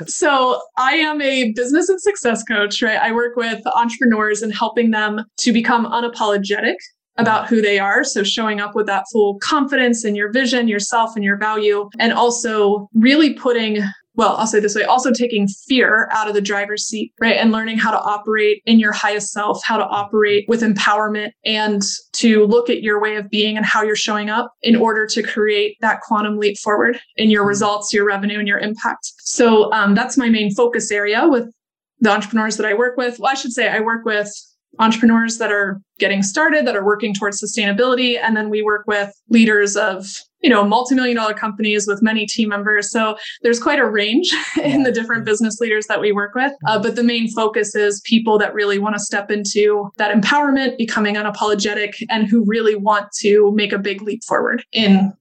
so 0.07 0.61
I 0.77 0.93
am 0.93 1.21
a 1.21 1.53
business 1.53 1.89
and 1.89 2.01
success 2.01 2.43
coach, 2.43 2.81
right? 2.81 2.99
I 2.99 3.11
work 3.11 3.35
with 3.35 3.65
entrepreneurs 3.67 4.41
and 4.41 4.53
helping 4.53 4.91
them 4.91 5.23
to 5.37 5.53
become 5.53 5.85
unapologetic 5.85 6.75
about 7.17 7.47
who 7.47 7.61
they 7.61 7.79
are. 7.79 8.03
So 8.03 8.23
showing 8.23 8.59
up 8.59 8.75
with 8.75 8.87
that 8.87 9.05
full 9.11 9.39
confidence 9.39 10.03
in 10.03 10.15
your 10.15 10.31
vision, 10.31 10.67
yourself, 10.67 11.15
and 11.15 11.23
your 11.23 11.37
value, 11.37 11.89
and 11.99 12.13
also 12.13 12.89
really 12.93 13.33
putting 13.33 13.83
well, 14.17 14.37
I'll 14.37 14.47
say 14.47 14.59
this 14.59 14.75
way, 14.75 14.83
also 14.83 15.11
taking 15.11 15.47
fear 15.47 16.07
out 16.11 16.27
of 16.27 16.33
the 16.33 16.41
driver's 16.41 16.85
seat, 16.85 17.13
right? 17.19 17.35
And 17.35 17.51
learning 17.51 17.77
how 17.77 17.91
to 17.91 17.99
operate 17.99 18.61
in 18.65 18.79
your 18.79 18.93
highest 18.93 19.31
self, 19.31 19.61
how 19.63 19.77
to 19.77 19.85
operate 19.85 20.45
with 20.47 20.61
empowerment 20.61 21.31
and 21.43 21.81
to 22.13 22.45
look 22.45 22.69
at 22.69 22.81
your 22.81 23.01
way 23.01 23.17
of 23.17 23.29
being 23.29 23.57
and 23.57 23.65
how 23.65 23.83
you're 23.83 23.95
showing 23.95 24.29
up 24.29 24.53
in 24.61 24.75
order 24.75 25.05
to 25.07 25.21
create 25.21 25.77
that 25.81 26.01
quantum 26.01 26.37
leap 26.37 26.57
forward 26.57 26.99
in 27.17 27.29
your 27.29 27.45
results, 27.45 27.93
your 27.93 28.05
revenue, 28.05 28.39
and 28.39 28.47
your 28.47 28.59
impact. 28.59 29.11
So 29.19 29.71
um, 29.73 29.95
that's 29.95 30.17
my 30.17 30.29
main 30.29 30.53
focus 30.53 30.91
area 30.91 31.27
with 31.27 31.51
the 31.99 32.09
entrepreneurs 32.09 32.57
that 32.57 32.65
I 32.65 32.73
work 32.73 32.97
with. 32.97 33.19
Well, 33.19 33.31
I 33.31 33.35
should 33.35 33.51
say 33.51 33.67
I 33.67 33.81
work 33.81 34.05
with 34.05 34.31
entrepreneurs 34.79 35.37
that 35.37 35.51
are 35.51 35.81
getting 35.99 36.23
started 36.23 36.65
that 36.67 36.75
are 36.75 36.85
working 36.85 37.13
towards 37.13 37.41
sustainability. 37.41 38.19
And 38.21 38.35
then 38.35 38.49
we 38.49 38.61
work 38.61 38.85
with 38.87 39.13
leaders 39.29 39.75
of 39.75 40.07
you 40.41 40.49
know 40.49 40.63
multi-million 40.63 41.15
dollar 41.15 41.33
companies 41.33 41.87
with 41.87 42.01
many 42.03 42.25
team 42.25 42.49
members. 42.49 42.91
So 42.91 43.17
there's 43.41 43.59
quite 43.59 43.79
a 43.79 43.85
range 43.85 44.31
in 44.63 44.83
the 44.83 44.91
different 44.91 45.25
business 45.25 45.59
leaders 45.59 45.87
that 45.87 45.99
we 45.99 46.11
work 46.11 46.35
with. 46.35 46.51
Uh, 46.67 46.79
but 46.79 46.95
the 46.95 47.03
main 47.03 47.29
focus 47.31 47.75
is 47.75 48.01
people 48.05 48.37
that 48.37 48.53
really 48.53 48.77
want 48.77 48.95
to 48.95 48.99
step 48.99 49.31
into 49.31 49.89
that 49.97 50.15
empowerment 50.15 50.77
becoming 50.77 51.15
unapologetic 51.15 51.95
and 52.09 52.27
who 52.27 52.43
really 52.45 52.75
want 52.75 53.11
to 53.19 53.51
make 53.55 53.73
a 53.73 53.79
big 53.79 54.01
leap 54.01 54.23
forward 54.23 54.63
in 54.71 55.13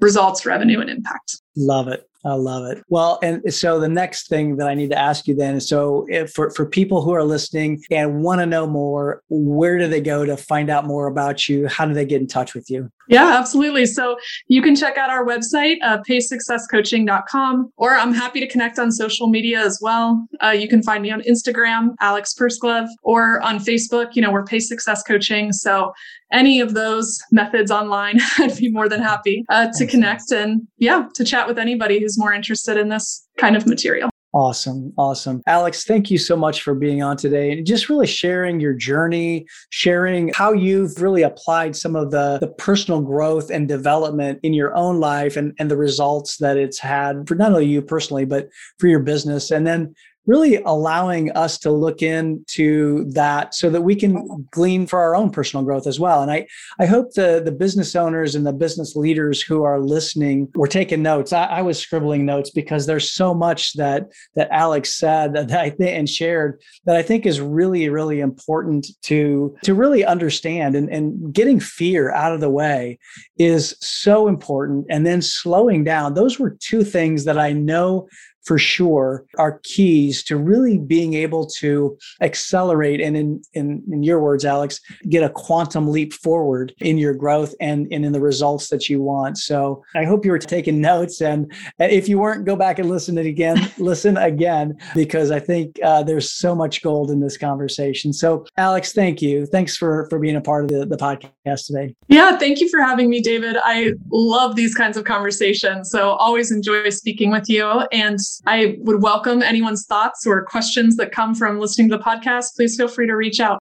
results 0.00 0.44
revenue 0.44 0.80
and 0.80 0.90
impact. 0.90 1.40
Love 1.56 1.86
it 1.86 2.08
I 2.24 2.34
love 2.34 2.70
it. 2.70 2.84
Well, 2.88 3.18
and 3.22 3.52
so 3.52 3.80
the 3.80 3.88
next 3.88 4.28
thing 4.28 4.56
that 4.56 4.68
I 4.68 4.74
need 4.74 4.90
to 4.90 4.98
ask 4.98 5.26
you 5.26 5.34
then 5.34 5.56
is 5.56 5.68
so 5.68 6.06
for, 6.32 6.50
for 6.50 6.64
people 6.66 7.02
who 7.02 7.12
are 7.12 7.24
listening 7.24 7.82
and 7.90 8.22
want 8.22 8.40
to 8.40 8.46
know 8.46 8.66
more, 8.66 9.22
where 9.28 9.76
do 9.76 9.88
they 9.88 10.00
go 10.00 10.24
to 10.24 10.36
find 10.36 10.70
out 10.70 10.86
more 10.86 11.08
about 11.08 11.48
you? 11.48 11.66
How 11.66 11.84
do 11.84 11.94
they 11.94 12.04
get 12.04 12.20
in 12.20 12.28
touch 12.28 12.54
with 12.54 12.70
you? 12.70 12.90
Yeah, 13.08 13.36
absolutely. 13.38 13.86
So 13.86 14.16
you 14.46 14.62
can 14.62 14.76
check 14.76 14.96
out 14.96 15.10
our 15.10 15.26
website, 15.26 15.76
uh, 15.82 15.98
paysuccesscoaching.com, 16.08 17.72
or 17.76 17.96
I'm 17.96 18.14
happy 18.14 18.38
to 18.40 18.46
connect 18.46 18.78
on 18.78 18.92
social 18.92 19.26
media 19.26 19.60
as 19.60 19.80
well. 19.82 20.26
Uh, 20.42 20.50
you 20.50 20.68
can 20.68 20.82
find 20.82 21.02
me 21.02 21.10
on 21.10 21.22
Instagram, 21.22 21.94
Alex 22.00 22.34
Pursglove, 22.38 22.88
or 23.02 23.42
on 23.42 23.58
Facebook, 23.58 24.10
you 24.14 24.22
know, 24.22 24.30
we're 24.30 24.44
Pay 24.44 24.60
Success 24.60 25.02
Coaching. 25.02 25.52
So 25.52 25.92
any 26.32 26.60
of 26.60 26.74
those 26.74 27.20
methods 27.30 27.70
online, 27.70 28.18
I'd 28.38 28.56
be 28.56 28.70
more 28.70 28.88
than 28.88 29.00
happy 29.00 29.44
uh, 29.48 29.68
to 29.74 29.86
connect 29.86 30.32
and 30.32 30.66
yeah, 30.78 31.06
to 31.14 31.24
chat 31.24 31.46
with 31.46 31.58
anybody 31.58 32.00
who's 32.00 32.18
more 32.18 32.32
interested 32.32 32.76
in 32.76 32.88
this 32.88 33.26
kind 33.38 33.56
of 33.56 33.66
material. 33.66 34.10
Awesome. 34.34 34.94
Awesome. 34.96 35.42
Alex, 35.46 35.84
thank 35.84 36.10
you 36.10 36.16
so 36.16 36.36
much 36.36 36.62
for 36.62 36.74
being 36.74 37.02
on 37.02 37.18
today 37.18 37.52
and 37.52 37.66
just 37.66 37.90
really 37.90 38.06
sharing 38.06 38.60
your 38.60 38.72
journey, 38.72 39.44
sharing 39.68 40.32
how 40.34 40.54
you've 40.54 41.02
really 41.02 41.20
applied 41.20 41.76
some 41.76 41.94
of 41.94 42.10
the, 42.10 42.38
the 42.38 42.48
personal 42.48 43.02
growth 43.02 43.50
and 43.50 43.68
development 43.68 44.40
in 44.42 44.54
your 44.54 44.74
own 44.74 45.00
life 45.00 45.36
and, 45.36 45.52
and 45.58 45.70
the 45.70 45.76
results 45.76 46.38
that 46.38 46.56
it's 46.56 46.78
had 46.78 47.28
for 47.28 47.34
not 47.34 47.52
only 47.52 47.66
you 47.66 47.82
personally, 47.82 48.24
but 48.24 48.48
for 48.78 48.86
your 48.86 49.00
business. 49.00 49.50
And 49.50 49.66
then 49.66 49.94
really 50.26 50.56
allowing 50.62 51.30
us 51.32 51.58
to 51.58 51.70
look 51.70 52.02
into 52.02 53.04
that 53.12 53.54
so 53.54 53.70
that 53.70 53.82
we 53.82 53.96
can 53.96 54.46
glean 54.50 54.86
for 54.86 55.00
our 55.00 55.16
own 55.16 55.30
personal 55.30 55.64
growth 55.64 55.86
as 55.86 55.98
well. 55.98 56.22
And 56.22 56.30
I, 56.30 56.46
I 56.78 56.86
hope 56.86 57.12
the, 57.14 57.42
the 57.44 57.52
business 57.52 57.96
owners 57.96 58.34
and 58.34 58.46
the 58.46 58.52
business 58.52 58.94
leaders 58.94 59.42
who 59.42 59.64
are 59.64 59.80
listening 59.80 60.48
were 60.54 60.68
taking 60.68 61.02
notes. 61.02 61.32
I, 61.32 61.44
I 61.44 61.62
was 61.62 61.78
scribbling 61.78 62.24
notes 62.24 62.50
because 62.50 62.86
there's 62.86 63.10
so 63.10 63.34
much 63.34 63.72
that 63.74 64.08
that 64.34 64.48
Alex 64.50 64.94
said 64.94 65.34
that 65.34 65.50
I 65.52 65.70
think 65.70 65.90
and 65.98 66.08
shared 66.08 66.60
that 66.84 66.96
I 66.96 67.02
think 67.02 67.26
is 67.26 67.40
really, 67.40 67.88
really 67.88 68.20
important 68.20 68.86
to 69.02 69.56
to 69.64 69.74
really 69.74 70.04
understand 70.04 70.76
and, 70.76 70.88
and 70.88 71.32
getting 71.34 71.58
fear 71.58 72.12
out 72.12 72.32
of 72.32 72.40
the 72.40 72.50
way 72.50 72.98
is 73.38 73.76
so 73.80 74.28
important. 74.28 74.86
And 74.88 75.06
then 75.06 75.22
slowing 75.22 75.84
down. 75.84 76.14
Those 76.14 76.38
were 76.38 76.56
two 76.60 76.84
things 76.84 77.24
that 77.24 77.38
I 77.38 77.52
know 77.52 78.08
for 78.44 78.58
sure 78.58 79.24
are 79.38 79.60
keys 79.62 80.22
to 80.24 80.36
really 80.36 80.78
being 80.78 81.14
able 81.14 81.46
to 81.46 81.96
accelerate 82.20 83.00
and 83.00 83.16
in, 83.16 83.42
in, 83.54 83.82
in 83.90 84.02
your 84.02 84.20
words 84.20 84.44
alex 84.44 84.80
get 85.08 85.22
a 85.22 85.30
quantum 85.30 85.88
leap 85.88 86.12
forward 86.12 86.74
in 86.80 86.98
your 86.98 87.14
growth 87.14 87.54
and, 87.60 87.86
and 87.92 88.04
in 88.04 88.12
the 88.12 88.20
results 88.20 88.68
that 88.68 88.88
you 88.88 89.00
want. 89.00 89.38
So 89.38 89.84
i 89.94 90.04
hope 90.04 90.24
you 90.24 90.30
were 90.30 90.38
taking 90.38 90.80
notes. 90.80 91.20
And 91.20 91.52
if 91.78 92.08
you 92.08 92.18
weren't 92.18 92.44
go 92.44 92.56
back 92.56 92.78
and 92.78 92.88
listen 92.88 93.18
it 93.18 93.26
again 93.26 93.70
listen 93.78 94.16
again 94.16 94.76
because 94.94 95.30
i 95.30 95.38
think 95.38 95.78
uh, 95.82 96.02
there's 96.02 96.32
so 96.32 96.54
much 96.54 96.82
gold 96.82 97.10
in 97.10 97.20
this 97.20 97.36
conversation. 97.36 98.12
So 98.12 98.46
alex 98.56 98.92
thank 98.92 99.22
you. 99.22 99.46
Thanks 99.46 99.76
for 99.76 100.06
for 100.10 100.18
being 100.18 100.36
a 100.36 100.40
part 100.40 100.64
of 100.64 100.70
the, 100.70 100.86
the 100.86 100.96
podcast 100.96 101.66
today. 101.66 101.94
Yeah 102.08 102.36
thank 102.36 102.60
you 102.60 102.68
for 102.68 102.80
having 102.80 103.08
me 103.08 103.20
david. 103.20 103.56
I 103.62 103.92
love 104.10 104.56
these 104.56 104.74
kinds 104.74 104.96
of 104.96 105.04
conversations. 105.04 105.90
So 105.90 106.10
always 106.12 106.50
enjoy 106.50 106.88
speaking 106.90 107.30
with 107.30 107.48
you. 107.48 107.66
And 107.92 108.18
I 108.46 108.76
would 108.78 109.02
welcome 109.02 109.42
anyone's 109.42 109.86
thoughts 109.86 110.26
or 110.26 110.44
questions 110.44 110.96
that 110.96 111.12
come 111.12 111.34
from 111.34 111.58
listening 111.58 111.90
to 111.90 111.96
the 111.96 112.02
podcast. 112.02 112.54
Please 112.56 112.76
feel 112.76 112.88
free 112.88 113.06
to 113.06 113.14
reach 113.14 113.40
out. 113.40 113.60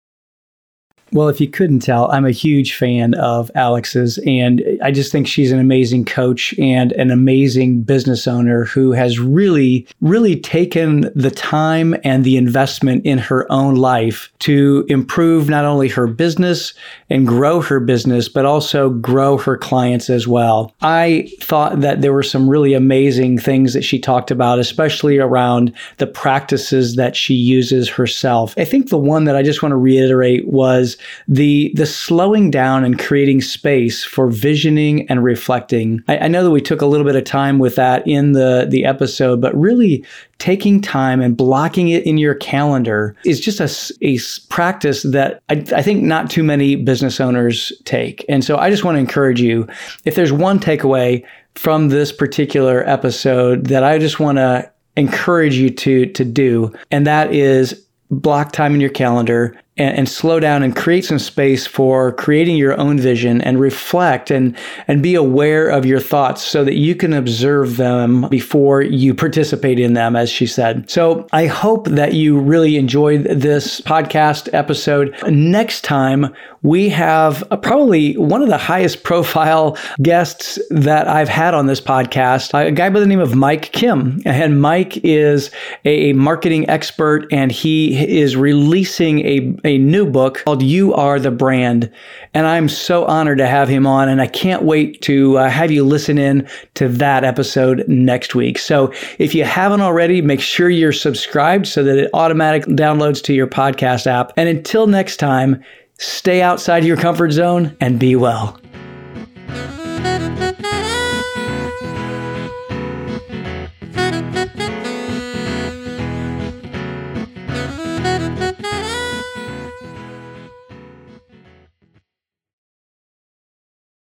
Well, 1.16 1.30
if 1.30 1.40
you 1.40 1.48
couldn't 1.48 1.78
tell, 1.78 2.12
I'm 2.12 2.26
a 2.26 2.30
huge 2.30 2.74
fan 2.74 3.14
of 3.14 3.50
Alex's, 3.54 4.18
and 4.26 4.62
I 4.82 4.90
just 4.90 5.10
think 5.10 5.26
she's 5.26 5.50
an 5.50 5.58
amazing 5.58 6.04
coach 6.04 6.54
and 6.58 6.92
an 6.92 7.10
amazing 7.10 7.84
business 7.84 8.28
owner 8.28 8.66
who 8.66 8.92
has 8.92 9.18
really, 9.18 9.88
really 10.02 10.38
taken 10.38 11.10
the 11.14 11.30
time 11.30 11.96
and 12.04 12.22
the 12.22 12.36
investment 12.36 13.06
in 13.06 13.16
her 13.16 13.50
own 13.50 13.76
life 13.76 14.30
to 14.40 14.84
improve 14.90 15.48
not 15.48 15.64
only 15.64 15.88
her 15.88 16.06
business 16.06 16.74
and 17.08 17.26
grow 17.26 17.62
her 17.62 17.80
business, 17.80 18.28
but 18.28 18.44
also 18.44 18.90
grow 18.90 19.38
her 19.38 19.56
clients 19.56 20.10
as 20.10 20.28
well. 20.28 20.74
I 20.82 21.30
thought 21.40 21.80
that 21.80 22.02
there 22.02 22.12
were 22.12 22.22
some 22.22 22.46
really 22.46 22.74
amazing 22.74 23.38
things 23.38 23.72
that 23.72 23.84
she 23.84 23.98
talked 23.98 24.30
about, 24.30 24.58
especially 24.58 25.16
around 25.16 25.72
the 25.96 26.06
practices 26.06 26.96
that 26.96 27.16
she 27.16 27.32
uses 27.32 27.88
herself. 27.88 28.52
I 28.58 28.66
think 28.66 28.90
the 28.90 28.98
one 28.98 29.24
that 29.24 29.34
I 29.34 29.42
just 29.42 29.62
want 29.62 29.72
to 29.72 29.76
reiterate 29.76 30.46
was 30.46 30.98
the 31.28 31.72
the 31.74 31.86
slowing 31.86 32.50
down 32.50 32.84
and 32.84 32.98
creating 32.98 33.40
space 33.40 34.04
for 34.04 34.28
visioning 34.28 35.08
and 35.08 35.22
reflecting. 35.22 36.02
I, 36.08 36.18
I 36.18 36.28
know 36.28 36.44
that 36.44 36.50
we 36.50 36.60
took 36.60 36.82
a 36.82 36.86
little 36.86 37.06
bit 37.06 37.16
of 37.16 37.24
time 37.24 37.58
with 37.58 37.76
that 37.76 38.06
in 38.06 38.32
the 38.32 38.66
the 38.68 38.84
episode, 38.84 39.40
but 39.40 39.56
really 39.56 40.04
taking 40.38 40.80
time 40.80 41.20
and 41.20 41.36
blocking 41.36 41.88
it 41.88 42.04
in 42.04 42.18
your 42.18 42.34
calendar 42.34 43.16
is 43.24 43.40
just 43.40 43.60
a, 43.60 44.06
a 44.06 44.18
practice 44.50 45.02
that 45.02 45.42
I, 45.48 45.64
I, 45.74 45.82
think 45.82 46.02
not 46.02 46.28
too 46.30 46.42
many 46.42 46.76
business 46.76 47.20
owners 47.20 47.72
take. 47.84 48.22
And 48.28 48.44
so 48.44 48.58
I 48.58 48.68
just 48.68 48.84
want 48.84 48.96
to 48.96 49.00
encourage 49.00 49.40
you 49.40 49.66
if 50.04 50.14
there's 50.14 50.32
one 50.32 50.60
takeaway 50.60 51.24
from 51.54 51.88
this 51.88 52.12
particular 52.12 52.86
episode 52.86 53.68
that 53.68 53.82
I 53.82 53.98
just 53.98 54.20
want 54.20 54.36
to 54.36 54.70
encourage 54.96 55.56
you 55.56 55.70
to 55.70 56.06
to 56.06 56.24
do 56.24 56.72
and 56.90 57.06
that 57.06 57.32
is 57.32 57.86
block 58.10 58.52
time 58.52 58.74
in 58.74 58.80
your 58.80 58.90
calendar 58.90 59.58
and, 59.76 59.98
and, 59.98 60.08
slow 60.08 60.40
down 60.40 60.62
and 60.62 60.74
create 60.74 61.04
some 61.04 61.18
space 61.18 61.66
for 61.66 62.12
creating 62.12 62.56
your 62.56 62.78
own 62.80 62.98
vision 62.98 63.40
and 63.42 63.60
reflect 63.60 64.30
and 64.30 64.56
and 64.88 65.02
be 65.02 65.14
aware 65.14 65.68
of 65.68 65.84
your 65.84 66.00
thoughts 66.00 66.42
so 66.42 66.64
that 66.64 66.74
you 66.74 66.94
can 66.94 67.12
observe 67.12 67.76
them 67.76 68.28
before 68.28 68.82
you 68.82 69.12
participate 69.12 69.78
in 69.78 69.94
them 69.94 70.16
as 70.16 70.30
she 70.30 70.46
said 70.46 70.88
so 70.88 71.26
i 71.32 71.46
hope 71.46 71.88
that 71.88 72.14
you 72.14 72.38
really 72.38 72.76
enjoyed 72.76 73.24
this 73.24 73.80
podcast 73.82 74.48
episode 74.52 75.14
next 75.28 75.82
time 75.82 76.34
we 76.66 76.88
have 76.88 77.44
probably 77.62 78.16
one 78.16 78.42
of 78.42 78.48
the 78.48 78.58
highest 78.58 79.04
profile 79.04 79.78
guests 80.02 80.58
that 80.70 81.06
I've 81.06 81.28
had 81.28 81.54
on 81.54 81.66
this 81.66 81.80
podcast, 81.80 82.52
a 82.58 82.72
guy 82.72 82.90
by 82.90 82.98
the 82.98 83.06
name 83.06 83.20
of 83.20 83.36
Mike 83.36 83.70
Kim. 83.70 84.20
And 84.24 84.60
Mike 84.60 84.96
is 85.04 85.52
a 85.84 86.12
marketing 86.14 86.68
expert 86.68 87.26
and 87.30 87.52
he 87.52 88.18
is 88.18 88.34
releasing 88.34 89.20
a, 89.20 89.56
a 89.66 89.78
new 89.78 90.06
book 90.06 90.42
called 90.44 90.62
You 90.62 90.94
Are 90.94 91.18
the 91.18 91.30
Brand. 91.30 91.90
And 92.34 92.46
I'm 92.46 92.68
so 92.68 93.04
honored 93.04 93.38
to 93.38 93.46
have 93.46 93.68
him 93.68 93.86
on. 93.86 94.08
And 94.08 94.20
I 94.20 94.26
can't 94.26 94.62
wait 94.62 95.02
to 95.02 95.38
uh, 95.38 95.48
have 95.48 95.70
you 95.70 95.84
listen 95.84 96.18
in 96.18 96.48
to 96.74 96.88
that 96.88 97.24
episode 97.24 97.84
next 97.88 98.34
week. 98.34 98.58
So 98.58 98.92
if 99.18 99.34
you 99.34 99.44
haven't 99.44 99.80
already, 99.80 100.22
make 100.22 100.40
sure 100.40 100.70
you're 100.70 100.92
subscribed 100.92 101.66
so 101.66 101.82
that 101.82 101.98
it 101.98 102.10
automatically 102.14 102.74
downloads 102.74 103.22
to 103.24 103.34
your 103.34 103.46
podcast 103.46 104.06
app. 104.06 104.32
And 104.36 104.48
until 104.48 104.86
next 104.86 105.16
time, 105.16 105.62
stay 105.98 106.42
outside 106.42 106.84
your 106.84 106.96
comfort 106.96 107.32
zone 107.32 107.76
and 107.80 107.98
be 107.98 108.16
well. 108.16 108.58